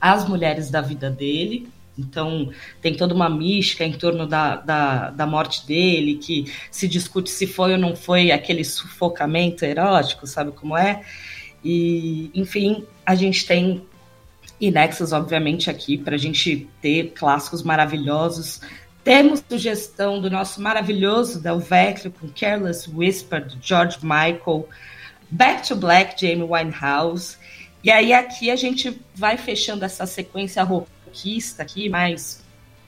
às 0.00 0.28
mulheres 0.28 0.70
da 0.70 0.80
vida 0.80 1.10
dele. 1.10 1.68
Então, 1.98 2.52
tem 2.80 2.96
toda 2.96 3.12
uma 3.12 3.28
mística 3.28 3.84
em 3.84 3.92
torno 3.92 4.24
da, 4.24 4.54
da, 4.54 5.10
da 5.10 5.26
morte 5.26 5.66
dele, 5.66 6.14
que 6.14 6.52
se 6.70 6.86
discute 6.86 7.28
se 7.28 7.44
foi 7.44 7.72
ou 7.72 7.78
não 7.78 7.96
foi 7.96 8.30
aquele 8.30 8.64
sufocamento 8.64 9.64
erótico, 9.64 10.24
sabe 10.24 10.52
como 10.52 10.76
é? 10.76 11.02
E, 11.70 12.30
enfim, 12.34 12.86
a 13.04 13.14
gente 13.14 13.46
tem 13.46 13.86
Inexus, 14.58 15.12
obviamente, 15.12 15.68
aqui 15.68 15.98
para 15.98 16.14
a 16.14 16.18
gente 16.18 16.66
ter 16.80 17.12
clássicos 17.12 17.62
maravilhosos. 17.62 18.62
Temos 19.04 19.44
sugestão 19.46 20.18
do 20.18 20.30
nosso 20.30 20.62
maravilhoso 20.62 21.42
Del 21.42 21.58
Vecchio 21.58 22.10
com 22.10 22.26
Careless 22.28 22.88
Whisper, 22.90 23.46
do 23.46 23.58
George 23.60 23.98
Michael, 24.02 24.66
Back 25.30 25.68
to 25.68 25.76
Black, 25.76 26.18
Jamie 26.18 26.42
Winehouse. 26.42 27.36
E 27.84 27.90
aí 27.90 28.14
aqui 28.14 28.50
a 28.50 28.56
gente 28.56 28.98
vai 29.14 29.36
fechando 29.36 29.84
essa 29.84 30.06
sequência 30.06 30.62
rockista 30.62 31.64
aqui, 31.64 31.90
mais, 31.90 32.42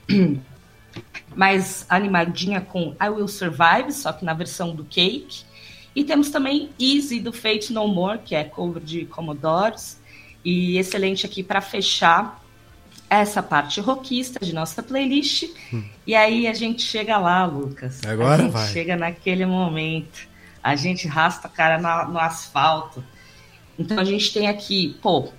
mais 1.35 1.85
animadinha 1.87 2.61
com 2.61 2.95
I 2.99 3.09
Will 3.09 3.27
Survive, 3.27 3.91
só 3.91 4.11
que 4.11 4.25
na 4.25 4.33
versão 4.33 4.73
do 4.73 4.83
Cake. 4.85 5.50
E 5.95 6.03
temos 6.03 6.29
também 6.29 6.69
Easy 6.79 7.19
do 7.19 7.33
Fate 7.33 7.73
No 7.73 7.87
More, 7.87 8.19
que 8.19 8.35
é 8.35 8.43
cover 8.43 8.81
de 8.81 9.05
Commodores. 9.05 9.99
E 10.43 10.77
excelente 10.77 11.25
aqui 11.25 11.43
para 11.43 11.61
fechar 11.61 12.41
essa 13.09 13.43
parte 13.43 13.81
rockista 13.81 14.39
de 14.43 14.53
nossa 14.53 14.81
playlist. 14.81 15.43
Hum. 15.73 15.83
E 16.07 16.15
aí 16.15 16.47
a 16.47 16.53
gente 16.53 16.81
chega 16.81 17.17
lá, 17.17 17.45
Lucas. 17.45 18.01
Agora 18.05 18.41
a 18.41 18.45
gente 18.45 18.53
vai. 18.53 18.67
chega 18.69 18.95
naquele 18.95 19.45
momento. 19.45 20.29
A 20.63 20.75
gente 20.75 21.07
raspa 21.07 21.47
a 21.47 21.51
cara 21.51 21.77
na, 21.77 22.05
no 22.05 22.17
asfalto. 22.17 23.03
Então 23.77 23.99
a 23.99 24.03
gente 24.03 24.31
tem 24.31 24.47
aqui, 24.47 24.97
pô, 25.01 25.29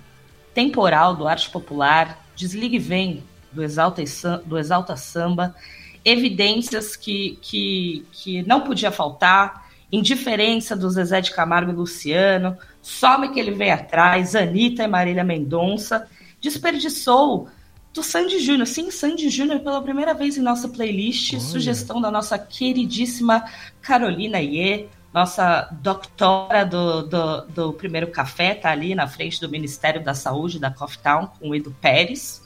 temporal 0.53 1.15
do 1.15 1.27
arte 1.27 1.49
popular, 1.49 2.23
desligue 2.35 2.77
vem 2.77 3.23
do 3.51 3.63
Exalta, 3.63 4.03
do 4.45 4.57
Exalta 4.57 4.95
Samba, 4.95 5.55
evidências 6.03 6.95
que, 6.95 7.39
que, 7.41 8.05
que 8.11 8.43
não 8.43 8.61
podia 8.61 8.91
faltar 8.91 9.62
Indiferença 9.93 10.75
do 10.75 10.89
Zezé 10.89 11.21
de 11.21 11.31
Camargo 11.31 11.71
e 11.71 11.75
Luciano, 11.75 12.57
Some 12.81 13.29
que 13.29 13.39
ele 13.39 13.51
veio 13.51 13.75
atrás, 13.75 14.35
Anitta 14.35 14.83
e 14.83 14.87
Marília 14.87 15.23
Mendonça, 15.23 16.09
desperdiçou 16.41 17.47
do 17.93 18.01
Sandy 18.01 18.39
Júnior. 18.39 18.65
Sim, 18.65 18.89
Sandy 18.89 19.29
Júnior 19.29 19.59
pela 19.59 19.83
primeira 19.83 20.15
vez 20.15 20.35
em 20.35 20.41
nossa 20.41 20.67
playlist, 20.67 21.33
Olha. 21.33 21.41
sugestão 21.41 22.01
da 22.01 22.09
nossa 22.09 22.39
queridíssima 22.39 23.45
Carolina 23.83 24.41
Iê, 24.41 24.87
nossa 25.13 25.69
doctora 25.79 26.65
do, 26.65 27.03
do, 27.03 27.41
do, 27.41 27.73
Primeiro 27.73 28.07
Café, 28.07 28.55
tá 28.55 28.71
ali 28.71 28.95
na 28.95 29.07
frente 29.07 29.39
do 29.39 29.47
Ministério 29.47 30.03
da 30.03 30.15
Saúde 30.15 30.57
da 30.57 30.71
Coffee 30.71 31.03
Town, 31.03 31.27
com 31.39 31.49
o 31.49 31.55
Edu 31.55 31.69
Pérez. 31.79 32.41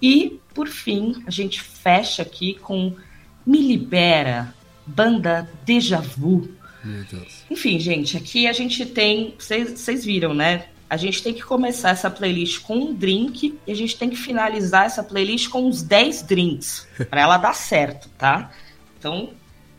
E, 0.00 0.40
por 0.54 0.66
fim, 0.66 1.22
a 1.26 1.30
gente 1.30 1.60
fecha 1.60 2.22
aqui 2.22 2.54
com 2.54 2.96
Me 3.44 3.60
Libera, 3.60 4.54
banda 4.86 5.46
Deja 5.62 6.00
Vu, 6.00 6.48
meu 6.84 7.04
Deus. 7.04 7.44
Enfim, 7.50 7.78
gente, 7.78 8.16
aqui 8.16 8.46
a 8.46 8.52
gente 8.52 8.86
tem. 8.86 9.34
Vocês 9.38 10.04
viram, 10.04 10.34
né? 10.34 10.66
A 10.88 10.96
gente 10.96 11.22
tem 11.22 11.32
que 11.32 11.42
começar 11.42 11.90
essa 11.90 12.10
playlist 12.10 12.62
com 12.62 12.76
um 12.76 12.94
drink 12.94 13.56
e 13.64 13.70
a 13.70 13.76
gente 13.76 13.96
tem 13.96 14.10
que 14.10 14.16
finalizar 14.16 14.86
essa 14.86 15.04
playlist 15.04 15.48
com 15.48 15.68
uns 15.68 15.82
10 15.82 16.22
drinks 16.22 16.88
para 17.08 17.20
ela 17.20 17.36
dar 17.36 17.54
certo, 17.54 18.08
tá? 18.18 18.50
Então, 18.98 19.30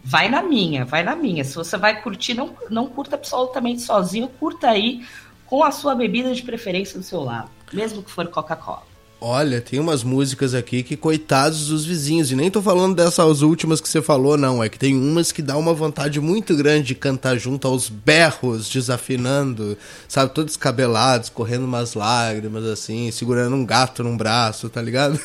vai 0.02 0.30
na 0.30 0.42
minha, 0.42 0.86
vai 0.86 1.04
na 1.04 1.16
minha. 1.16 1.44
Se 1.44 1.56
você 1.56 1.78
vai 1.78 2.02
curtir, 2.02 2.34
não, 2.34 2.56
não 2.70 2.88
curta 2.88 3.16
absolutamente 3.16 3.82
sozinho, 3.82 4.30
curta 4.30 4.70
aí 4.70 5.06
com 5.46 5.66
a 5.66 5.72
sua 5.72 5.94
bebida 5.94 6.34
de 6.34 6.44
preferência 6.44 6.98
do 6.98 7.04
seu 7.04 7.22
lado, 7.22 7.52
mesmo 7.74 8.02
que 8.02 8.10
for 8.10 8.26
Coca-Cola. 8.28 8.91
Olha, 9.24 9.62
tem 9.62 9.80
umas 9.80 10.04
músicas 10.04 10.56
aqui 10.56 10.82
que 10.82 10.98
coitados 10.98 11.68
dos 11.68 11.86
vizinhos. 11.86 12.32
E 12.32 12.36
nem 12.36 12.50
tô 12.50 12.60
falando 12.60 12.96
dessas 12.96 13.44
últimas 13.44 13.80
que 13.80 13.88
você 13.88 14.02
falou, 14.02 14.36
não. 14.36 14.64
É 14.64 14.68
que 14.68 14.80
tem 14.80 14.96
umas 14.96 15.32
que 15.32 15.44
dá 15.44 15.56
uma 15.58 15.76
vontade 15.76 16.20
muito 16.20 16.56
grande 16.58 16.88
de 16.88 16.96
cantar 16.96 17.38
junto 17.38 17.68
aos 17.68 17.88
berros, 17.88 18.68
desafinando, 18.68 19.78
sabe? 20.08 20.34
Todos 20.34 20.54
descabelados, 20.54 21.30
correndo 21.30 21.66
umas 21.66 21.94
lágrimas, 21.94 22.66
assim, 22.66 23.12
segurando 23.12 23.56
um 23.56 23.64
gato 23.64 24.04
num 24.04 24.18
braço, 24.18 24.68
tá 24.72 24.82
ligado? 24.82 25.20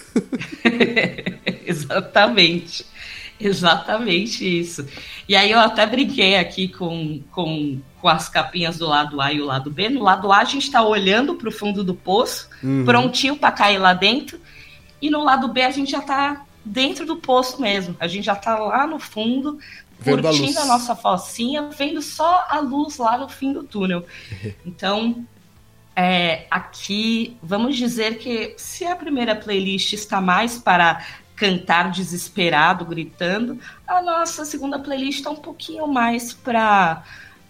Exatamente. 1.66 2.84
Exatamente 3.40 4.44
isso. 4.44 4.86
E 5.28 5.36
aí 5.36 5.50
eu 5.50 5.58
até 5.58 5.86
brinquei 5.86 6.36
aqui 6.36 6.68
com, 6.68 7.20
com, 7.30 7.80
com 8.00 8.08
as 8.08 8.28
capinhas 8.28 8.78
do 8.78 8.86
lado 8.86 9.20
A 9.20 9.32
e 9.32 9.40
o 9.40 9.44
lado 9.44 9.70
B. 9.70 9.88
No 9.88 10.02
lado 10.02 10.32
A 10.32 10.38
a 10.38 10.44
gente 10.44 10.64
está 10.64 10.82
olhando 10.82 11.34
para 11.34 11.48
o 11.48 11.52
fundo 11.52 11.84
do 11.84 11.94
poço, 11.94 12.48
uhum. 12.62 12.84
prontinho 12.84 13.36
para 13.36 13.52
cair 13.52 13.78
lá 13.78 13.92
dentro. 13.92 14.40
E 15.00 15.10
no 15.10 15.22
lado 15.22 15.48
B 15.48 15.62
a 15.62 15.70
gente 15.70 15.90
já 15.90 15.98
está 15.98 16.44
dentro 16.64 17.04
do 17.04 17.16
poço 17.16 17.60
mesmo. 17.60 17.96
A 18.00 18.06
gente 18.06 18.24
já 18.24 18.32
está 18.32 18.58
lá 18.58 18.86
no 18.86 18.98
fundo, 18.98 19.58
vendo 19.98 20.22
curtindo 20.22 20.58
a, 20.58 20.62
a, 20.62 20.66
nossa 20.66 20.96
focinha, 20.96 21.68
vendo 21.76 22.00
só 22.00 22.46
a 22.48 22.58
luz 22.58 22.96
lá 22.96 23.18
no 23.18 23.28
fim 23.28 23.52
do 23.52 23.62
túnel. 23.62 24.04
Então, 24.64 25.26
é, 25.94 26.46
aqui, 26.50 27.36
vamos 27.42 27.76
dizer 27.76 28.18
que 28.18 28.54
se 28.58 28.84
a 28.84 28.94
primeira 28.94 29.34
playlist 29.34 29.94
está 29.94 30.20
mais 30.20 30.58
para 30.58 31.04
cantar 31.36 31.90
desesperado, 31.90 32.84
gritando. 32.84 33.60
A 33.86 34.02
nossa 34.02 34.44
segunda 34.44 34.78
playlist 34.78 35.18
está 35.18 35.30
um 35.30 35.36
pouquinho 35.36 35.86
mais 35.86 36.32
para 36.32 37.04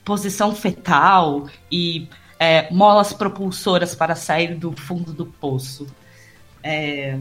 posição 0.05 0.55
fetal 0.55 1.49
e 1.70 2.09
é, 2.39 2.70
molas 2.72 3.12
propulsoras 3.12 3.95
para 3.95 4.14
sair 4.14 4.55
do 4.55 4.72
fundo 4.72 5.12
do 5.12 5.26
poço. 5.26 5.87
É, 6.62 7.18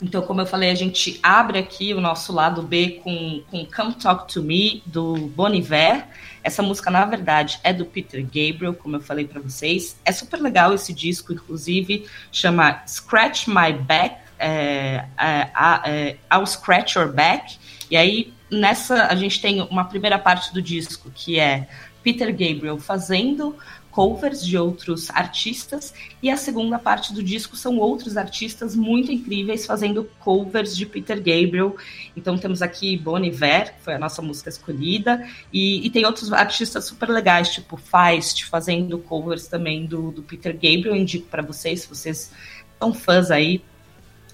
Então, 0.00 0.22
como 0.22 0.40
eu 0.40 0.46
falei, 0.46 0.70
a 0.70 0.76
gente 0.76 1.18
abre 1.22 1.58
aqui 1.58 1.92
o 1.92 2.00
nosso 2.00 2.32
lado 2.32 2.62
B 2.62 3.00
com, 3.02 3.42
com 3.50 3.66
Come 3.66 3.94
Talk 3.94 4.32
to 4.32 4.42
Me, 4.42 4.80
do 4.86 5.26
Bon 5.34 5.52
Iver. 5.52 6.06
Essa 6.44 6.62
música, 6.62 6.88
na 6.88 7.04
verdade, 7.04 7.58
é 7.64 7.72
do 7.72 7.84
Peter 7.84 8.22
Gabriel, 8.22 8.74
como 8.74 8.96
eu 8.96 9.00
falei 9.00 9.26
para 9.26 9.40
vocês. 9.40 9.96
É 10.04 10.12
super 10.12 10.40
legal 10.40 10.72
esse 10.72 10.94
disco, 10.94 11.32
inclusive, 11.32 12.06
chama 12.30 12.80
Scratch 12.86 13.48
My 13.48 13.72
Back, 13.72 14.27
é, 14.38 15.04
é, 15.18 15.50
é, 15.86 16.16
I'll 16.32 16.46
Scratch 16.46 16.96
Your 16.96 17.12
Back. 17.12 17.56
E 17.90 17.96
aí, 17.96 18.32
nessa, 18.50 19.06
a 19.06 19.14
gente 19.14 19.40
tem 19.40 19.60
uma 19.62 19.84
primeira 19.84 20.18
parte 20.18 20.52
do 20.52 20.62
disco, 20.62 21.10
que 21.14 21.38
é 21.38 21.68
Peter 22.02 22.30
Gabriel 22.30 22.78
fazendo 22.78 23.56
covers 23.90 24.46
de 24.46 24.56
outros 24.56 25.10
artistas, 25.10 25.92
e 26.22 26.30
a 26.30 26.36
segunda 26.36 26.78
parte 26.78 27.12
do 27.12 27.20
disco 27.20 27.56
são 27.56 27.78
outros 27.78 28.16
artistas 28.16 28.76
muito 28.76 29.10
incríveis 29.10 29.66
fazendo 29.66 30.08
covers 30.20 30.76
de 30.76 30.86
Peter 30.86 31.16
Gabriel. 31.16 31.76
Então 32.16 32.38
temos 32.38 32.62
aqui 32.62 32.96
Bon 32.96 33.18
Iver, 33.18 33.74
que 33.74 33.82
foi 33.82 33.94
a 33.94 33.98
nossa 33.98 34.22
música 34.22 34.50
escolhida, 34.50 35.26
e, 35.52 35.84
e 35.84 35.90
tem 35.90 36.06
outros 36.06 36.32
artistas 36.32 36.84
super 36.84 37.08
legais, 37.08 37.48
tipo 37.48 37.76
Feist, 37.76 38.44
fazendo 38.46 39.00
covers 39.00 39.48
também 39.48 39.84
do, 39.84 40.12
do 40.12 40.22
Peter 40.22 40.52
Gabriel. 40.52 40.94
Eu 40.94 40.96
indico 40.96 41.26
para 41.26 41.42
vocês, 41.42 41.80
se 41.80 41.88
vocês 41.88 42.30
são 42.78 42.94
fãs 42.94 43.32
aí 43.32 43.64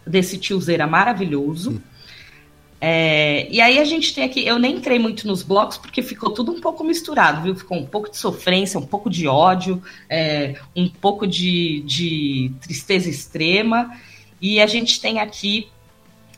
desse 0.06 0.38
tiozeira 0.38 0.86
maravilhoso. 0.86 1.82
É, 2.80 3.48
e 3.50 3.62
aí 3.62 3.78
a 3.78 3.84
gente 3.84 4.14
tem 4.14 4.24
aqui, 4.24 4.46
eu 4.46 4.58
nem 4.58 4.76
entrei 4.76 4.98
muito 4.98 5.26
nos 5.26 5.42
blocos 5.42 5.78
porque 5.78 6.02
ficou 6.02 6.30
tudo 6.30 6.52
um 6.52 6.60
pouco 6.60 6.84
misturado, 6.84 7.42
viu? 7.42 7.56
Ficou 7.56 7.78
um 7.78 7.86
pouco 7.86 8.10
de 8.10 8.18
sofrência, 8.18 8.78
um 8.78 8.86
pouco 8.86 9.08
de 9.08 9.26
ódio, 9.26 9.82
é, 10.08 10.56
um 10.76 10.88
pouco 10.88 11.26
de, 11.26 11.82
de 11.86 12.52
tristeza 12.60 13.08
extrema. 13.08 13.90
E 14.40 14.60
a 14.60 14.66
gente 14.66 15.00
tem 15.00 15.18
aqui 15.18 15.68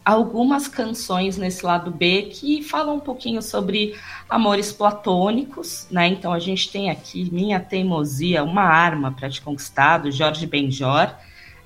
algumas 0.05 0.69
canções 0.69 1.37
nesse 1.37 1.67
lado 1.67 1.91
B 1.91 2.31
que 2.33 2.63
falam 2.63 2.95
um 2.95 3.01
pouquinho 3.01 3.43
sobre 3.43 3.97
amores 4.31 4.71
platônicos, 4.71 5.89
né? 5.91 6.07
Então 6.07 6.33
a 6.33 6.39
gente 6.39 6.71
tem 6.71 6.91
aqui 6.91 7.29
Minha 7.33 7.59
Teimosia, 7.59 8.45
Uma 8.45 8.63
Arma 8.63 9.11
para 9.11 9.29
Te 9.29 9.43
Conquistar, 9.43 9.99
do 9.99 10.13
Jorge 10.13 10.47
Benjor. 10.47 11.13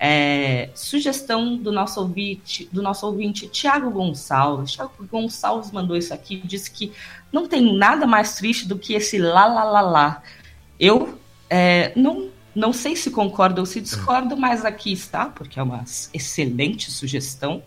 É, 0.02 0.70
sugestão 0.74 1.58
do 1.58 1.70
nosso 1.70 2.00
ouvinte, 2.00 2.66
do 2.72 2.80
nosso 2.80 3.06
ouvinte 3.06 3.46
Tiago 3.48 3.90
Gonçalves. 3.90 4.72
Tiago 4.72 4.92
Gonçalves 5.06 5.70
mandou 5.70 5.94
isso 5.94 6.14
aqui, 6.14 6.40
disse 6.42 6.70
que 6.70 6.90
não 7.30 7.46
tem 7.46 7.76
nada 7.76 8.06
mais 8.06 8.34
triste 8.36 8.66
do 8.66 8.78
que 8.78 8.94
esse 8.94 9.18
lá 9.18 9.46
lá 9.46 9.62
lá 9.62 9.80
lá. 9.82 10.22
Eu 10.78 11.18
é, 11.50 11.92
não 11.94 12.30
não 12.54 12.72
sei 12.72 12.96
se 12.96 13.10
concordo 13.10 13.60
ou 13.60 13.66
se 13.66 13.80
discordo, 13.80 14.36
mas 14.36 14.64
aqui 14.64 14.90
está, 14.90 15.26
porque 15.26 15.60
é 15.60 15.62
uma 15.62 15.84
excelente 16.12 16.90
sugestão. 16.90 17.62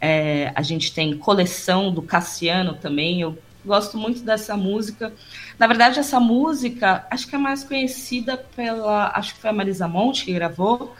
É, 0.00 0.52
a 0.54 0.62
gente 0.62 0.92
tem 0.92 1.16
coleção 1.16 1.92
do 1.92 2.02
Cassiano 2.02 2.74
também. 2.74 3.22
Eu 3.22 3.38
gosto 3.64 3.96
muito 3.96 4.22
dessa 4.22 4.56
música. 4.56 5.12
Na 5.58 5.66
verdade, 5.66 5.98
essa 5.98 6.20
música 6.20 7.06
acho 7.10 7.26
que 7.26 7.34
é 7.34 7.38
mais 7.38 7.64
conhecida 7.64 8.36
pela. 8.36 9.10
Acho 9.14 9.34
que 9.34 9.40
foi 9.40 9.50
a 9.50 9.52
Marisa 9.52 9.88
Monte 9.88 10.26
que 10.26 10.32
gravou 10.32 10.94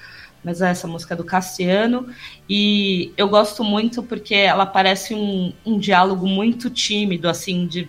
mas 0.44 0.60
é 0.60 0.70
essa 0.70 0.86
música 0.86 1.16
do 1.16 1.24
Cassiano. 1.24 2.06
E 2.48 3.12
eu 3.16 3.28
gosto 3.28 3.64
muito 3.64 4.02
porque 4.02 4.34
ela 4.34 4.66
parece 4.66 5.14
um, 5.14 5.52
um 5.64 5.78
diálogo 5.78 6.26
muito 6.26 6.68
tímido, 6.68 7.28
assim, 7.28 7.66
de, 7.66 7.88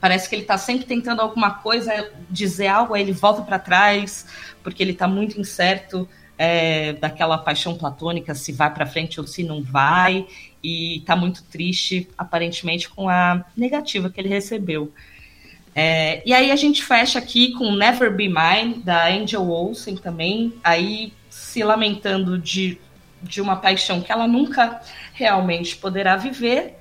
parece 0.00 0.28
que 0.28 0.36
ele 0.36 0.42
está 0.42 0.56
sempre 0.56 0.86
tentando 0.86 1.20
alguma 1.20 1.50
coisa, 1.50 2.10
dizer 2.30 2.68
algo, 2.68 2.94
aí 2.94 3.02
ele 3.02 3.12
volta 3.12 3.42
para 3.42 3.58
trás, 3.58 4.26
porque 4.62 4.82
ele 4.82 4.92
está 4.92 5.08
muito 5.08 5.40
incerto 5.40 6.08
é, 6.38 6.92
daquela 6.94 7.36
paixão 7.36 7.76
platônica, 7.76 8.34
se 8.34 8.52
vai 8.52 8.72
para 8.72 8.86
frente 8.86 9.20
ou 9.20 9.26
se 9.26 9.42
não 9.42 9.62
vai, 9.62 10.26
e 10.62 10.98
está 10.98 11.16
muito 11.16 11.42
triste, 11.44 12.08
aparentemente, 12.16 12.88
com 12.88 13.08
a 13.08 13.44
negativa 13.56 14.08
que 14.08 14.20
ele 14.20 14.28
recebeu. 14.28 14.92
É, 15.74 16.22
e 16.26 16.34
aí 16.34 16.50
a 16.50 16.56
gente 16.56 16.84
fecha 16.84 17.18
aqui 17.18 17.52
com 17.52 17.74
Never 17.74 18.14
Be 18.14 18.28
Mine, 18.28 18.82
da 18.84 19.08
Angel 19.08 19.48
Olsen 19.48 19.96
também. 19.96 20.52
Aí 20.62 21.12
se 21.52 21.62
lamentando 21.62 22.38
de, 22.38 22.80
de 23.22 23.42
uma 23.42 23.56
paixão 23.56 24.00
que 24.00 24.10
ela 24.10 24.26
nunca 24.26 24.80
realmente 25.12 25.76
poderá 25.76 26.16
viver. 26.16 26.78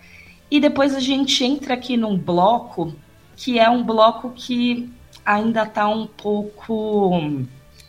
E 0.50 0.62
depois 0.62 0.96
a 0.96 1.00
gente 1.00 1.44
entra 1.44 1.74
aqui 1.74 1.98
num 1.98 2.18
bloco 2.18 2.96
que 3.36 3.60
é 3.60 3.70
um 3.70 3.84
bloco 3.84 4.32
que 4.32 4.90
ainda 5.26 5.64
está 5.64 5.90
um 5.90 6.08
pouco. 6.08 7.44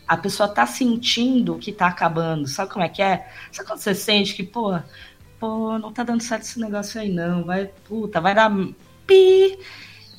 A 0.05 0.17
pessoa 0.17 0.49
está 0.49 0.65
sentindo 0.65 1.57
que 1.57 1.71
está 1.71 1.87
acabando. 1.87 2.47
Sabe 2.47 2.71
como 2.71 2.83
é 2.83 2.89
que 2.89 3.01
é? 3.01 3.29
Sabe 3.49 3.67
quando 3.67 3.79
você 3.79 3.95
sente 3.95 4.35
que, 4.35 4.43
pô, 4.43 4.77
pô, 5.39 5.79
não 5.79 5.93
tá 5.93 6.03
dando 6.03 6.21
certo 6.21 6.43
esse 6.43 6.59
negócio 6.59 6.99
aí, 6.99 7.09
não. 7.09 7.45
Vai, 7.45 7.67
puta, 7.87 8.19
vai 8.19 8.35
dar 8.35 8.51
pi. 9.07 9.57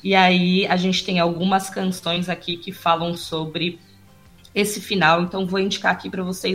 E 0.03 0.15
aí 0.15 0.65
a 0.65 0.77
gente 0.77 1.05
tem 1.05 1.19
algumas 1.19 1.69
canções 1.69 2.27
aqui 2.27 2.57
que 2.57 2.71
falam 2.71 3.15
sobre 3.15 3.79
esse 4.53 4.81
final. 4.81 5.21
Então 5.21 5.45
vou 5.45 5.59
indicar 5.59 5.91
aqui 5.91 6.09
para 6.09 6.23
vocês 6.23 6.54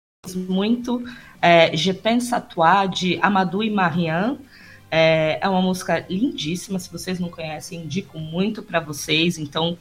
Muito 0.47 1.03
é, 1.41 1.75
Je 1.75 1.91
pense 1.91 2.35
à 2.35 2.39
toi 2.39 2.87
de 2.87 3.17
Amadou 3.23 3.63
e 3.63 3.71
Marianne. 3.71 4.37
É, 4.91 5.39
é 5.41 5.49
uma 5.49 5.63
música 5.63 6.05
lindíssima. 6.07 6.77
Se 6.77 6.91
vocês 6.91 7.19
não 7.19 7.27
conhecem, 7.27 7.85
indico 7.85 8.19
muito 8.19 8.61
para 8.61 8.79
vocês. 8.79 9.39
Então, 9.39 9.75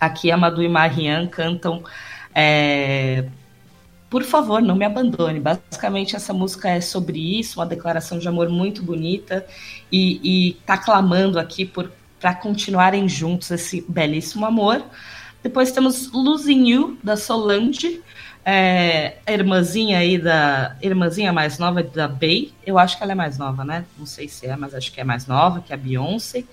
aqui 0.00 0.32
Amadou 0.32 0.64
e 0.64 0.68
Marianne 0.68 1.28
cantam 1.28 1.84
é, 2.34 3.28
por 4.10 4.24
favor, 4.24 4.60
não 4.60 4.74
me 4.74 4.84
abandone. 4.84 5.38
Basicamente, 5.38 6.16
essa 6.16 6.32
música 6.32 6.68
é 6.68 6.80
sobre 6.80 7.38
isso, 7.38 7.60
uma 7.60 7.66
declaração 7.66 8.18
de 8.18 8.26
amor 8.26 8.48
muito 8.48 8.82
bonita 8.82 9.46
e, 9.92 10.48
e 10.48 10.54
tá 10.66 10.76
clamando 10.76 11.38
aqui 11.38 11.64
por 11.64 11.92
para 12.18 12.34
continuarem 12.34 13.08
juntos 13.08 13.50
esse 13.50 13.82
belíssimo 13.88 14.44
amor. 14.44 14.84
Depois 15.42 15.72
temos 15.72 16.12
Losing 16.12 16.68
You, 16.68 16.98
da 17.02 17.16
Solange, 17.16 18.02
é, 18.44 19.18
a 19.26 19.32
irmãzinha 19.32 19.98
aí 19.98 20.18
da. 20.18 20.76
Irmãzinha 20.80 21.32
mais 21.32 21.58
nova 21.58 21.82
da 21.82 22.08
Bey. 22.08 22.52
Eu 22.64 22.78
acho 22.78 22.96
que 22.96 23.02
ela 23.02 23.12
é 23.12 23.14
mais 23.14 23.36
nova, 23.36 23.64
né? 23.64 23.84
Não 23.98 24.06
sei 24.06 24.28
se 24.28 24.46
é, 24.46 24.56
mas 24.56 24.74
acho 24.74 24.92
que 24.92 25.00
é 25.00 25.04
mais 25.04 25.26
nova, 25.26 25.60
que 25.60 25.72
é 25.72 25.74
a 25.74 25.78
Beyoncé. 25.78 26.44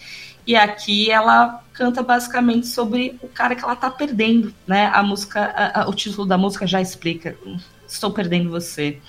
E 0.45 0.55
aqui 0.55 1.11
ela 1.11 1.63
canta 1.73 2.01
basicamente 2.01 2.67
sobre 2.67 3.17
o 3.21 3.27
cara 3.27 3.55
que 3.55 3.63
ela 3.63 3.75
tá 3.75 3.89
perdendo, 3.89 4.53
né? 4.65 4.87
A 4.93 5.03
música, 5.03 5.41
a, 5.41 5.81
a, 5.81 5.89
o 5.89 5.93
título 5.93 6.25
da 6.25 6.37
música 6.37 6.65
já 6.67 6.81
explica. 6.81 7.37
Estou 7.87 8.11
perdendo 8.11 8.49
você. 8.49 8.99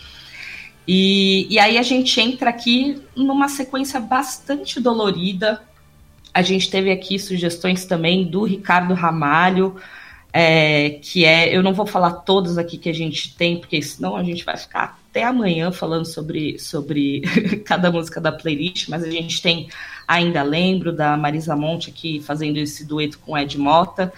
E, 0.87 1.47
e 1.51 1.59
aí 1.59 1.79
a 1.79 1.83
gente 1.83 2.21
entra 2.21 2.51
aqui 2.51 3.03
numa 3.15 3.49
sequência 3.49 4.01
bastante 4.01 4.81
dolorida. 4.81 5.63
A 6.33 6.43
gente 6.43 6.71
teve 6.71 6.91
aqui 6.91 7.19
sugestões 7.19 7.85
também 7.85 8.25
do 8.25 8.45
Ricardo 8.45 8.95
Ramalho, 8.95 9.77
é, 10.33 10.91
que 11.03 11.25
é, 11.25 11.55
eu 11.55 11.63
não 11.63 11.73
vou 11.73 11.87
falar 11.87 12.13
todos 12.13 12.59
aqui 12.59 12.77
que 12.77 12.89
a 12.89 12.95
gente 12.95 13.35
tem, 13.35 13.59
porque 13.59 13.81
senão 13.81 14.17
a 14.17 14.23
gente 14.23 14.45
vai 14.45 14.57
ficar 14.57 14.99
até 15.09 15.25
amanhã 15.25 15.73
falando 15.73 16.05
sobre, 16.05 16.59
sobre 16.59 17.23
cada 17.65 17.91
música 17.91 18.21
da 18.21 18.31
playlist, 18.31 18.89
mas 18.89 19.03
a 19.03 19.11
gente 19.11 19.41
tem 19.41 19.69
Ainda 20.07 20.43
Lembro, 20.43 20.91
da 20.91 21.17
Marisa 21.19 21.55
Monte 21.55 21.91
aqui 21.91 22.21
fazendo 22.21 22.57
esse 22.57 22.85
dueto 22.85 23.19
com 23.19 23.37
Ed 23.37 23.59
Mota. 23.59 24.13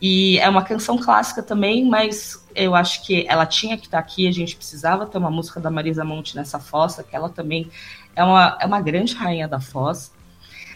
E 0.00 0.38
é 0.38 0.48
uma 0.48 0.62
canção 0.62 0.96
clássica 0.96 1.42
também, 1.42 1.84
mas 1.84 2.44
eu 2.54 2.74
acho 2.74 3.04
que 3.04 3.24
ela 3.28 3.46
tinha 3.46 3.76
que 3.76 3.86
estar 3.86 3.98
aqui, 3.98 4.28
a 4.28 4.32
gente 4.32 4.56
precisava 4.56 5.06
ter 5.06 5.18
uma 5.18 5.30
música 5.30 5.60
da 5.60 5.70
Marisa 5.70 6.04
Monte 6.04 6.36
nessa 6.36 6.58
fossa, 6.58 7.02
que 7.02 7.14
ela 7.14 7.28
também 7.28 7.68
é 8.14 8.22
uma, 8.22 8.58
é 8.60 8.66
uma 8.66 8.80
grande 8.80 9.14
rainha 9.14 9.48
da 9.48 9.60
foz. 9.60 10.12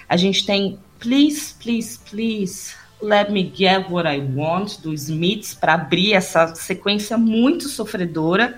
A 0.09 0.17
gente 0.17 0.45
tem 0.45 0.79
Please, 0.99 1.55
Please, 1.55 1.99
Please, 1.99 2.75
Let 3.03 3.31
Me 3.31 3.53
Get 3.55 3.91
What 3.91 4.09
I 4.09 4.21
Want, 4.21 4.81
do 4.81 4.93
Smiths, 4.95 5.55
para 5.55 5.75
abrir 5.75 6.15
essa 6.15 6.55
sequência 6.55 7.19
muito 7.19 7.69
sofredora. 7.69 8.57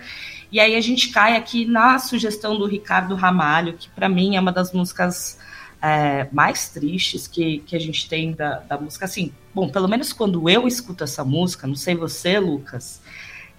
E 0.53 0.61
aí 0.61 0.77
a 0.77 0.81
gente 0.81 1.09
cai 1.09 1.37
aqui 1.37 1.65
na 1.65 1.99
sugestão 1.99 2.57
do 2.57 2.67
Ricardo 2.67 3.15
Ramalho, 3.15 3.75
que 3.75 3.89
para 3.89 4.09
mim 4.09 4.37
é 4.37 4.41
uma 4.41 4.53
das 4.53 4.73
músicas 4.73 5.39
é, 5.83 6.29
mais 6.31 6.69
tristes 6.69 7.27
que, 7.27 7.59
que 7.59 7.75
a 7.75 7.81
gente 7.81 8.09
tem 8.09 8.33
da, 8.33 8.61
da 8.61 8.79
música. 8.79 9.05
Assim, 9.05 9.33
bom, 9.55 9.69
pelo 9.69 9.89
menos 9.89 10.13
quando 10.13 10.49
eu 10.49 10.69
escuto 10.69 11.03
essa 11.05 11.25
música, 11.25 11.67
não 11.67 11.75
sei 11.75 11.95
você, 11.95 12.39
Lucas, 12.39 13.03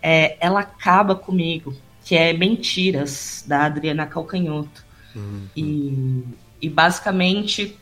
é, 0.01 0.37
ela 0.39 0.61
acaba 0.61 1.15
comigo. 1.15 1.75
que 2.03 2.15
é 2.15 2.31
Mentiras, 2.33 3.43
da 3.47 3.65
Adriana 3.65 4.05
Calcanhoto. 4.05 4.85
E, 5.55 6.23
e 6.61 6.69
basicamente 6.69 7.77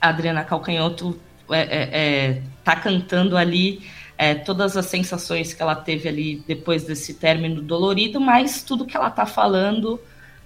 a 0.00 0.08
Adriana 0.08 0.44
Calcanhoto 0.44 1.18
é, 1.50 1.60
é, 1.60 1.88
é, 1.92 2.42
tá 2.64 2.76
cantando 2.76 3.36
ali 3.36 3.82
é, 4.16 4.34
todas 4.34 4.76
as 4.76 4.86
sensações 4.86 5.54
que 5.54 5.62
ela 5.62 5.76
teve 5.76 6.08
ali 6.08 6.42
depois 6.46 6.84
desse 6.84 7.14
término 7.14 7.62
dolorido, 7.62 8.20
mas 8.20 8.62
tudo 8.62 8.84
que 8.84 8.96
ela 8.96 9.10
tá 9.10 9.24
falando 9.24 10.00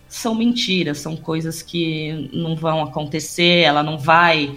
são 0.09 0.35
mentiras, 0.35 0.99
são 0.99 1.17
coisas 1.17 1.63
que 1.63 2.29
não 2.35 2.55
vão 2.55 2.83
acontecer, 2.83 3.63
ela 3.63 3.83
não 3.83 3.97
vai. 3.97 4.55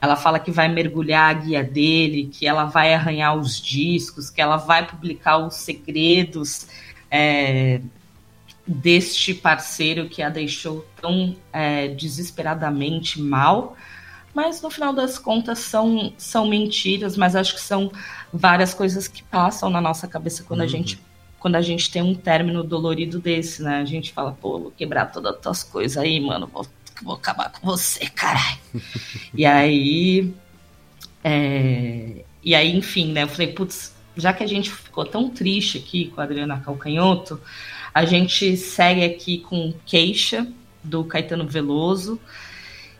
Ela 0.00 0.14
fala 0.14 0.38
que 0.38 0.52
vai 0.52 0.68
mergulhar 0.68 1.28
a 1.28 1.32
guia 1.32 1.64
dele, 1.64 2.30
que 2.32 2.46
ela 2.46 2.66
vai 2.66 2.94
arranhar 2.94 3.36
os 3.36 3.60
discos, 3.60 4.30
que 4.30 4.40
ela 4.40 4.56
vai 4.56 4.86
publicar 4.86 5.38
os 5.38 5.54
segredos 5.54 6.68
é, 7.10 7.80
deste 8.64 9.34
parceiro 9.34 10.08
que 10.08 10.22
a 10.22 10.28
deixou 10.28 10.86
tão 11.00 11.34
é, 11.52 11.88
desesperadamente 11.88 13.20
mal. 13.20 13.76
Mas 14.34 14.62
no 14.62 14.70
final 14.70 14.92
das 14.92 15.18
contas 15.18 15.58
são, 15.58 16.12
são 16.16 16.48
mentiras, 16.48 17.16
mas 17.16 17.36
acho 17.36 17.54
que 17.54 17.60
são 17.60 17.92
várias 18.32 18.72
coisas 18.72 19.06
que 19.06 19.22
passam 19.22 19.68
na 19.68 19.80
nossa 19.80 20.08
cabeça 20.08 20.42
quando 20.42 20.62
a 20.62 20.66
gente 20.66 20.98
quando 21.42 21.56
a 21.56 21.60
gente 21.60 21.90
tem 21.90 22.00
um 22.00 22.14
término 22.14 22.62
dolorido 22.62 23.18
desse, 23.18 23.64
né? 23.64 23.80
A 23.80 23.84
gente 23.84 24.12
fala, 24.12 24.30
pô, 24.40 24.60
vou 24.60 24.70
quebrar 24.70 25.06
todas 25.06 25.34
as 25.34 25.40
tuas 25.40 25.62
coisas 25.64 25.98
aí, 25.98 26.20
mano, 26.20 26.46
vou, 26.46 26.64
vou 27.02 27.14
acabar 27.14 27.50
com 27.50 27.66
você, 27.66 28.06
caralho. 28.06 28.58
e 29.34 29.44
aí. 29.44 30.32
é, 31.24 32.24
E 32.44 32.54
aí, 32.54 32.76
enfim, 32.76 33.10
né? 33.10 33.24
Eu 33.24 33.28
falei, 33.28 33.48
putz, 33.48 33.92
já 34.16 34.32
que 34.32 34.44
a 34.44 34.46
gente 34.46 34.70
ficou 34.70 35.04
tão 35.04 35.28
triste 35.28 35.78
aqui 35.78 36.12
com 36.14 36.20
a 36.20 36.24
Adriana 36.24 36.60
Calcanhoto, 36.60 37.40
a 37.92 38.04
gente 38.04 38.56
segue 38.56 39.04
aqui 39.04 39.38
com 39.38 39.74
Queixa, 39.84 40.46
do 40.82 41.04
Caetano 41.04 41.46
Veloso. 41.46 42.20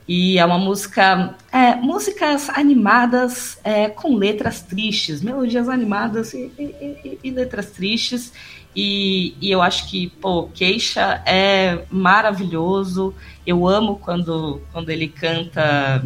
E 0.07 0.39
é 0.39 0.45
uma 0.45 0.59
música. 0.59 1.35
É, 1.51 1.77
músicas 1.77 2.49
animadas 2.51 3.59
é, 3.63 3.89
com 3.89 4.17
letras 4.17 4.61
tristes, 4.63 5.23
melodias 5.23 5.69
animadas 5.69 6.35
e, 6.35 6.51
e- 6.59 7.19
e- 7.23 7.31
letras 7.31 7.71
tristes. 7.71 8.33
E, 8.75 9.37
e 9.41 9.51
eu 9.51 9.61
acho 9.63 9.89
que, 9.89 10.09
pô, 10.09 10.49
Queixa 10.49 11.23
é 11.27 11.85
maravilhoso. 11.91 13.15
Eu 13.47 13.69
amo 13.69 13.97
quando, 13.97 14.61
quando 14.73 14.91
ele 14.91 15.09
canta 15.09 16.05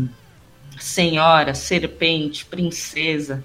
Senhora, 0.79 1.55
Serpente, 1.55 2.45
Princesa, 2.45 3.43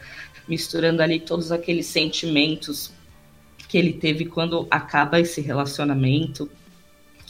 misturando 0.48 1.02
ali 1.02 1.20
todos 1.20 1.52
aqueles 1.52 1.86
sentimentos 1.86 2.92
que 3.70 3.78
ele 3.78 3.94
teve 3.94 4.26
quando 4.26 4.68
acaba 4.70 5.20
esse 5.20 5.40
relacionamento 5.40 6.50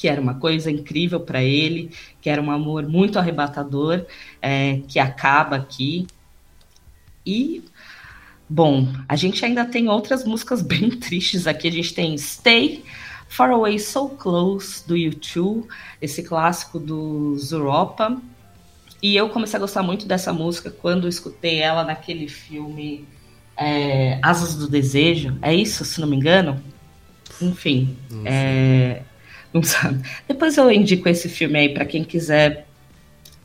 que 0.01 0.07
era 0.07 0.19
uma 0.19 0.33
coisa 0.33 0.71
incrível 0.71 1.19
para 1.19 1.43
ele, 1.43 1.91
que 2.19 2.27
era 2.27 2.41
um 2.41 2.49
amor 2.49 2.89
muito 2.89 3.19
arrebatador, 3.19 4.03
é, 4.41 4.81
que 4.87 4.97
acaba 4.97 5.57
aqui. 5.57 6.07
E, 7.23 7.63
bom, 8.49 8.91
a 9.07 9.15
gente 9.15 9.45
ainda 9.45 9.63
tem 9.63 9.87
outras 9.87 10.25
músicas 10.25 10.63
bem 10.65 10.89
tristes 10.89 11.45
aqui. 11.45 11.67
A 11.67 11.71
gente 11.71 11.93
tem 11.93 12.17
Stay, 12.17 12.83
Far 13.29 13.51
Away 13.51 13.77
So 13.77 14.09
Close, 14.09 14.83
do 14.87 14.95
U2, 14.95 15.67
esse 16.01 16.23
clássico 16.23 16.79
do 16.79 17.37
Europa. 17.51 18.19
E 19.03 19.15
eu 19.15 19.29
comecei 19.29 19.57
a 19.57 19.59
gostar 19.59 19.83
muito 19.83 20.07
dessa 20.07 20.33
música 20.33 20.71
quando 20.71 21.07
escutei 21.07 21.59
ela 21.59 21.83
naquele 21.83 22.27
filme 22.27 23.05
é, 23.55 24.17
Asas 24.23 24.55
do 24.55 24.67
Desejo. 24.67 25.37
É 25.43 25.53
isso, 25.53 25.85
se 25.85 26.01
não 26.01 26.07
me 26.07 26.15
engano? 26.15 26.59
Enfim, 27.39 27.95
é, 28.25 29.03
não 29.53 29.63
sabe. 29.63 30.01
Depois 30.27 30.57
eu 30.57 30.71
indico 30.71 31.07
esse 31.09 31.29
filme 31.29 31.59
aí 31.59 31.69
para 31.73 31.85
quem 31.85 32.03
quiser 32.03 32.65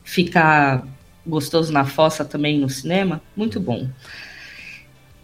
ficar 0.03 0.87
gostoso 1.25 1.71
na 1.71 1.85
fossa 1.85 2.23
também 2.23 2.57
no 2.57 2.69
cinema. 2.69 3.21
Muito 3.35 3.59
bom. 3.59 3.87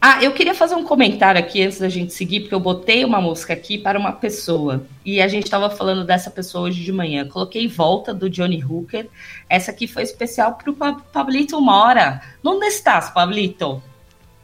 Ah, 0.05 0.21
eu 0.21 0.33
queria 0.33 0.53
fazer 0.53 0.75
um 0.75 0.83
comentário 0.83 1.39
aqui 1.39 1.63
antes 1.63 1.79
da 1.79 1.87
gente 1.87 2.13
seguir, 2.13 2.41
porque 2.41 2.53
eu 2.53 2.59
botei 2.59 3.05
uma 3.05 3.21
música 3.21 3.53
aqui 3.53 3.77
para 3.77 3.97
uma 3.97 4.11
pessoa. 4.11 4.85
E 5.05 5.21
a 5.21 5.29
gente 5.29 5.45
estava 5.45 5.69
falando 5.69 6.03
dessa 6.03 6.29
pessoa 6.29 6.65
hoje 6.65 6.83
de 6.83 6.91
manhã. 6.91 7.25
Coloquei 7.25 7.69
Volta, 7.69 8.13
do 8.13 8.29
Johnny 8.29 8.61
Hooker. 8.61 9.07
Essa 9.49 9.71
aqui 9.71 9.87
foi 9.87 10.03
especial 10.03 10.55
para 10.55 10.69
o 10.69 11.01
Pablito 11.13 11.61
Mora. 11.61 12.21
Onde 12.43 12.65
estás, 12.65 13.11
Pablito? 13.11 13.81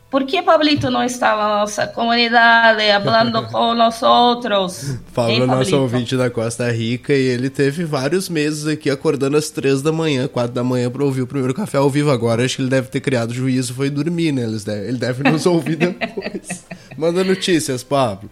Por 0.10 0.26
que 0.26 0.42
Pablito 0.42 0.90
não 0.90 1.04
está 1.04 1.38
na 1.38 1.60
nossa 1.60 1.86
comunidade, 1.86 2.82
falando 3.04 3.46
com 3.52 3.76
nós 3.76 4.02
outros? 4.02 4.98
Pablo 5.14 5.44
é 5.44 5.46
nosso 5.46 5.78
ouvinte 5.78 6.18
da 6.18 6.32
Costa 6.32 6.72
Rica 6.72 7.14
e 7.14 7.28
ele 7.28 7.48
teve 7.48 7.84
vários 7.84 8.28
meses 8.28 8.66
aqui 8.66 8.90
acordando 8.90 9.38
às 9.38 9.52
três 9.52 9.84
da 9.84 9.92
manhã, 9.92 10.28
quatro 10.28 10.54
da 10.54 10.64
manhã 10.64 10.90
pra 10.90 11.04
ouvir 11.04 11.22
o 11.22 11.28
primeiro 11.28 11.54
café 11.54 11.78
ao 11.78 11.90
vivo. 11.92 12.10
Agora 12.10 12.44
acho 12.44 12.56
que 12.56 12.62
ele 12.64 12.70
deve 12.70 12.88
ter 12.88 13.02
criado 13.02 13.32
juízo, 13.32 13.76
foi 13.76 13.92
dormir, 13.92 14.32
né? 14.32 14.44
Ele 14.44 14.98
deve 14.98 15.30
nos 15.30 15.46
ouvir 15.46 15.76
depois. 15.78 16.66
Manda 16.98 17.24
notícias, 17.24 17.84
Pablo. 17.84 18.32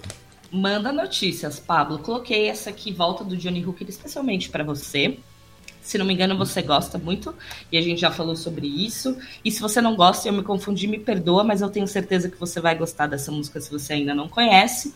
Manda 0.51 0.91
notícias, 0.91 1.59
Pablo. 1.59 1.99
Coloquei 1.99 2.47
essa 2.47 2.71
aqui, 2.71 2.91
volta 2.91 3.23
do 3.23 3.38
Johnny 3.38 3.63
Hooker, 3.63 3.88
especialmente 3.88 4.49
para 4.49 4.63
você. 4.63 5.19
Se 5.88 5.97
não 5.97 6.05
me 6.05 6.13
engano, 6.13 6.38
você 6.38 6.61
gosta 6.61 6.97
muito 6.97 7.33
e 7.71 7.77
a 7.77 7.81
gente 7.81 8.01
já 8.01 8.11
falou 8.11 8.35
sobre 8.35 8.67
isso. 8.67 9.17
E 9.43 9.49
se 9.49 9.61
você 9.61 9.79
não 9.79 9.95
gosta 9.95 10.27
eu 10.27 10.33
me 10.33 10.43
confundi, 10.43 10.85
me 10.85 10.99
perdoa, 10.99 11.45
mas 11.45 11.61
eu 11.61 11.69
tenho 11.69 11.88
certeza 11.88 12.27
que 12.27 12.38
você 12.38 12.59
vai 12.59 12.75
gostar 12.75 13.07
dessa 13.07 13.31
música 13.31 13.61
se 13.61 13.71
você 13.71 13.93
ainda 13.93 14.13
não 14.13 14.27
conhece. 14.27 14.93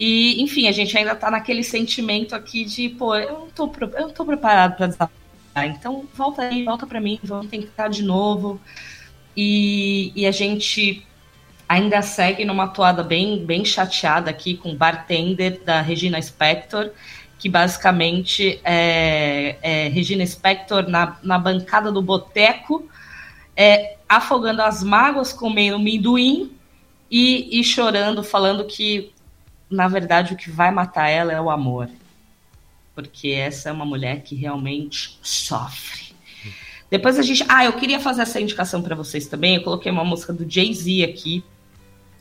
E, 0.00 0.42
enfim, 0.42 0.66
a 0.66 0.72
gente 0.72 0.98
ainda 0.98 1.14
tá 1.14 1.30
naquele 1.30 1.62
sentimento 1.62 2.34
aqui 2.34 2.64
de, 2.64 2.88
pô, 2.88 3.14
eu 3.14 3.38
não 3.38 3.48
tô, 3.50 3.72
eu 3.94 4.00
não 4.08 4.10
tô 4.10 4.24
preparado 4.24 4.76
para 4.76 4.88
desabafar. 4.88 5.66
Então, 5.68 6.08
volta 6.12 6.42
aí, 6.42 6.64
volta 6.64 6.88
para 6.88 7.00
mim, 7.00 7.20
vamos 7.22 7.46
tentar 7.46 7.86
de 7.86 8.02
novo. 8.02 8.60
E, 9.36 10.10
e 10.16 10.26
a 10.26 10.32
gente 10.32 11.06
ainda 11.68 12.02
segue 12.02 12.44
numa 12.44 12.66
toada 12.66 13.04
bem, 13.04 13.46
bem 13.46 13.64
chateada 13.64 14.28
aqui 14.28 14.56
com 14.56 14.74
Bartender 14.74 15.62
da 15.64 15.80
Regina 15.80 16.20
Spector, 16.20 16.90
que 17.46 17.48
basicamente 17.48 18.60
é, 18.64 19.56
é 19.62 19.88
Regina 19.88 20.26
Spector 20.26 20.88
na, 20.88 21.16
na 21.22 21.38
bancada 21.38 21.92
do 21.92 22.02
boteco, 22.02 22.90
é, 23.54 23.98
afogando 24.08 24.62
as 24.62 24.82
mágoas, 24.82 25.32
comendo 25.32 25.78
minduim 25.78 26.50
e, 27.08 27.60
e 27.60 27.62
chorando, 27.62 28.24
falando 28.24 28.64
que, 28.64 29.12
na 29.70 29.86
verdade, 29.86 30.32
o 30.32 30.36
que 30.36 30.50
vai 30.50 30.72
matar 30.72 31.08
ela 31.08 31.32
é 31.32 31.40
o 31.40 31.48
amor. 31.48 31.88
Porque 32.96 33.28
essa 33.28 33.68
é 33.68 33.72
uma 33.72 33.86
mulher 33.86 34.22
que 34.22 34.34
realmente 34.34 35.16
sofre. 35.22 36.16
Depois 36.90 37.16
a 37.16 37.22
gente. 37.22 37.44
Ah, 37.48 37.64
eu 37.64 37.74
queria 37.74 38.00
fazer 38.00 38.22
essa 38.22 38.40
indicação 38.40 38.82
para 38.82 38.96
vocês 38.96 39.28
também. 39.28 39.54
Eu 39.54 39.62
coloquei 39.62 39.92
uma 39.92 40.04
música 40.04 40.32
do 40.32 40.50
Jay-Z 40.50 41.04
aqui, 41.04 41.44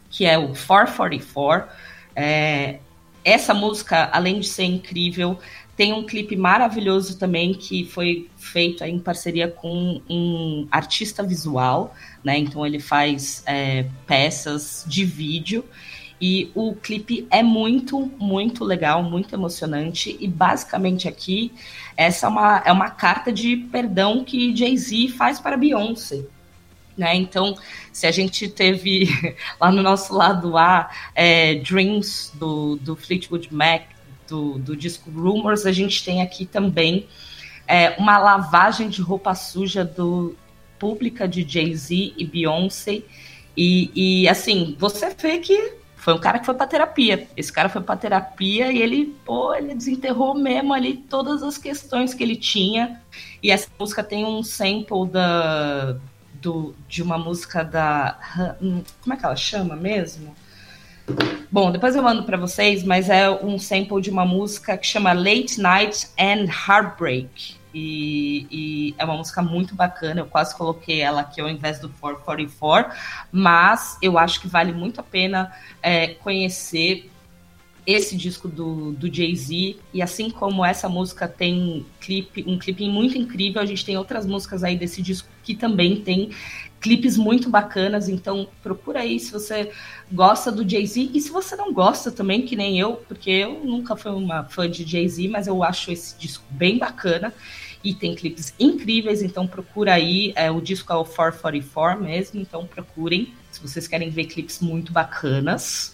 que 0.08 0.24
é 0.24 0.38
o 0.38 0.50
444. 0.50 1.68
É, 2.16 2.78
essa 3.26 3.54
música, 3.54 4.08
além 4.14 4.40
de 4.40 4.48
ser 4.48 4.66
incrível, 4.66 5.40
tem 5.76 5.92
um 5.92 6.06
clipe 6.06 6.36
maravilhoso 6.38 7.18
também 7.18 7.54
que 7.54 7.84
foi 7.84 8.30
feito 8.38 8.84
em 8.84 9.00
parceria 9.00 9.50
com 9.50 10.00
um 10.10 10.68
artista 10.72 11.22
visual, 11.24 11.94
né? 12.24 12.38
Então 12.38 12.66
ele 12.66 12.80
faz 12.80 13.44
é, 13.46 13.88
peças 14.06 14.86
de 14.88 15.04
vídeo. 15.04 15.66
E 16.22 16.50
o 16.56 16.74
clipe 16.76 17.28
é 17.30 17.44
muito, 17.44 18.00
muito 18.18 18.64
legal, 18.64 19.04
muito 19.04 19.36
emocionante. 19.36 20.16
E 20.18 20.28
basicamente 20.30 21.10
aqui, 21.10 21.52
essa 21.98 22.28
é 22.28 22.30
uma, 22.30 22.64
é 22.66 22.72
uma 22.72 22.90
carta 22.90 23.34
de 23.34 23.58
perdão 23.58 24.24
que 24.24 24.56
Jay-Z 24.56 25.10
faz 25.10 25.42
para 25.42 25.58
Beyoncé. 25.58 26.24
Né? 26.98 27.16
Então, 27.16 27.58
se 27.92 28.08
a 28.08 28.12
gente 28.12 28.48
teve 28.48 29.08
lá 29.60 29.72
no 29.72 29.82
nosso 29.82 30.14
lado 30.14 30.58
A 30.58 30.90
é, 31.14 31.56
Dreams 31.56 32.32
do, 32.36 32.78
do 32.78 32.96
Fleetwood 32.96 33.54
Mac, 33.54 33.84
do, 34.28 34.58
do 34.58 34.76
disco 34.76 35.10
Rumors, 35.12 35.66
a 35.66 35.72
gente 35.72 36.04
tem 36.04 36.22
aqui 36.22 36.46
também 36.46 37.08
é, 37.68 37.96
uma 38.00 38.18
lavagem 38.18 38.90
de 38.90 39.02
roupa 39.02 39.36
suja 39.36 39.84
do 39.84 40.36
pública 40.80 41.28
de 41.28 41.48
Jay-Z 41.48 42.14
e 42.18 42.26
Beyoncé. 42.26 43.02
E, 43.58 43.92
e 43.96 44.28
assim, 44.28 44.76
você 44.78 45.10
vê 45.18 45.40
que 45.40 45.74
foi 45.96 46.14
um 46.14 46.20
cara 46.20 46.38
que 46.38 46.46
foi 46.46 46.54
pra 46.54 46.68
terapia. 46.68 47.28
Esse 47.36 47.52
cara 47.52 47.70
foi 47.70 47.82
pra 47.82 47.96
terapia 47.96 48.72
e 48.72 48.80
ele, 48.80 49.16
pô, 49.26 49.54
ele 49.56 49.74
desenterrou 49.74 50.36
mesmo 50.36 50.74
ali 50.74 50.98
todas 50.98 51.42
as 51.42 51.58
questões 51.58 52.14
que 52.14 52.22
ele 52.22 52.36
tinha. 52.36 53.02
E 53.42 53.50
essa 53.50 53.68
música 53.80 54.04
tem 54.04 54.26
um 54.26 54.44
sample 54.44 55.08
da, 55.10 55.98
do, 56.46 56.76
de 56.88 57.02
uma 57.02 57.18
música 57.18 57.64
da. 57.64 58.20
Como 59.02 59.14
é 59.14 59.18
que 59.18 59.26
ela 59.26 59.36
chama 59.36 59.76
mesmo? 59.76 60.36
Bom, 61.52 61.72
depois 61.72 61.96
eu 61.96 62.04
mando 62.04 62.24
para 62.24 62.38
vocês, 62.38 62.84
mas 62.84 63.10
é 63.10 63.30
um 63.30 63.58
sample 63.58 64.02
de 64.02 64.10
uma 64.10 64.26
música 64.26 64.78
que 64.78 64.86
chama 64.86 65.12
Late 65.14 65.60
Night 65.60 66.08
and 66.20 66.46
Heartbreak. 66.46 67.56
E, 67.74 68.48
e, 68.50 68.96
é 68.98 69.04
uma 69.04 69.18
música 69.18 69.42
muito 69.42 69.76
bacana. 69.76 70.22
Eu 70.22 70.26
quase 70.28 70.56
coloquei 70.56 71.02
ela 71.02 71.22
aqui 71.22 71.42
ao 71.42 71.50
invés 71.50 71.80
do 71.80 71.90
444, 71.90 72.96
mas 73.32 73.98
eu 74.02 74.18
acho 74.18 74.40
que 74.40 74.48
vale 74.48 74.72
muito 74.72 75.00
a 75.00 75.04
pena 75.04 75.52
é, 75.82 76.08
conhecer 76.08 77.12
esse 77.86 78.18
disco 78.18 78.48
do, 78.48 78.94
do 78.94 79.14
Jay-Z, 79.14 79.78
e 79.94 80.02
assim 80.02 80.30
como 80.30 80.66
essa 80.66 80.90
música 80.90 81.28
tem 81.28 81.86
clipe, 82.00 82.44
um 82.48 82.58
clipe 82.58 82.88
muito 82.90 83.18
incrível, 83.18 83.62
a 83.62 83.66
gente 83.66 83.86
tem 83.86 83.96
outras 83.98 84.26
músicas 84.26 84.64
aí 84.64 84.76
desse 84.76 85.02
disco 85.02 85.28
que 85.44 85.54
também 85.54 86.02
tem 86.02 86.32
clipes 86.82 87.18
muito 87.18 87.50
bacanas, 87.50 88.10
então 88.10 88.48
procura 88.62 89.02
aí 89.02 89.20
se 89.20 89.32
você 89.32 89.72
gosta 90.12 90.52
do 90.52 90.68
Jay-Z, 90.68 91.12
e 91.14 91.22
se 91.22 91.32
você 91.32 91.56
não 91.56 91.74
gosta 91.74 92.12
também, 92.12 92.44
que 92.44 92.56
nem 92.56 92.80
eu, 92.80 92.96
porque 93.08 93.30
eu 93.30 93.64
nunca 93.64 93.96
fui 93.96 94.12
uma 94.12 94.44
fã 94.46 94.70
de 94.70 94.84
Jay-Z, 94.84 95.28
mas 95.28 95.48
eu 95.48 95.64
acho 95.64 95.92
esse 95.92 96.18
disco 96.18 96.44
bem 96.50 96.78
bacana, 96.78 97.34
e 97.84 97.94
tem 97.94 98.16
clipes 98.16 98.52
incríveis, 98.60 99.22
então 99.22 99.46
procura 99.46 99.94
aí, 99.94 100.34
é, 100.36 100.50
o 100.50 100.60
disco 100.60 100.92
é 100.92 100.96
o 100.96 101.06
444 101.06 102.04
mesmo, 102.04 102.42
então 102.42 102.66
procurem, 102.66 103.32
se 103.52 103.62
vocês 103.62 103.88
querem 103.88 104.10
ver 104.10 104.26
clipes 104.26 104.60
muito 104.60 104.92
bacanas. 104.92 105.94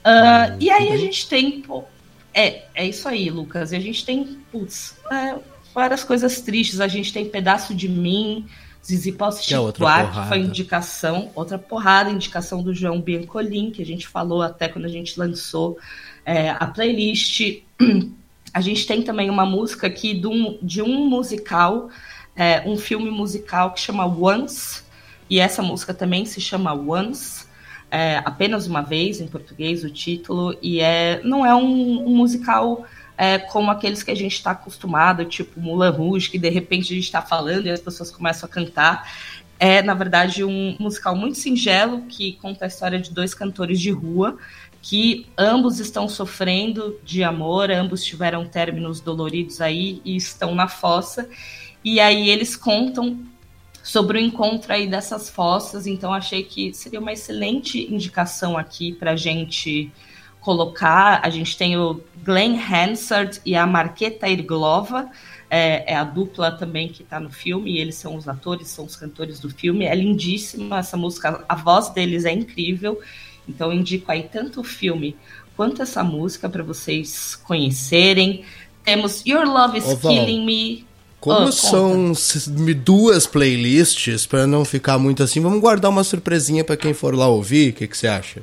Uh, 0.00 0.56
e 0.58 0.70
aí 0.70 0.92
a 0.92 0.96
gente 0.96 1.28
tem. 1.28 1.60
Pô, 1.62 1.84
é, 2.32 2.62
é 2.74 2.86
isso 2.86 3.08
aí, 3.08 3.30
Lucas. 3.30 3.72
E 3.72 3.76
a 3.76 3.80
gente 3.80 4.04
tem, 4.04 4.38
putz, 4.50 4.96
é, 5.10 5.36
várias 5.74 6.04
coisas 6.04 6.40
tristes. 6.40 6.80
A 6.80 6.88
gente 6.88 7.12
tem 7.12 7.28
Pedaço 7.28 7.74
de 7.74 7.88
Mim, 7.88 8.46
Zizi 8.84 9.12
Post 9.12 9.46
Que 9.46 9.54
é 9.54 9.58
que 10.06 10.28
foi 10.28 10.38
indicação, 10.38 11.30
outra 11.34 11.58
porrada, 11.58 12.10
indicação 12.10 12.62
do 12.62 12.74
João 12.74 13.00
Biancolin, 13.00 13.70
que 13.70 13.82
a 13.82 13.86
gente 13.86 14.08
falou 14.08 14.42
até 14.42 14.68
quando 14.68 14.86
a 14.86 14.88
gente 14.88 15.18
lançou 15.18 15.78
é, 16.24 16.50
a 16.50 16.66
playlist. 16.66 17.62
A 18.52 18.60
gente 18.60 18.84
tem 18.84 19.00
também 19.00 19.30
uma 19.30 19.46
música 19.46 19.86
aqui 19.86 20.12
de 20.12 20.26
um, 20.26 20.58
de 20.60 20.82
um 20.82 21.08
musical, 21.08 21.88
é, 22.34 22.68
um 22.68 22.76
filme 22.76 23.08
musical 23.08 23.72
que 23.72 23.78
chama 23.78 24.04
Once, 24.04 24.82
e 25.28 25.38
essa 25.38 25.62
música 25.62 25.94
também 25.94 26.26
se 26.26 26.40
chama 26.40 26.74
Once, 26.74 27.46
é, 27.90 28.18
apenas 28.24 28.66
uma 28.66 28.82
vez 28.82 29.20
em 29.20 29.26
português 29.26 29.84
o 29.84 29.90
título, 29.90 30.56
e 30.62 30.80
é, 30.80 31.20
não 31.24 31.44
é 31.44 31.54
um, 31.54 32.06
um 32.06 32.16
musical 32.16 32.86
é, 33.18 33.38
como 33.38 33.70
aqueles 33.70 34.02
que 34.02 34.10
a 34.10 34.14
gente 34.14 34.32
está 34.32 34.52
acostumado, 34.52 35.24
tipo 35.24 35.60
Mulan 35.60 35.90
Rouge, 35.90 36.30
que 36.30 36.38
de 36.38 36.48
repente 36.48 36.92
a 36.92 36.96
gente 36.96 37.04
está 37.04 37.20
falando 37.20 37.66
e 37.66 37.70
as 37.70 37.80
pessoas 37.80 38.10
começam 38.10 38.48
a 38.48 38.52
cantar. 38.52 39.12
É, 39.58 39.82
na 39.82 39.92
verdade, 39.92 40.42
um 40.42 40.74
musical 40.80 41.14
muito 41.14 41.36
singelo 41.36 42.02
que 42.02 42.32
conta 42.40 42.64
a 42.64 42.68
história 42.68 42.98
de 42.98 43.10
dois 43.10 43.34
cantores 43.34 43.78
de 43.78 43.90
rua 43.90 44.38
que 44.82 45.26
ambos 45.36 45.78
estão 45.78 46.08
sofrendo 46.08 46.98
de 47.04 47.22
amor, 47.22 47.70
ambos 47.70 48.02
tiveram 48.02 48.46
términos 48.46 49.00
doloridos 49.00 49.60
aí 49.60 50.00
e 50.04 50.16
estão 50.16 50.54
na 50.54 50.68
fossa. 50.68 51.28
E 51.84 52.00
aí 52.00 52.30
eles 52.30 52.56
contam 52.56 53.18
sobre 53.82 54.18
o 54.18 54.20
encontro 54.20 54.72
aí 54.72 54.86
dessas 54.86 55.30
fossas, 55.30 55.86
então 55.86 56.12
achei 56.12 56.42
que 56.42 56.72
seria 56.74 57.00
uma 57.00 57.12
excelente 57.12 57.92
indicação 57.92 58.56
aqui 58.56 58.92
para 58.92 59.12
a 59.12 59.16
gente 59.16 59.90
colocar. 60.40 61.20
A 61.22 61.30
gente 61.30 61.56
tem 61.56 61.76
o 61.76 62.00
Glenn 62.22 62.56
Hansard 62.58 63.40
e 63.44 63.54
a 63.54 63.66
Marqueta 63.66 64.28
Irglova, 64.28 65.10
é, 65.48 65.92
é 65.92 65.96
a 65.96 66.04
dupla 66.04 66.52
também 66.52 66.88
que 66.88 67.02
está 67.02 67.18
no 67.18 67.30
filme, 67.30 67.72
e 67.72 67.78
eles 67.78 67.96
são 67.96 68.16
os 68.16 68.28
atores, 68.28 68.68
são 68.68 68.84
os 68.84 68.96
cantores 68.96 69.40
do 69.40 69.50
filme. 69.50 69.84
É 69.84 69.94
lindíssima 69.94 70.78
essa 70.78 70.96
música, 70.96 71.44
a 71.48 71.54
voz 71.54 71.90
deles 71.90 72.24
é 72.24 72.32
incrível. 72.32 73.00
Então, 73.48 73.72
eu 73.72 73.78
indico 73.78 74.10
aí 74.12 74.22
tanto 74.22 74.60
o 74.60 74.64
filme 74.64 75.16
quanto 75.56 75.82
essa 75.82 76.04
música 76.04 76.48
para 76.48 76.62
vocês 76.62 77.34
conhecerem. 77.34 78.44
Temos 78.84 79.24
Your 79.26 79.44
Love 79.44 79.78
is 79.78 79.94
Killing 80.00 80.44
Me. 80.44 80.89
Como 81.20 81.36
conta. 81.38 81.52
são 81.52 82.12
duas 82.82 83.26
playlists, 83.26 84.24
pra 84.26 84.46
não 84.46 84.64
ficar 84.64 84.98
muito 84.98 85.22
assim, 85.22 85.40
vamos 85.40 85.60
guardar 85.60 85.90
uma 85.90 86.02
surpresinha 86.02 86.64
pra 86.64 86.76
quem 86.76 86.94
for 86.94 87.14
lá 87.14 87.28
ouvir. 87.28 87.70
O 87.70 87.72
que, 87.74 87.86
que 87.86 87.96
você 87.96 88.08
acha? 88.08 88.40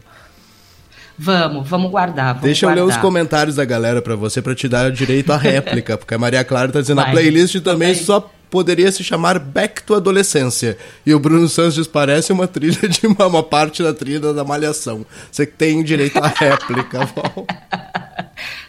Vamos, 1.18 1.68
vamos 1.68 1.90
guardar. 1.90 2.28
Vamos 2.36 2.44
Deixa 2.44 2.66
eu 2.68 2.70
ler 2.70 2.82
os 2.82 2.86
guardar. 2.90 3.02
comentários 3.02 3.56
da 3.56 3.66
galera 3.66 4.02
pra 4.02 4.16
você, 4.16 4.42
pra 4.42 4.54
te 4.54 4.68
dar 4.70 4.92
direito 4.92 5.32
à 5.34 5.38
réplica, 5.38 5.98
porque 5.98 6.14
a 6.14 6.18
Maria 6.20 6.44
Clara 6.44 6.72
tá 6.72 6.80
dizendo 6.80 7.02
a 7.02 7.06
Vai, 7.06 7.14
playlist 7.14 7.56
também 7.56 7.94
também. 7.94 7.96
só 7.96 8.32
poderia 8.52 8.92
se 8.92 9.04
chamar 9.04 9.40
Back 9.40 9.82
to 9.82 9.96
Adolescência. 9.96 10.78
E 11.06 11.14
o 11.16 11.20
Bruno 11.20 11.50
Santos 11.50 11.74
diz, 11.74 11.88
parece 11.88 12.32
uma 12.32 12.48
trilha 12.48 12.88
de 12.88 13.08
uma, 13.08 13.26
uma 13.26 13.42
parte 13.44 13.82
da 13.82 13.94
trilha 13.94 14.32
da 14.32 14.44
Malhação. 14.44 15.04
Você 15.32 15.46
tem 15.48 15.84
direito 15.84 16.18
à 16.20 16.28
réplica, 16.28 17.00
Val. 17.16 17.46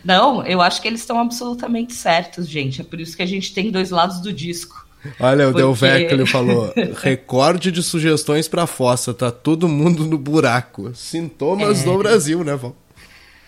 Não, 0.09 0.43
eu 0.47 0.63
acho 0.63 0.81
que 0.81 0.89
eles 0.89 1.01
estão 1.01 1.21
absolutamente 1.21 1.93
certos, 1.93 2.49
gente. 2.49 2.81
É 2.81 2.85
por 2.85 2.99
isso 2.99 3.15
que 3.15 3.23
a 3.23 3.27
gente 3.27 3.53
tem 3.53 3.71
dois 3.71 3.91
lados 3.91 4.21
do 4.23 4.33
disco. 4.33 4.87
Olha, 5.21 5.45
o 5.47 5.53
Porque- 5.53 5.63
Delvecchio 5.63 6.27
falou: 6.33 6.73
recorde 7.03 7.71
de 7.71 7.83
sugestões 7.83 8.49
pra 8.49 8.67
fossa, 8.67 9.13
tá 9.13 9.31
todo 9.31 9.69
mundo 9.69 10.07
no 10.07 10.17
buraco. 10.17 10.95
Sintomas 10.95 11.83
É. 11.83 11.85
do 11.85 11.99
Brasil, 11.99 12.43
né, 12.43 12.57
Val? 12.57 12.75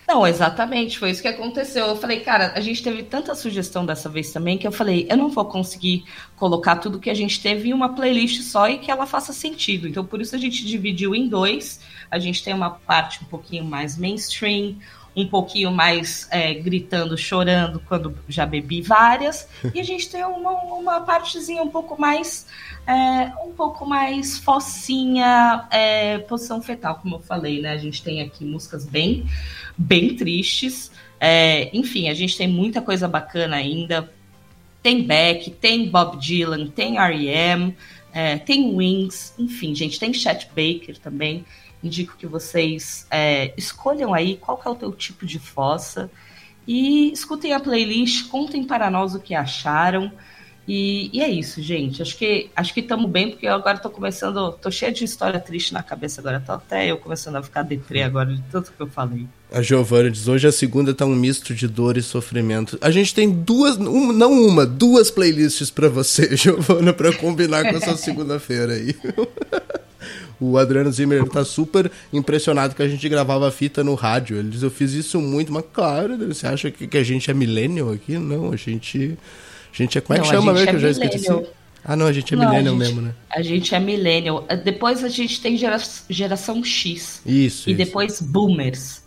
Não, 0.07 0.27
exatamente, 0.27 0.99
foi 0.99 1.09
isso 1.09 1.21
que 1.21 1.27
aconteceu. 1.27 1.85
Eu 1.87 1.95
falei, 1.95 2.19
cara, 2.19 2.51
a 2.53 2.59
gente 2.59 2.83
teve 2.83 3.01
tanta 3.01 3.33
sugestão 3.33 3.85
dessa 3.85 4.09
vez 4.09 4.29
também 4.31 4.57
que 4.57 4.67
eu 4.67 4.71
falei, 4.71 5.07
eu 5.09 5.15
não 5.15 5.29
vou 5.29 5.45
conseguir 5.45 6.03
colocar 6.35 6.75
tudo 6.75 6.99
que 6.99 7.09
a 7.09 7.13
gente 7.13 7.41
teve 7.41 7.69
em 7.69 7.73
uma 7.73 7.95
playlist 7.95 8.41
só 8.41 8.67
e 8.69 8.77
que 8.77 8.91
ela 8.91 9.05
faça 9.07 9.31
sentido. 9.31 9.87
Então, 9.87 10.03
por 10.05 10.19
isso 10.21 10.35
a 10.35 10.39
gente 10.39 10.65
dividiu 10.65 11.15
em 11.15 11.29
dois. 11.29 11.79
A 12.09 12.19
gente 12.19 12.43
tem 12.43 12.53
uma 12.53 12.69
parte 12.71 13.23
um 13.23 13.25
pouquinho 13.27 13.63
mais 13.63 13.97
mainstream, 13.97 14.75
um 15.15 15.27
pouquinho 15.27 15.71
mais 15.71 16.27
é, 16.31 16.53
gritando, 16.53 17.17
chorando 17.17 17.81
quando 17.81 18.17
já 18.27 18.45
bebi 18.45 18.81
várias, 18.81 19.47
e 19.73 19.79
a 19.79 19.83
gente 19.83 20.09
tem 20.09 20.23
uma, 20.23 20.51
uma 20.51 21.01
partezinha 21.01 21.61
um 21.61 21.69
pouco 21.69 21.99
mais 21.99 22.47
é, 22.87 23.31
um 23.45 23.51
pouco 23.51 23.85
mais 23.85 24.37
focinha, 24.37 25.67
é, 25.69 26.17
posição 26.19 26.61
fetal, 26.61 26.95
como 26.95 27.15
eu 27.15 27.19
falei, 27.19 27.61
né? 27.61 27.71
A 27.71 27.77
gente 27.77 28.01
tem 28.03 28.21
aqui 28.21 28.43
músicas 28.43 28.85
bem, 28.85 29.25
bem 29.77 30.15
tristes. 30.15 30.91
É, 31.19 31.69
enfim, 31.75 32.09
a 32.09 32.13
gente 32.13 32.35
tem 32.35 32.47
muita 32.47 32.81
coisa 32.81 33.07
bacana 33.07 33.55
ainda. 33.55 34.11
Tem 34.81 35.03
Beck, 35.03 35.51
tem 35.51 35.89
Bob 35.89 36.17
Dylan, 36.17 36.67
tem 36.67 36.97
R.E.M., 36.97 37.75
é, 38.13 38.37
tem 38.37 38.75
Wings, 38.75 39.33
enfim, 39.39 39.73
gente, 39.73 39.97
tem 39.97 40.13
Chet 40.13 40.47
Baker 40.47 40.97
também. 40.97 41.45
Indico 41.83 42.15
que 42.17 42.27
vocês 42.27 43.07
é, 43.09 43.53
escolham 43.57 44.13
aí 44.13 44.37
qual 44.37 44.57
que 44.57 44.67
é 44.67 44.71
o 44.71 44.75
teu 44.75 44.91
tipo 44.91 45.25
de 45.25 45.39
fossa 45.39 46.09
e 46.67 47.11
escutem 47.11 47.53
a 47.53 47.59
playlist, 47.59 48.27
contem 48.29 48.63
para 48.63 48.89
nós 48.89 49.15
o 49.15 49.19
que 49.19 49.33
acharam. 49.33 50.11
E, 50.67 51.09
e 51.11 51.21
é 51.21 51.29
isso, 51.29 51.61
gente. 51.61 52.01
Acho 52.01 52.15
que 52.15 52.49
acho 52.55 52.73
que 52.73 52.81
estamos 52.81 53.09
bem, 53.09 53.31
porque 53.31 53.47
eu 53.47 53.53
agora 53.53 53.79
tô 53.79 53.89
começando. 53.89 54.53
tô 54.53 54.69
cheia 54.69 54.91
de 54.91 55.03
história 55.03 55.39
triste 55.39 55.73
na 55.73 55.81
cabeça 55.81 56.21
agora. 56.21 56.39
Tô 56.39 56.51
até 56.51 56.85
eu 56.89 56.97
começando 56.97 57.35
a 57.35 57.43
ficar 57.43 57.63
deprê 57.63 58.03
agora 58.03 58.33
de 58.33 58.41
tanto 58.43 58.71
que 58.71 58.79
eu 58.79 58.87
falei. 58.87 59.27
A 59.51 59.61
Giovana 59.61 60.11
diz: 60.11 60.27
hoje 60.27 60.47
a 60.47 60.51
segunda 60.51 60.93
tá 60.93 61.05
um 61.05 61.15
misto 61.15 61.55
de 61.55 61.67
dor 61.67 61.97
e 61.97 62.01
sofrimento. 62.01 62.77
A 62.79 62.91
gente 62.91 63.13
tem 63.13 63.29
duas, 63.29 63.75
um, 63.77 64.13
não 64.13 64.31
uma, 64.31 64.65
duas 64.65 65.09
playlists 65.09 65.71
pra 65.71 65.89
você, 65.89 66.33
Giovana, 66.37 66.93
pra 66.93 67.11
combinar 67.17 67.63
com 67.63 67.75
essa 67.75 67.97
segunda-feira 67.97 68.73
aí. 68.73 68.95
O 70.41 70.57
Adriano 70.57 70.91
Zimmer 70.91 71.23
tá 71.29 71.45
super 71.45 71.91
impressionado 72.11 72.73
que 72.73 72.81
a 72.81 72.87
gente 72.87 73.07
gravava 73.07 73.51
fita 73.51 73.83
no 73.83 73.93
rádio. 73.93 74.37
Ele 74.37 74.49
diz: 74.49 74.63
Eu 74.63 74.71
fiz 74.71 74.91
isso 74.93 75.21
muito, 75.21 75.53
mas 75.53 75.63
claro, 75.71 76.17
você 76.17 76.47
acha 76.47 76.71
que, 76.71 76.87
que 76.87 76.97
a 76.97 77.03
gente 77.03 77.29
é 77.29 77.33
millennial 77.33 77.91
aqui? 77.91 78.17
Não, 78.17 78.51
a 78.51 78.55
gente. 78.55 79.15
A 79.71 79.77
gente 79.77 79.97
é. 79.97 80.01
Como 80.01 80.17
é 80.17 80.21
que 80.21 80.27
Não, 80.27 80.33
chama 80.33 80.51
mesmo? 80.53 80.67
é 80.67 80.69
que 80.71 80.75
eu 80.77 80.79
já 80.81 80.89
esqueci. 80.89 81.29
millennial. 81.29 81.53
Ah, 81.83 81.95
não, 81.95 82.05
a 82.07 82.13
gente 82.13 82.33
é 82.33 82.37
Não, 82.37 82.45
millennial 82.49 82.73
gente- 82.75 82.83
mesmo, 82.87 83.01
né? 83.01 83.13
A 83.29 83.41
gente 83.41 83.73
é 83.75 83.79
millennial. 83.79 84.45
Depois 84.63 85.03
a 85.03 85.09
gente 85.09 85.39
tem 85.41 85.55
gera- 85.57 85.81
geração 86.09 86.63
X. 86.63 87.21
Isso, 87.25 87.69
E 87.69 87.73
isso. 87.73 87.77
depois 87.77 88.19
boomers. 88.21 89.01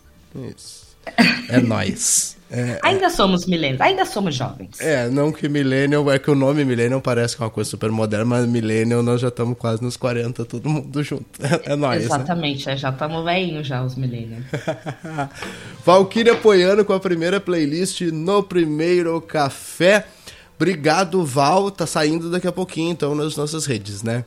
Isso. 0.55 0.85
É 1.49 1.59
nóis. 1.61 2.34
É, 2.49 2.79
Ainda 2.83 3.09
somos 3.09 3.45
millennials, 3.47 3.81
ainda 3.81 4.05
somos 4.05 4.35
jovens. 4.35 4.79
É, 4.79 5.09
não 5.09 5.31
que 5.31 5.49
Millennial, 5.49 6.11
é 6.11 6.19
que 6.19 6.29
o 6.29 6.35
nome 6.35 6.63
Millennial 6.63 7.01
parece 7.01 7.35
que 7.35 7.41
é 7.41 7.45
uma 7.45 7.51
coisa 7.51 7.69
super 7.69 7.91
moderna, 7.91 8.25
mas 8.25 8.47
Millennial 8.47 9.01
nós 9.01 9.19
já 9.19 9.29
estamos 9.29 9.57
quase 9.57 9.81
nos 9.81 9.97
40, 9.97 10.45
todo 10.45 10.69
mundo 10.69 11.03
junto. 11.03 11.25
É, 11.41 11.73
é 11.73 11.75
nóis, 11.75 12.01
né? 12.01 12.05
Exatamente, 12.05 12.69
é, 12.69 12.77
já 12.77 12.89
estamos 12.89 13.25
velhinhos 13.25 13.65
já, 13.65 13.83
os 13.83 13.95
millennials. 13.95 14.45
Valkyria 15.83 16.33
apoiando 16.33 16.85
com 16.85 16.93
a 16.93 16.99
primeira 16.99 17.39
playlist 17.39 18.01
no 18.01 18.43
primeiro 18.43 19.19
café. 19.21 20.05
Obrigado, 20.55 21.25
Val. 21.25 21.71
Tá 21.71 21.85
saindo 21.85 22.29
daqui 22.29 22.47
a 22.47 22.51
pouquinho, 22.51 22.91
então, 22.91 23.15
nas 23.15 23.35
nossas 23.35 23.65
redes, 23.65 24.03
né? 24.03 24.23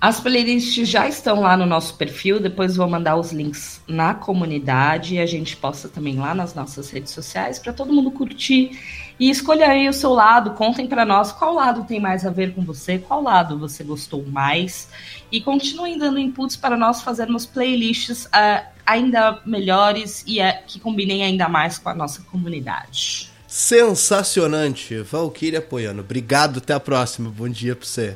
As 0.00 0.18
playlists 0.18 0.88
já 0.88 1.06
estão 1.06 1.40
lá 1.40 1.58
no 1.58 1.66
nosso 1.66 1.94
perfil, 1.94 2.40
depois 2.40 2.74
vou 2.74 2.88
mandar 2.88 3.16
os 3.16 3.32
links 3.32 3.82
na 3.86 4.14
comunidade 4.14 5.16
e 5.16 5.18
a 5.18 5.26
gente 5.26 5.54
posta 5.58 5.88
também 5.88 6.16
lá 6.16 6.34
nas 6.34 6.54
nossas 6.54 6.88
redes 6.88 7.12
sociais 7.12 7.58
para 7.58 7.70
todo 7.70 7.92
mundo 7.92 8.10
curtir 8.10 8.80
e 9.18 9.28
escolher 9.28 9.64
aí 9.64 9.86
o 9.86 9.92
seu 9.92 10.14
lado, 10.14 10.52
contem 10.52 10.86
para 10.86 11.04
nós 11.04 11.32
qual 11.32 11.52
lado 11.52 11.84
tem 11.84 12.00
mais 12.00 12.24
a 12.24 12.30
ver 12.30 12.54
com 12.54 12.62
você, 12.62 12.98
qual 12.98 13.22
lado 13.22 13.58
você 13.58 13.84
gostou 13.84 14.24
mais 14.24 14.88
e 15.30 15.38
continuem 15.38 15.98
dando 15.98 16.18
inputs 16.18 16.56
para 16.56 16.78
nós 16.78 17.02
fazermos 17.02 17.44
playlists 17.44 18.26
ah, 18.32 18.64
ainda 18.86 19.42
melhores 19.44 20.24
e 20.26 20.40
ah, 20.40 20.62
que 20.66 20.80
combinem 20.80 21.22
ainda 21.22 21.46
mais 21.46 21.76
com 21.76 21.90
a 21.90 21.94
nossa 21.94 22.22
comunidade. 22.22 23.30
Sensacionante. 23.46 24.96
Valkyria 25.02 25.58
apoiando. 25.58 26.00
Obrigado, 26.00 26.58
até 26.58 26.72
a 26.72 26.80
próxima. 26.80 27.28
Bom 27.28 27.48
dia 27.48 27.76
pra 27.76 27.84
você. 27.84 28.14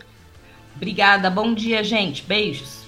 Obrigada, 0.77 1.31
bom 1.31 1.55
dia, 1.55 1.85
gente. 1.85 2.23
Beijos. 2.23 2.85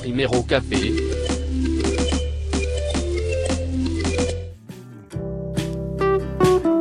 Primeiro 0.00 0.42
café. 0.44 0.76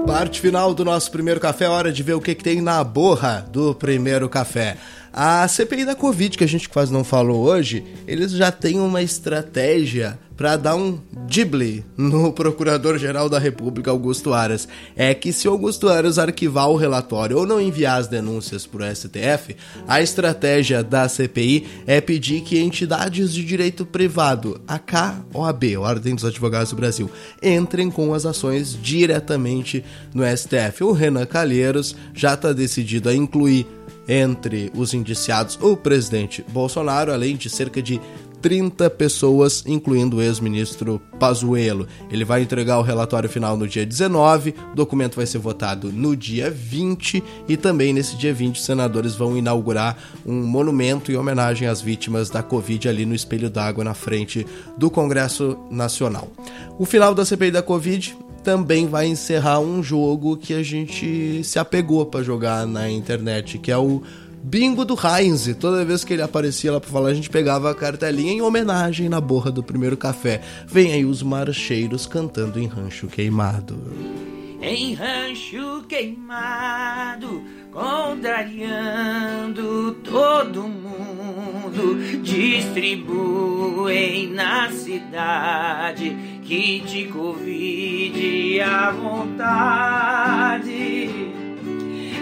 Parte 0.06 0.42
final 0.42 0.74
do 0.74 0.84
nosso 0.84 1.10
primeiro 1.12 1.40
café, 1.40 1.66
é 1.66 1.70
hora 1.70 1.94
de 1.94 2.04
ver 2.04 2.14
o 2.14 2.20
que, 2.20 2.36
que 2.36 2.44
tem 2.44 2.60
na 2.60 2.84
borra 2.84 3.48
do 3.50 3.74
primeiro 3.74 4.28
café. 4.28 4.76
A 5.14 5.48
CPI 5.48 5.86
da 5.86 5.96
Covid, 5.96 6.38
que 6.38 6.44
a 6.44 6.48
gente 6.48 6.68
quase 6.68 6.92
não 6.92 7.04
falou 7.04 7.46
hoje, 7.46 7.86
eles 8.06 8.32
já 8.32 8.52
têm 8.52 8.80
uma 8.80 9.02
estratégia 9.02 10.20
para 10.40 10.56
dar 10.56 10.74
um 10.78 10.98
dible 11.28 11.84
no 11.98 12.32
Procurador-Geral 12.32 13.28
da 13.28 13.38
República, 13.38 13.92
Augusto 13.92 14.34
Aras. 14.34 14.70
É 14.96 15.14
que 15.14 15.34
se 15.34 15.50
Augusto 15.50 15.90
Aras 15.90 16.18
arquivar 16.18 16.70
o 16.70 16.78
relatório 16.78 17.38
ou 17.38 17.46
não 17.46 17.60
enviar 17.60 18.00
as 18.00 18.08
denúncias 18.08 18.66
para 18.66 18.90
o 18.90 18.96
STF, 18.96 19.58
a 19.86 20.02
estratégia 20.02 20.82
da 20.82 21.10
CPI 21.10 21.68
é 21.86 22.00
pedir 22.00 22.40
que 22.40 22.58
entidades 22.58 23.34
de 23.34 23.44
direito 23.44 23.86
privado, 23.86 24.62
a 24.66 24.80
KOAB, 24.80 25.76
Ordem 25.76 26.16
dos 26.16 26.24
Advogados 26.24 26.70
do 26.70 26.78
Brasil, 26.78 27.12
entrem 27.44 27.92
com 27.92 28.14
as 28.14 28.26
ações 28.26 28.80
diretamente 28.82 29.84
no 30.14 30.24
STF. 30.24 30.86
O 30.86 30.94
Renan 30.94 31.26
Calheiros 31.26 31.94
já 32.14 32.36
está 32.36 32.54
decidido 32.54 33.10
a 33.10 33.14
incluir 33.14 33.68
entre 34.10 34.72
os 34.74 34.94
indiciados 34.96 35.60
o 35.62 35.78
presidente 35.78 36.44
Bolsonaro, 36.50 37.14
além 37.14 37.36
de 37.36 37.48
cerca 37.48 37.80
de 37.80 38.02
30 38.42 38.90
pessoas, 38.92 39.64
incluindo 39.66 40.18
o 40.18 40.22
ex-ministro 40.22 41.02
Pazuello. 41.20 41.88
Ele 42.10 42.24
vai 42.24 42.42
entregar 42.42 42.80
o 42.80 42.84
relatório 42.84 43.30
final 43.30 43.58
no 43.58 43.68
dia 43.68 43.86
19, 43.86 44.56
o 44.72 44.76
documento 44.76 45.16
vai 45.16 45.26
ser 45.26 45.38
votado 45.38 45.92
no 45.92 46.16
dia 46.16 46.50
20 46.50 47.24
e 47.48 47.58
também 47.58 47.94
nesse 47.94 48.16
dia 48.16 48.34
20 48.34 48.56
os 48.56 48.66
senadores 48.66 49.16
vão 49.16 49.38
inaugurar 49.38 49.98
um 50.26 50.44
monumento 50.46 51.12
em 51.12 51.16
homenagem 51.16 51.68
às 51.68 51.82
vítimas 51.82 52.30
da 52.30 52.42
Covid 52.42 52.88
ali 52.88 53.06
no 53.06 53.16
Espelho 53.16 53.50
d'Água 53.50 53.84
na 53.84 53.94
frente 53.94 54.46
do 54.78 54.90
Congresso 54.90 55.58
Nacional. 55.70 56.30
O 56.78 56.86
final 56.86 57.14
da 57.14 57.26
CPI 57.26 57.52
da 57.52 57.62
Covid 57.62 58.18
também 58.44 58.88
vai 58.88 59.08
encerrar 59.08 59.60
um 59.60 59.84
jogo 59.84 60.38
que 60.38 60.54
a 60.54 60.64
gente 60.64 61.44
se 61.44 61.60
apegou 61.60 62.06
para 62.06 62.24
jogar 62.24 62.66
na 62.66 62.90
internet, 62.90 63.58
que 63.58 63.72
é 63.72 63.78
o 63.78 64.02
Bingo 64.44 64.86
do 64.86 64.96
Heinz. 64.96 65.56
Toda 65.60 65.86
vez 65.86 66.04
que 66.04 66.14
ele 66.14 66.22
aparecia 66.22 66.72
lá 66.72 66.80
para 66.80 66.90
falar, 66.90 67.10
a 67.10 67.14
gente 67.14 67.30
pegava 67.30 67.70
a 67.70 67.76
cartelinha 67.76 68.32
em 68.34 68.42
homenagem 68.42 69.10
na 69.10 69.22
borra 69.22 69.52
do 69.52 69.62
primeiro 69.62 69.98
café. 69.98 70.42
Vem 70.68 70.94
aí 70.94 71.06
os 71.06 71.22
marcheiros 71.24 72.06
cantando 72.06 72.60
em 72.60 72.68
rancho 72.68 73.08
queimado. 73.08 73.78
Em 74.62 74.94
rancho 74.94 75.86
queimado, 75.88 77.42
contrariando 77.72 79.94
todo 80.04 80.64
mundo, 80.64 81.98
distribuem 82.22 84.32
na 84.32 84.70
cidade 84.72 86.14
kit 86.44 87.06
Covid 87.14 88.62
à 88.62 88.92
vontade. 88.92 90.70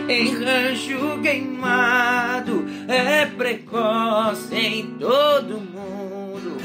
Em 0.09 0.41
rancho 0.41 1.19
queimado 1.21 2.65
é 2.87 3.25
precoce 3.25 4.55
em 4.55 4.85
todo 4.97 5.59
mundo. 5.59 6.57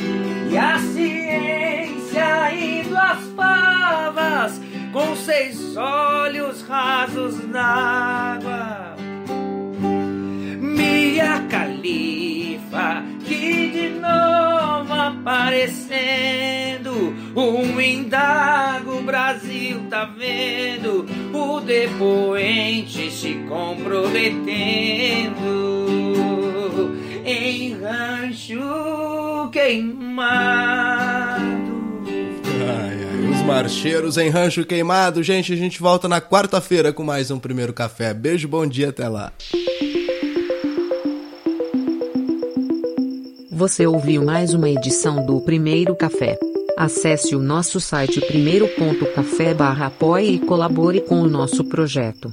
E 0.50 0.56
a 0.56 0.78
ciência 0.78 2.54
indo 2.54 2.96
às 2.96 3.24
pavas 3.36 4.60
com 4.92 5.16
seis 5.16 5.76
olhos 5.76 6.62
rasos 6.62 7.36
d'água. 7.48 8.94
Mia 10.60 11.40
Califa, 11.50 13.02
que 13.26 13.70
de 13.70 13.88
novo 13.98 14.94
aparecendo, 14.94 16.61
um 17.34 17.80
indago 17.80 18.98
o 18.98 19.02
Brasil 19.02 19.82
tá 19.88 20.04
vendo, 20.04 21.06
o 21.32 21.60
depoente 21.60 23.10
se 23.10 23.34
comprometendo 23.48 25.42
em 27.24 27.74
rancho 27.74 29.50
queimado. 29.50 31.42
Ai, 32.64 32.98
ai, 33.10 33.30
os 33.30 33.42
marcheiros 33.42 34.16
em 34.18 34.28
rancho 34.28 34.64
queimado. 34.64 35.22
Gente, 35.22 35.52
a 35.52 35.56
gente 35.56 35.80
volta 35.80 36.08
na 36.08 36.20
quarta-feira 36.20 36.92
com 36.92 37.02
mais 37.02 37.30
um 37.30 37.38
primeiro 37.38 37.72
café. 37.72 38.12
Beijo, 38.12 38.46
bom 38.48 38.66
dia, 38.66 38.90
até 38.90 39.08
lá. 39.08 39.32
Você 43.50 43.86
ouviu 43.86 44.24
mais 44.24 44.54
uma 44.54 44.68
edição 44.68 45.24
do 45.24 45.40
Primeiro 45.40 45.94
Café. 45.94 46.36
Acesse 46.76 47.36
o 47.36 47.38
nosso 47.38 47.78
site 47.78 48.20
primeiro.café 48.20 49.52
barra 49.52 49.86
apoie 49.86 50.34
e 50.34 50.38
colabore 50.38 51.00
com 51.02 51.20
o 51.20 51.28
nosso 51.28 51.64
projeto. 51.64 52.32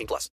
18 0.01 0.07
plus. 0.07 0.29